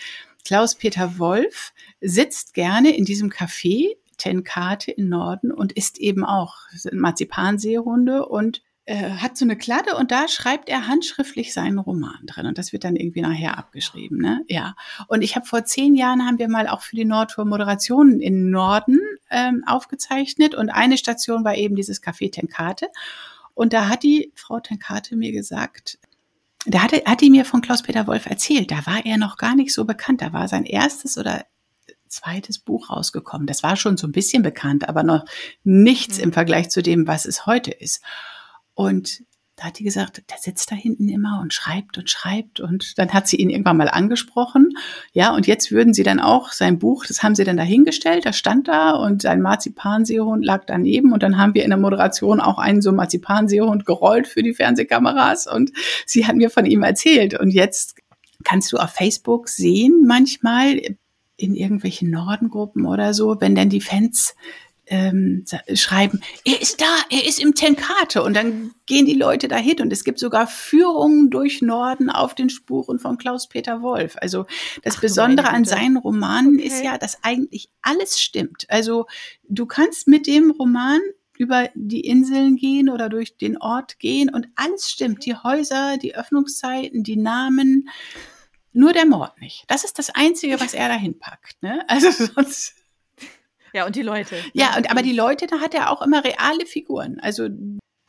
Klaus-Peter 0.44 1.18
Wolf 1.18 1.72
sitzt 2.00 2.55
gerne 2.55 2.96
in 2.96 3.05
diesem 3.05 3.31
Café 3.31 3.96
Tenkate 4.16 4.90
in 4.90 5.09
Norden 5.09 5.50
und 5.50 5.72
ist 5.72 5.98
eben 5.98 6.24
auch 6.24 6.57
Marzipanseehunde 6.92 8.26
und 8.26 8.62
äh, 8.90 9.18
hat 9.18 9.37
so 9.37 9.44
eine 9.44 9.57
Kladde 9.57 9.94
und 9.94 10.11
da 10.11 10.26
schreibt 10.26 10.68
er 10.68 10.88
handschriftlich 10.88 11.55
seinen 11.55 11.79
Roman 11.79 12.26
drin 12.26 12.46
und 12.46 12.59
das 12.59 12.72
wird 12.72 12.83
dann 12.83 12.96
irgendwie 12.96 13.20
nachher 13.20 13.57
abgeschrieben, 13.57 14.18
ne? 14.18 14.44
Ja. 14.48 14.74
Und 15.07 15.22
ich 15.22 15.37
habe 15.37 15.46
vor 15.46 15.64
zehn 15.64 15.94
Jahren 15.94 16.26
haben 16.26 16.40
wir 16.40 16.48
mal 16.48 16.66
auch 16.66 16.81
für 16.83 16.96
die 16.96 17.05
Nordtour 17.05 17.44
Moderationen 17.44 18.20
in 18.20 18.50
Norden 18.50 18.98
ähm, 19.31 19.62
aufgezeichnet 19.64 20.57
und 20.57 20.70
eine 20.70 20.98
Station 20.98 21.44
war 21.44 21.55
eben 21.55 21.76
dieses 21.76 22.03
Café 22.03 22.33
Tenkate 22.33 22.88
und 23.55 23.72
da 23.72 23.88
hat 23.88 24.03
die 24.03 24.33
Frau 24.35 24.59
Tenkate 24.59 25.14
mir 25.14 25.31
gesagt, 25.31 26.00
da 26.66 26.83
hatte, 26.83 27.00
hat 27.07 27.20
die 27.20 27.31
mir 27.31 27.44
von 27.44 27.61
Klaus-Peter 27.61 28.09
Wolf 28.09 28.26
erzählt, 28.26 28.72
da 28.72 28.85
war 28.87 29.07
er 29.07 29.18
noch 29.18 29.37
gar 29.37 29.55
nicht 29.55 29.72
so 29.72 29.85
bekannt, 29.85 30.20
da 30.20 30.33
war 30.33 30.48
sein 30.48 30.64
erstes 30.64 31.16
oder 31.16 31.44
zweites 32.09 32.59
Buch 32.59 32.90
rausgekommen. 32.90 33.46
Das 33.46 33.62
war 33.62 33.76
schon 33.76 33.96
so 33.96 34.09
ein 34.09 34.12
bisschen 34.12 34.42
bekannt, 34.42 34.88
aber 34.88 35.05
noch 35.05 35.26
nichts 35.62 36.18
mhm. 36.18 36.24
im 36.24 36.33
Vergleich 36.33 36.70
zu 36.70 36.83
dem, 36.83 37.07
was 37.07 37.24
es 37.24 37.46
heute 37.46 37.70
ist. 37.70 38.03
Und 38.74 39.22
da 39.61 39.66
hat 39.66 39.78
die 39.78 39.85
gesagt, 39.85 40.22
der 40.30 40.38
sitzt 40.38 40.70
da 40.70 40.74
hinten 40.74 41.11
immer 41.11 41.38
und 41.42 41.52
schreibt 41.52 41.98
und 41.98 42.09
schreibt. 42.09 42.61
Und 42.61 42.98
dann 42.98 43.12
hat 43.12 43.28
sie 43.28 43.37
ihn 43.37 43.50
irgendwann 43.50 43.76
mal 43.76 43.90
angesprochen. 43.90 44.70
Ja, 45.12 45.35
und 45.35 45.46
jetzt 45.46 45.70
würden 45.70 45.92
sie 45.92 46.02
dann 46.02 46.18
auch 46.18 46.52
sein 46.52 46.78
Buch, 46.78 47.04
das 47.04 47.22
haben 47.22 47.35
sie 47.35 47.44
dann 47.44 47.59
dahingestellt, 47.59 48.24
das 48.24 48.38
stand 48.38 48.68
da 48.68 48.92
und 48.92 49.20
sein 49.20 49.42
Marzipanseehund 49.42 50.46
lag 50.46 50.64
daneben. 50.66 51.12
Und 51.12 51.22
dann 51.22 51.37
haben 51.37 51.54
wir 51.54 51.62
in 51.62 51.70
der 51.70 51.78
Moderation 51.78 52.40
auch 52.40 52.56
einen 52.56 52.80
so 52.80 52.90
Marzipanseehund 52.90 53.85
gerollt 53.85 54.26
für 54.26 54.42
die 54.42 54.54
Fernsehkameras. 54.54 55.46
Und 55.46 55.72
sie 56.06 56.26
hat 56.26 56.37
mir 56.37 56.48
von 56.48 56.64
ihm 56.64 56.83
erzählt. 56.83 57.38
Und 57.38 57.50
jetzt 57.50 57.96
kannst 58.44 58.72
du 58.72 58.78
auf 58.78 58.90
Facebook 58.90 59.50
sehen, 59.50 60.04
manchmal 60.06 60.80
in 61.37 61.54
irgendwelchen 61.54 62.11
Nordengruppen 62.11 62.87
oder 62.87 63.12
so, 63.12 63.37
wenn 63.40 63.54
dann 63.54 63.68
die 63.68 63.83
Fans 63.83 64.35
ähm, 64.90 65.44
schreiben, 65.74 66.20
er 66.44 66.61
ist 66.61 66.81
da, 66.81 66.96
er 67.11 67.24
ist 67.24 67.40
im 67.40 67.55
Tenkate 67.55 68.22
und 68.22 68.35
dann 68.35 68.72
gehen 68.87 69.07
die 69.07 69.14
Leute 69.14 69.46
dahin 69.46 69.81
und 69.81 69.92
es 69.92 70.03
gibt 70.03 70.18
sogar 70.18 70.48
Führungen 70.48 71.31
durch 71.31 71.62
Norden 71.62 72.11
auf 72.11 72.35
den 72.35 72.50
Spuren 72.50 72.98
von 72.98 73.16
Klaus-Peter 73.16 73.83
Wolf. 73.83 74.16
Also 74.20 74.46
das 74.83 74.96
Ach, 74.96 75.00
Besondere 75.03 75.50
an 75.50 75.64
seinen 75.64 75.96
Romanen 75.96 76.57
okay. 76.57 76.66
ist 76.66 76.85
ja, 76.85 76.98
dass 76.98 77.22
eigentlich 77.22 77.70
alles 77.83 78.20
stimmt. 78.20 78.66
Also 78.68 79.07
du 79.48 79.64
kannst 79.64 80.09
mit 80.09 80.26
dem 80.26 80.50
Roman 80.50 81.00
über 81.38 81.70
die 81.74 82.00
Inseln 82.00 82.57
gehen 82.57 82.90
oder 82.90 83.09
durch 83.09 83.38
den 83.38 83.57
Ort 83.59 84.00
gehen 84.00 84.29
und 84.29 84.48
alles 84.57 84.90
stimmt. 84.90 85.24
Die 85.24 85.37
Häuser, 85.37 85.96
die 85.98 86.16
Öffnungszeiten, 86.16 87.05
die 87.05 87.16
Namen, 87.16 87.88
nur 88.72 88.92
der 88.92 89.07
Mord 89.07 89.40
nicht. 89.40 89.64
Das 89.68 89.85
ist 89.85 89.98
das 89.98 90.11
Einzige, 90.11 90.61
was 90.61 90.74
er 90.74 90.88
dahin 90.88 91.18
packt. 91.18 91.62
Ne? 91.62 91.85
Also 91.88 92.11
sonst 92.11 92.74
ja, 93.72 93.87
und 93.87 93.96
die 93.96 94.02
Leute. 94.02 94.37
Ja, 94.52 94.76
und 94.76 94.90
aber 94.90 95.02
die 95.02 95.12
Leute, 95.12 95.46
da 95.46 95.61
hat 95.61 95.74
er 95.74 95.90
auch 95.90 96.02
immer 96.02 96.24
reale 96.24 96.66
Figuren. 96.66 97.18
Also 97.20 97.48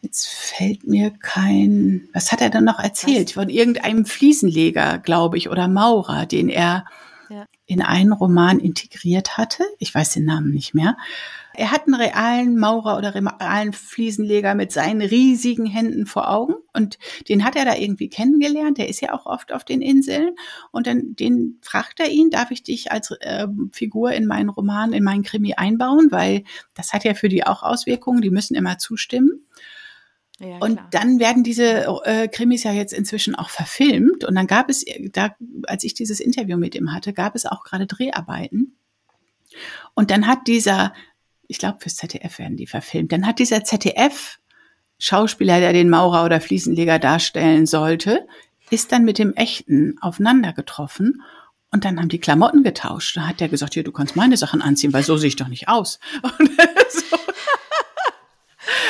jetzt 0.02 0.28
fällt 0.28 0.88
mir 0.88 1.12
kein, 1.12 2.08
was 2.14 2.32
hat 2.32 2.42
er 2.42 2.50
dann 2.50 2.66
noch 2.66 2.80
erzählt? 2.80 3.30
Was? 3.30 3.34
Von 3.34 3.50
irgendeinem 3.50 4.06
Fliesenleger, 4.06 4.98
glaube 4.98 5.38
ich, 5.38 5.50
oder 5.50 5.68
Maurer, 5.68 6.26
den 6.26 6.50
er 6.50 6.86
ja. 7.32 7.46
in 7.66 7.82
einen 7.82 8.12
Roman 8.12 8.60
integriert 8.60 9.38
hatte. 9.38 9.64
Ich 9.80 9.94
weiß 9.94 10.14
den 10.14 10.26
Namen 10.26 10.52
nicht 10.52 10.74
mehr. 10.74 10.98
Er 11.54 11.72
hat 11.72 11.88
einen 11.88 11.96
realen 11.96 12.58
Maurer 12.58 12.98
oder 12.98 13.14
realen 13.14 13.74
Fliesenleger 13.74 14.56
mit 14.56 14.72
seinen 14.72 15.02
riesigen 15.02 15.66
Händen 15.66 16.06
vor 16.06 16.30
Augen 16.30 16.56
und 16.74 16.98
den 17.28 17.44
hat 17.44 17.56
er 17.56 17.66
da 17.66 17.76
irgendwie 17.76 18.10
kennengelernt. 18.10 18.78
Der 18.78 18.90
ist 18.90 19.02
ja 19.02 19.14
auch 19.14 19.26
oft 19.26 19.52
auf 19.52 19.64
den 19.64 19.82
Inseln 19.82 20.36
und 20.72 20.88
dann 20.88 21.16
den 21.16 21.60
fragt 21.62 22.00
er 22.00 22.10
ihn, 22.10 22.30
darf 22.30 22.52
ich 22.52 22.64
dich 22.64 22.92
als 22.92 23.12
äh, 23.20 23.48
Figur 23.72 24.12
in 24.12 24.26
meinen 24.26 24.50
Roman, 24.50 24.94
in 24.94 25.04
meinen 25.04 25.24
Krimi 25.24 25.54
einbauen, 25.54 26.08
weil 26.12 26.44
das 26.74 26.94
hat 26.94 27.04
ja 27.04 27.14
für 27.14 27.30
die 27.30 27.46
auch 27.46 27.64
Auswirkungen. 27.64 28.22
Die 28.22 28.30
müssen 28.30 28.56
immer 28.56 28.78
zustimmen. 28.78 29.46
Ja, 30.42 30.58
und 30.60 30.80
dann 30.92 31.20
werden 31.20 31.44
diese 31.44 31.86
äh, 32.04 32.28
Krimis 32.28 32.64
ja 32.64 32.74
jetzt 32.74 32.94
inzwischen 32.94 33.36
auch 33.36 33.50
verfilmt. 33.50 34.24
Und 34.26 34.36
dann 34.36 34.48
gab 34.48 34.70
es, 34.70 34.84
da, 35.12 35.36
als 35.64 35.84
ich 35.84 35.94
dieses 35.94 36.20
Interview 36.20 36.58
mit 36.58 36.76
ihm 36.76 36.94
hatte, 36.94 37.14
gab 37.14 37.36
es 37.36 37.46
auch 37.46 37.64
gerade 37.64 37.86
Dreharbeiten. 37.86 38.76
Und 39.94 40.10
dann 40.10 40.28
hat 40.28 40.48
dieser 40.48 40.94
ich 41.52 41.58
glaube, 41.58 41.80
fürs 41.82 41.98
ZDF 41.98 42.40
werden 42.40 42.56
die 42.56 42.66
verfilmt. 42.66 43.12
Dann 43.12 43.28
hat 43.28 43.38
dieser 43.38 43.66
ZDF 43.66 44.40
Schauspieler, 45.00 45.60
der 45.60 45.74
den 45.74 45.90
Maurer 45.90 46.24
oder 46.24 46.40
Fliesenleger 46.40 46.98
darstellen 46.98 47.66
sollte, 47.66 48.26
ist 48.70 48.94
dann 48.94 49.04
mit 49.04 49.18
dem 49.18 49.34
echten 49.34 49.98
aufeinander 50.00 50.54
getroffen 50.54 51.22
und 51.70 51.84
dann 51.84 52.00
haben 52.00 52.08
die 52.08 52.20
Klamotten 52.20 52.64
getauscht. 52.64 53.18
Da 53.18 53.28
hat 53.28 53.42
der 53.42 53.50
gesagt, 53.50 53.74
hier, 53.74 53.84
du 53.84 53.92
kannst 53.92 54.16
meine 54.16 54.38
Sachen 54.38 54.62
anziehen, 54.62 54.94
weil 54.94 55.04
so 55.04 55.18
sehe 55.18 55.28
ich 55.28 55.36
doch 55.36 55.50
nicht 55.50 55.68
aus. 55.68 56.00
so. 56.90 57.18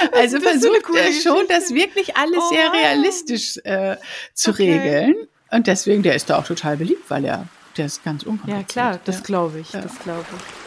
Also 0.14 0.40
versucht 0.40 0.86
er 0.96 1.12
schon, 1.14 1.46
das 1.48 1.74
wirklich 1.74 2.16
alles 2.16 2.40
oh. 2.40 2.50
sehr 2.54 2.72
realistisch 2.74 3.58
äh, 3.64 3.98
zu 4.34 4.52
okay. 4.52 4.74
regeln. 4.74 5.16
Und 5.52 5.68
deswegen, 5.68 6.02
der 6.04 6.16
ist 6.16 6.30
da 6.30 6.40
auch 6.40 6.46
total 6.46 6.78
beliebt, 6.78 7.10
weil 7.10 7.26
er, 7.26 7.48
der 7.78 7.86
ist 7.86 8.04
ganz 8.04 8.24
unkompliziert. 8.24 8.76
Ja, 8.76 8.84
klar, 8.92 9.00
das 9.06 9.24
glaube 9.24 9.60
ich, 9.60 9.74
ja. 9.74 9.82
das 9.82 10.00
glaube 10.00 10.26
ich. 10.38 10.62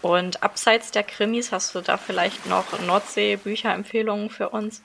Und 0.00 0.42
abseits 0.42 0.90
der 0.90 1.02
Krimis 1.02 1.52
hast 1.52 1.74
du 1.74 1.80
da 1.80 1.96
vielleicht 1.96 2.46
noch 2.46 2.80
Nordsee-Bücherempfehlungen 2.80 4.30
für 4.30 4.48
uns? 4.48 4.80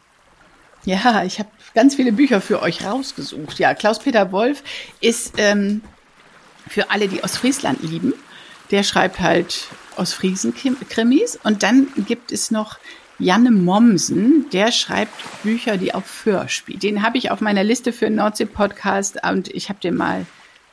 Ja, 0.86 1.24
ich 1.24 1.40
habe 1.40 1.50
ganz 1.74 1.96
viele 1.96 2.12
Bücher 2.12 2.42
für 2.42 2.62
euch 2.62 2.86
rausgesucht. 2.86 3.58
Ja, 3.58 3.74
Klaus-Peter 3.74 4.32
Wolf 4.32 4.64
ist 5.00 5.36
ähm, 5.38 5.82
für 6.68 6.92
alle, 6.92 7.08
die 7.08 7.24
Ostfriesland 7.24 7.82
lieben. 7.84 8.14
Der 8.72 8.84
schreibt 8.84 9.20
halt 9.20 9.68
Ostfriesen-Krimis. 9.98 11.40
Und 11.44 11.64
dann 11.64 11.88
gibt 12.08 12.32
es 12.32 12.52
noch 12.52 12.78
Janne 13.20 13.52
Mommsen, 13.52 14.50
der 14.52 14.72
schreibt 14.72 15.14
Bücher, 15.44 15.78
die 15.78 15.94
auf 15.94 16.06
Föhr 16.06 16.50
spielen. 16.50 16.80
Den 16.80 17.04
habe 17.04 17.18
ich 17.18 17.32
auf 17.32 17.42
meiner 17.42 17.64
Liste 17.64 17.94
für 17.94 18.10
Nordsee-Podcast 18.10 19.20
und 19.24 19.50
ich 19.50 19.70
habe 19.70 19.80
den 19.80 19.96
mal 19.96 20.26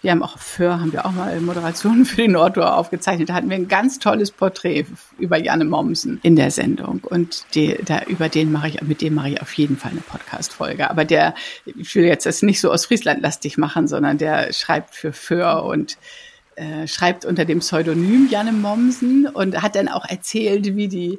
wir 0.02 0.10
haben 0.12 0.22
auch 0.22 0.38
für, 0.38 0.80
haben 0.80 0.92
wir 0.92 1.04
auch 1.04 1.12
mal 1.12 1.38
Moderationen 1.40 2.04
für 2.04 2.22
die 2.22 2.28
Nordtour 2.28 2.74
aufgezeichnet. 2.74 3.28
Da 3.28 3.34
hatten 3.34 3.50
wir 3.50 3.56
ein 3.56 3.68
ganz 3.68 3.98
tolles 3.98 4.30
Porträt 4.30 4.86
über 5.18 5.38
Janne 5.38 5.66
Mommsen 5.66 6.20
in 6.22 6.36
der 6.36 6.50
Sendung. 6.50 7.00
Und 7.04 7.44
die, 7.54 7.76
da, 7.84 8.02
über 8.04 8.28
den 8.28 8.50
mache 8.50 8.68
ich, 8.68 8.80
mit 8.82 9.02
dem 9.02 9.14
mache 9.14 9.30
ich 9.30 9.42
auf 9.42 9.52
jeden 9.54 9.76
Fall 9.76 9.90
eine 9.92 10.00
Podcast-Folge. 10.00 10.88
Aber 10.90 11.04
der, 11.04 11.34
ich 11.64 11.94
will 11.94 12.04
jetzt 12.04 12.24
das 12.24 12.42
nicht 12.42 12.60
so 12.60 12.72
aus 12.72 12.86
Friesland 12.86 13.20
lastig 13.20 13.58
machen, 13.58 13.88
sondern 13.88 14.16
der 14.16 14.52
schreibt 14.52 14.94
für 14.94 15.12
Für 15.12 15.64
und 15.64 15.98
äh, 16.56 16.86
schreibt 16.86 17.24
unter 17.26 17.44
dem 17.44 17.58
Pseudonym 17.58 18.28
Janne 18.30 18.52
Mommsen 18.52 19.26
und 19.26 19.60
hat 19.62 19.74
dann 19.74 19.88
auch 19.88 20.08
erzählt, 20.08 20.76
wie 20.76 20.88
die 20.88 21.18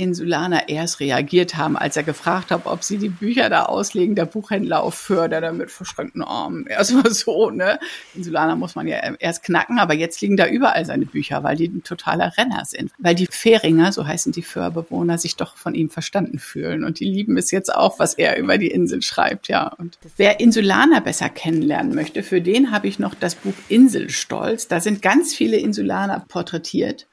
Insulaner 0.00 0.68
erst 0.68 0.98
reagiert 1.00 1.56
haben, 1.56 1.76
als 1.76 1.96
er 1.96 2.02
gefragt 2.02 2.50
hat, 2.50 2.62
ob 2.64 2.82
sie 2.82 2.96
die 2.96 3.10
Bücher 3.10 3.50
da 3.50 3.64
auslegen, 3.66 4.14
der 4.14 4.24
Buchhändler 4.24 4.82
auf 4.82 4.94
Förder 4.94 5.52
mit 5.52 5.70
verschränkten 5.70 6.22
Armen. 6.22 6.66
Erstmal 6.68 7.10
so, 7.10 7.50
ne? 7.50 7.78
Insulaner 8.14 8.56
muss 8.56 8.74
man 8.74 8.88
ja 8.88 8.96
erst 9.18 9.44
knacken, 9.44 9.78
aber 9.78 9.94
jetzt 9.94 10.20
liegen 10.22 10.36
da 10.36 10.46
überall 10.46 10.86
seine 10.86 11.04
Bücher, 11.04 11.42
weil 11.44 11.56
die 11.56 11.68
ein 11.68 11.84
totaler 11.84 12.32
Renner 12.38 12.64
sind. 12.64 12.90
Weil 12.98 13.14
die 13.14 13.26
Fähringer, 13.30 13.92
so 13.92 14.06
heißen 14.06 14.32
die 14.32 14.42
Förbewohner, 14.42 15.18
sich 15.18 15.36
doch 15.36 15.56
von 15.56 15.74
ihm 15.74 15.90
verstanden 15.90 16.38
fühlen. 16.38 16.82
Und 16.84 16.98
die 17.00 17.04
lieben 17.04 17.36
es 17.36 17.50
jetzt 17.50 17.74
auch, 17.74 17.98
was 17.98 18.14
er 18.14 18.38
über 18.38 18.56
die 18.56 18.70
Insel 18.70 19.02
schreibt, 19.02 19.48
ja. 19.48 19.68
Und 19.78 19.98
wer 20.16 20.40
Insulaner 20.40 21.02
besser 21.02 21.28
kennenlernen 21.28 21.94
möchte, 21.94 22.22
für 22.22 22.40
den 22.40 22.70
habe 22.70 22.88
ich 22.88 22.98
noch 22.98 23.14
das 23.14 23.34
Buch 23.34 23.54
Inselstolz. 23.68 24.66
Da 24.66 24.80
sind 24.80 25.02
ganz 25.02 25.34
viele 25.34 25.58
Insulaner 25.58 26.24
porträtiert. 26.26 27.06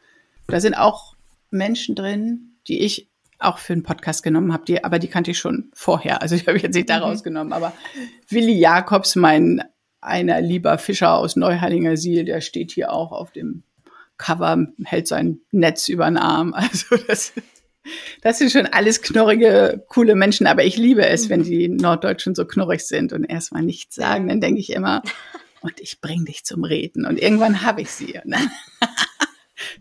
Da 0.47 0.61
sind 0.61 0.75
auch 0.75 1.15
Menschen 1.51 1.95
drin, 1.95 2.46
die 2.67 2.81
ich 2.81 3.09
auch 3.39 3.59
für 3.59 3.73
einen 3.73 3.83
Podcast 3.83 4.23
genommen 4.23 4.51
habe, 4.51 4.65
die, 4.65 4.83
aber 4.83 4.99
die 4.99 5.07
kannte 5.07 5.31
ich 5.31 5.39
schon 5.39 5.69
vorher. 5.73 6.21
Also 6.21 6.35
ich 6.35 6.47
habe 6.47 6.57
jetzt 6.57 6.75
nicht 6.75 6.89
daraus 6.89 7.19
mhm. 7.19 7.23
genommen, 7.23 7.53
aber 7.53 7.73
Willi 8.29 8.53
Jakobs, 8.53 9.15
mein 9.15 9.63
einer 9.99 10.41
lieber 10.41 10.77
Fischer 10.77 11.15
aus 11.15 11.35
Neuheilinger 11.35 11.97
Siel, 11.97 12.23
der 12.23 12.41
steht 12.41 12.71
hier 12.71 12.93
auch 12.93 13.11
auf 13.11 13.31
dem 13.31 13.63
Cover, 14.17 14.67
hält 14.85 15.07
sein 15.07 15.39
Netz 15.51 15.89
über 15.89 16.05
den 16.05 16.17
Arm. 16.17 16.53
Also 16.57 16.97
das, 17.07 17.33
das 18.21 18.37
sind 18.39 18.51
schon 18.51 18.65
alles 18.67 19.01
knorrige, 19.01 19.83
coole 19.87 20.15
Menschen, 20.15 20.47
aber 20.47 20.63
ich 20.63 20.77
liebe 20.77 21.05
es, 21.05 21.25
mhm. 21.25 21.29
wenn 21.29 21.43
die 21.43 21.67
Norddeutschen 21.67 22.35
so 22.35 22.45
knorrig 22.45 22.81
sind 22.81 23.13
und 23.13 23.23
erstmal 23.23 23.63
nichts 23.63 23.95
sagen, 23.95 24.27
dann 24.27 24.41
denke 24.41 24.59
ich 24.59 24.71
immer, 24.71 25.03
und 25.61 25.79
ich 25.79 25.99
bring 26.01 26.25
dich 26.25 26.45
zum 26.45 26.63
Reden 26.63 27.05
und 27.05 27.19
irgendwann 27.21 27.63
habe 27.63 27.81
ich 27.81 27.89
sie. 27.89 28.19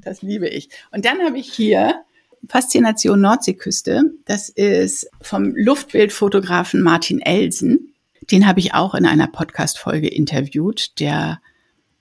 Das 0.03 0.23
liebe 0.23 0.49
ich. 0.49 0.71
Und 0.91 1.05
dann 1.05 1.21
habe 1.21 1.39
ich 1.39 1.53
hier 1.53 2.06
Faszination 2.49 3.21
Nordseeküste. 3.21 4.13
Das 4.25 4.49
ist 4.49 5.09
vom 5.21 5.53
Luftbildfotografen 5.57 6.83
Martin 6.83 7.21
Elsen. 7.21 7.95
Den 8.31 8.47
habe 8.47 8.61
ich 8.61 8.75
auch 8.75 8.95
in 8.95 9.07
einer 9.07 9.27
Podcast-Folge 9.27 10.09
interviewt. 10.09 10.99
Der 11.01 11.41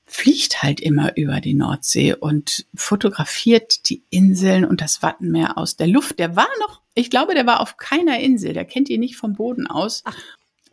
fliegt 0.06 0.62
halt 0.64 0.80
immer 0.80 1.18
über 1.18 1.42
die 1.42 1.54
Nordsee 1.54 2.14
und 2.14 2.66
fotografiert 2.76 3.90
die 3.90 4.04
Inseln 4.10 4.66
und 4.66 4.82
das 4.82 5.02
Wattenmeer 5.02 5.58
aus 5.58 5.78
der 5.78 5.88
Luft. 5.88 6.20
Der 6.20 6.36
war 6.36 6.48
noch, 6.60 6.82
ich 6.94 7.10
glaube, 7.10 7.34
der 7.34 7.46
war 7.46 7.60
auf 7.60 7.78
keiner 7.78 8.20
Insel. 8.20 8.54
Der 8.54 8.66
kennt 8.66 8.88
die 8.88 8.98
nicht 8.98 9.18
vom 9.18 9.34
Boden 9.34 9.68
aus. 9.68 10.04
Ach. 10.06 10.16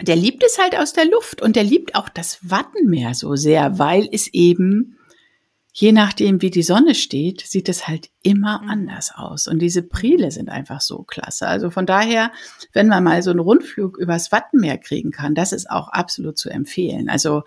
Der 0.01 0.17
liebt 0.17 0.43
es 0.43 0.59
halt 0.59 0.77
aus 0.77 0.93
der 0.93 1.07
Luft 1.07 1.43
und 1.43 1.57
der 1.57 1.65
liebt 1.65 1.95
auch 1.95 2.09
das 2.09 2.39
Wattenmeer 2.43 3.15
so 3.15 3.37
sehr, 3.37 3.79
weil 3.79 4.09
es 4.11 4.29
eben 4.29 4.99
je 5.73 5.93
nachdem, 5.93 6.43
wie 6.43 6.51
die 6.51 6.63
Sonne 6.63 6.95
steht, 6.95 7.41
sieht 7.41 7.69
es 7.69 7.89
halt 7.89 8.11
immer 8.23 8.63
mhm. 8.63 8.71
anders 8.71 9.13
aus. 9.15 9.49
Und 9.49 9.61
diese 9.61 9.83
Prile 9.83 10.31
sind 10.31 10.51
einfach 10.51 10.83
so 10.83 11.03
klasse. 11.03 11.47
Also 11.49 11.71
von 11.71 11.87
daher, 11.87 12.31
wenn 12.73 12.89
man 12.89 13.03
mal 13.03 13.23
so 13.23 13.31
einen 13.31 13.41
Rundflug 13.41 13.97
übers 13.97 14.31
Wattenmeer 14.31 14.79
kriegen 14.79 15.11
kann, 15.11 15.35
das 15.35 15.53
ist 15.53 15.71
auch 15.71 15.89
absolut 15.89 16.39
zu 16.39 16.51
empfehlen. 16.51 17.09
Also 17.09 17.45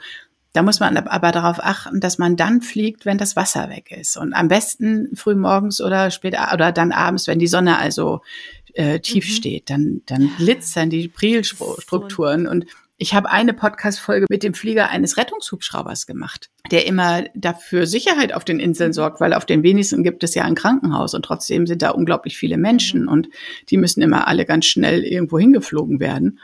da 0.53 0.63
muss 0.63 0.79
man 0.79 0.97
aber 0.97 1.31
darauf 1.31 1.59
achten, 1.59 1.99
dass 1.99 2.17
man 2.17 2.35
dann 2.37 2.61
fliegt, 2.61 3.05
wenn 3.05 3.17
das 3.17 3.35
Wasser 3.35 3.69
weg 3.69 3.91
ist. 3.91 4.17
Und 4.17 4.33
am 4.33 4.47
besten 4.47 5.15
früh 5.15 5.35
morgens 5.35 5.81
oder 5.81 6.09
später 6.11 6.51
oder 6.53 6.71
dann 6.71 6.93
abends, 6.93 7.27
wenn 7.27 7.39
die 7.39 7.47
Sonne 7.47 7.77
also 7.77 8.21
äh, 8.73 9.01
tief 9.01 9.27
mhm. 9.27 9.31
steht, 9.31 9.69
dann, 9.69 10.01
dann 10.05 10.31
glitzern 10.37 10.89
die 10.89 11.09
Prilstrukturen. 11.09 12.47
Und 12.47 12.65
ich 12.97 13.13
habe 13.13 13.29
eine 13.29 13.53
Podcast-Folge 13.53 14.25
mit 14.29 14.43
dem 14.43 14.53
Flieger 14.53 14.89
eines 14.89 15.17
Rettungshubschraubers 15.17 16.07
gemacht, 16.07 16.49
der 16.71 16.87
immer 16.87 17.25
dafür 17.33 17.87
Sicherheit 17.87 18.33
auf 18.33 18.45
den 18.45 18.59
Inseln 18.59 18.93
sorgt, 18.93 19.19
weil 19.19 19.33
auf 19.33 19.45
den 19.45 19.63
wenigsten 19.63 20.03
gibt 20.03 20.23
es 20.23 20.33
ja 20.33 20.43
ein 20.43 20.55
Krankenhaus 20.55 21.13
und 21.13 21.25
trotzdem 21.25 21.67
sind 21.67 21.81
da 21.81 21.89
unglaublich 21.89 22.37
viele 22.37 22.57
Menschen 22.57 23.03
mhm. 23.03 23.09
und 23.09 23.29
die 23.69 23.77
müssen 23.77 24.01
immer 24.01 24.27
alle 24.27 24.45
ganz 24.45 24.65
schnell 24.65 25.03
irgendwo 25.03 25.37
hingeflogen 25.37 25.99
werden. 25.99 26.39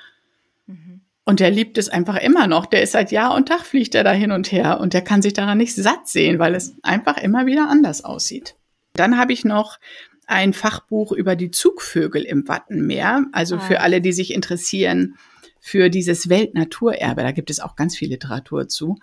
Mhm. 0.68 1.02
Und 1.24 1.40
der 1.40 1.52
liebt 1.52 1.78
es 1.78 1.88
einfach 1.88 2.18
immer 2.18 2.48
noch. 2.48 2.66
Der 2.66 2.82
ist 2.82 2.92
seit 2.92 3.12
Jahr 3.12 3.34
und 3.34 3.48
Tag 3.48 3.62
fliegt 3.62 3.96
er 3.96 4.04
da 4.04 4.12
hin 4.12 4.32
und 4.32 4.52
her 4.52 4.82
und 4.82 4.94
der 4.94 5.04
kann 5.04 5.22
sich 5.22 5.34
daran 5.34 5.58
nicht 5.58 5.76
satt 5.76 6.10
sehen, 6.10 6.38
weil 6.38 6.56
es 6.56 6.76
einfach 6.84 7.18
immer 7.18 7.46
wieder 7.46 7.70
anders 7.70 8.04
aussieht. 8.04 8.56
Dann 8.94 9.18
habe 9.18 9.32
ich 9.32 9.46
noch 9.46 9.80
ein 10.28 10.52
Fachbuch 10.52 11.14
über 11.14 11.38
die 11.38 11.52
Zugvögel 11.52 12.24
im 12.24 12.48
Wattenmeer. 12.48 13.26
Also 13.32 13.60
für 13.60 13.80
ah. 13.80 13.84
alle, 13.84 14.02
die 14.02 14.12
sich 14.12 14.34
interessieren, 14.34 15.16
für 15.62 15.90
dieses 15.90 16.28
Weltnaturerbe. 16.28 17.22
Da 17.22 17.32
gibt 17.32 17.52
es 17.52 17.62
auch 17.62 17.76
ganz 17.78 17.96
viel 17.96 18.10
Literatur 18.10 18.68
zu. 18.68 18.98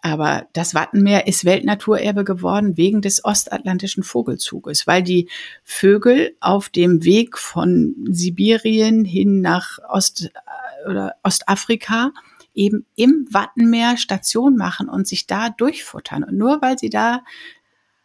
Aber 0.00 0.46
das 0.52 0.72
Wattenmeer 0.72 1.26
ist 1.26 1.44
Weltnaturerbe 1.44 2.22
geworden 2.22 2.76
wegen 2.76 3.02
des 3.02 3.24
ostatlantischen 3.24 4.04
Vogelzuges, 4.04 4.86
weil 4.86 5.02
die 5.02 5.28
Vögel 5.64 6.36
auf 6.38 6.68
dem 6.68 7.02
Weg 7.02 7.36
von 7.36 7.96
Sibirien 8.08 9.04
hin 9.04 9.40
nach 9.40 9.78
Ost 9.88 10.30
äh, 10.32 10.88
oder 10.88 11.16
Ostafrika 11.24 12.12
eben 12.54 12.86
im 12.94 13.26
Wattenmeer 13.30 13.96
Station 13.96 14.56
machen 14.56 14.88
und 14.88 15.08
sich 15.08 15.26
da 15.26 15.50
durchfuttern. 15.50 16.22
Und 16.22 16.38
nur 16.38 16.62
weil 16.62 16.78
sie 16.78 16.90
da 16.90 17.24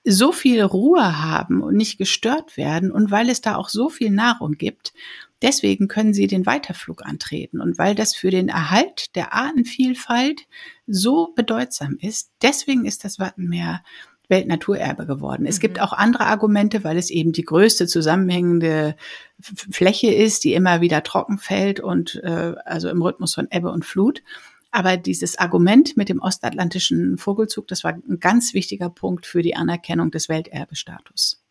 so 0.03 0.31
viel 0.31 0.63
Ruhe 0.63 1.21
haben 1.21 1.61
und 1.61 1.75
nicht 1.75 1.99
gestört 1.99 2.57
werden 2.57 2.91
und 2.91 3.11
weil 3.11 3.29
es 3.29 3.41
da 3.41 3.55
auch 3.55 3.69
so 3.69 3.89
viel 3.89 4.09
Nahrung 4.09 4.53
gibt, 4.53 4.93
Deswegen 5.41 5.87
können 5.87 6.13
sie 6.13 6.27
den 6.27 6.45
Weiterflug 6.45 7.05
antreten. 7.05 7.61
Und 7.61 7.77
weil 7.77 7.95
das 7.95 8.15
für 8.15 8.29
den 8.29 8.49
Erhalt 8.49 9.15
der 9.15 9.33
Artenvielfalt 9.33 10.41
so 10.87 11.33
bedeutsam 11.35 11.97
ist, 11.99 12.31
deswegen 12.41 12.85
ist 12.85 13.03
das 13.03 13.19
Wattenmeer 13.19 13.83
Weltnaturerbe 14.31 15.05
geworden. 15.05 15.45
Es 15.45 15.57
mhm. 15.57 15.61
gibt 15.61 15.79
auch 15.79 15.93
andere 15.93 16.25
Argumente, 16.25 16.83
weil 16.83 16.97
es 16.97 17.11
eben 17.11 17.33
die 17.33 17.43
größte 17.43 17.85
zusammenhängende 17.85 18.95
Fläche 19.39 20.11
ist, 20.11 20.43
die 20.43 20.53
immer 20.53 20.81
wieder 20.81 21.03
trocken 21.03 21.37
fällt 21.37 21.79
und 21.79 22.15
äh, 22.23 22.55
also 22.65 22.89
im 22.89 23.01
Rhythmus 23.01 23.35
von 23.35 23.47
Ebbe 23.51 23.69
und 23.69 23.85
Flut. 23.85 24.23
Aber 24.71 24.95
dieses 24.95 25.37
Argument 25.37 25.97
mit 25.97 26.07
dem 26.07 26.21
ostatlantischen 26.21 27.17
Vogelzug, 27.17 27.67
das 27.67 27.83
war 27.83 27.91
ein 27.91 28.19
ganz 28.19 28.53
wichtiger 28.53 28.89
Punkt 28.89 29.25
für 29.25 29.41
die 29.41 29.55
Anerkennung 29.55 30.11
des 30.11 30.29
Welterbestatus. 30.29 31.43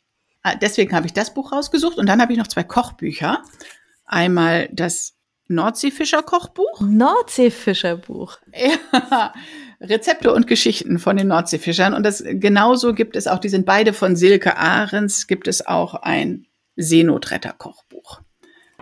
Ah, 0.42 0.54
deswegen 0.54 0.94
habe 0.94 1.06
ich 1.06 1.12
das 1.12 1.34
Buch 1.34 1.52
rausgesucht 1.52 1.98
und 1.98 2.06
dann 2.06 2.22
habe 2.22 2.32
ich 2.32 2.38
noch 2.38 2.48
zwei 2.48 2.64
Kochbücher. 2.64 3.42
Einmal 4.10 4.68
das 4.72 5.14
Nordseefischer-Kochbuch. 5.46 6.80
Nordseefischerbuch. 6.80 8.38
Ja, 8.52 9.32
Rezepte 9.80 10.34
und 10.34 10.48
Geschichten 10.48 10.98
von 10.98 11.16
den 11.16 11.28
Nordseefischern. 11.28 11.94
Und 11.94 12.02
das 12.02 12.24
genauso 12.26 12.92
gibt 12.92 13.14
es 13.14 13.28
auch, 13.28 13.38
die 13.38 13.48
sind 13.48 13.66
beide 13.66 13.92
von 13.92 14.16
Silke 14.16 14.56
Ahrens, 14.56 15.28
gibt 15.28 15.46
es 15.46 15.64
auch 15.64 15.94
ein 15.94 16.46
Seenotretter-Kochbuch. 16.74 18.20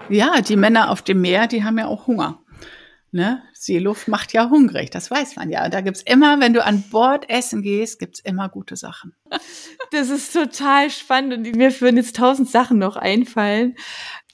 Ja, 0.09 0.41
die 0.41 0.57
Männer 0.57 0.91
auf 0.91 1.03
dem 1.03 1.20
Meer, 1.20 1.47
die 1.47 1.62
haben 1.62 1.76
ja 1.76 1.89
auch 1.89 2.07
Hunger. 2.07 2.41
Ne? 3.11 3.43
Seeluft 3.53 4.09
macht 4.09 4.33
ja 4.33 4.49
hungrig, 4.49 4.91
das 4.91 5.11
weiß 5.11 5.37
man 5.37 5.51
ja. 5.51 5.68
Da 5.68 5.83
gibt's 5.83 6.03
immer, 6.03 6.41
wenn 6.41 6.55
du 6.55 6.64
an 6.64 6.85
Bord 6.91 7.29
essen 7.29 7.62
gehst, 7.62 7.99
gibt's 7.99 8.20
immer 8.20 8.49
gute 8.49 8.76
Sachen. 8.76 9.14
Das 9.91 10.11
ist 10.11 10.33
total 10.35 10.91
spannend 10.91 11.33
und 11.33 11.57
mir 11.57 11.81
würden 11.81 11.97
jetzt 11.97 12.16
tausend 12.16 12.51
Sachen 12.51 12.79
noch 12.79 12.97
einfallen. 12.97 13.76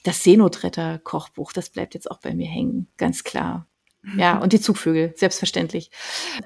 Das 0.05 0.23
Seenotretter-Kochbuch, 0.23 1.53
das 1.53 1.71
bleibt 1.71 1.95
jetzt 1.95 2.11
auch 2.11 2.21
bei 2.21 2.35
mir 2.35 2.47
hängen, 2.47 2.87
ganz 2.97 3.25
klar. 3.25 3.67
Ja, 4.17 4.39
und 4.43 4.53
die 4.53 4.61
Zugvögel, 4.61 5.13
selbstverständlich. 5.17 5.91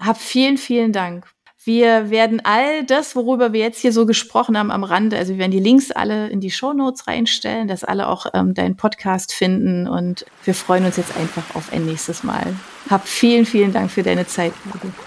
Hab 0.01 0.17
vielen, 0.17 0.57
vielen 0.57 0.93
Dank. 0.93 1.27
Wir 1.65 2.09
werden 2.09 2.41
all 2.45 2.85
das, 2.85 3.15
worüber 3.15 3.53
wir 3.53 3.61
jetzt 3.61 3.81
hier 3.81 3.93
so 3.93 4.07
gesprochen 4.07 4.57
haben 4.57 4.71
am 4.71 4.85
Rande, 4.85 5.19
also 5.19 5.35
wir 5.35 5.39
werden 5.39 5.51
die 5.51 5.59
Links 5.59 5.91
alle 5.91 6.29
in 6.29 6.41
die 6.41 6.51
Show 6.51 6.73
Notes 6.73 7.07
reinstellen, 7.07 7.69
dass 7.69 7.85
alle 7.85 8.09
auch 8.09 8.27
ähm, 8.33 8.55
deinen 8.55 8.77
Podcast 8.77 9.35
finden 9.35 9.87
und 9.87 10.25
wir 10.45 10.55
freuen 10.55 10.87
uns 10.87 10.97
jetzt 10.97 11.15
einfach 11.17 11.55
auf 11.57 11.73
ein 11.73 11.85
nächstes 11.85 12.23
Mal. 12.23 12.55
Hab 12.89 13.07
vielen, 13.07 13.45
vielen 13.45 13.75
Dank 13.75 13.91
für 13.91 14.03
deine 14.03 14.27
Zeit. 14.27 14.53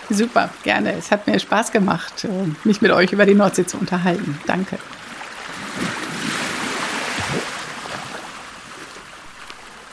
Super, 0.09 0.51
gerne. 0.61 0.93
Es 0.93 1.09
hat 1.09 1.25
mir 1.25 1.39
Spaß 1.39 1.71
gemacht, 1.71 2.25
äh, 2.25 2.67
mich 2.67 2.81
mit 2.81 2.91
euch 2.91 3.11
über 3.11 3.25
die 3.25 3.33
Nordsee 3.33 3.65
zu 3.65 3.77
unterhalten. 3.77 4.37
Danke. 4.45 4.77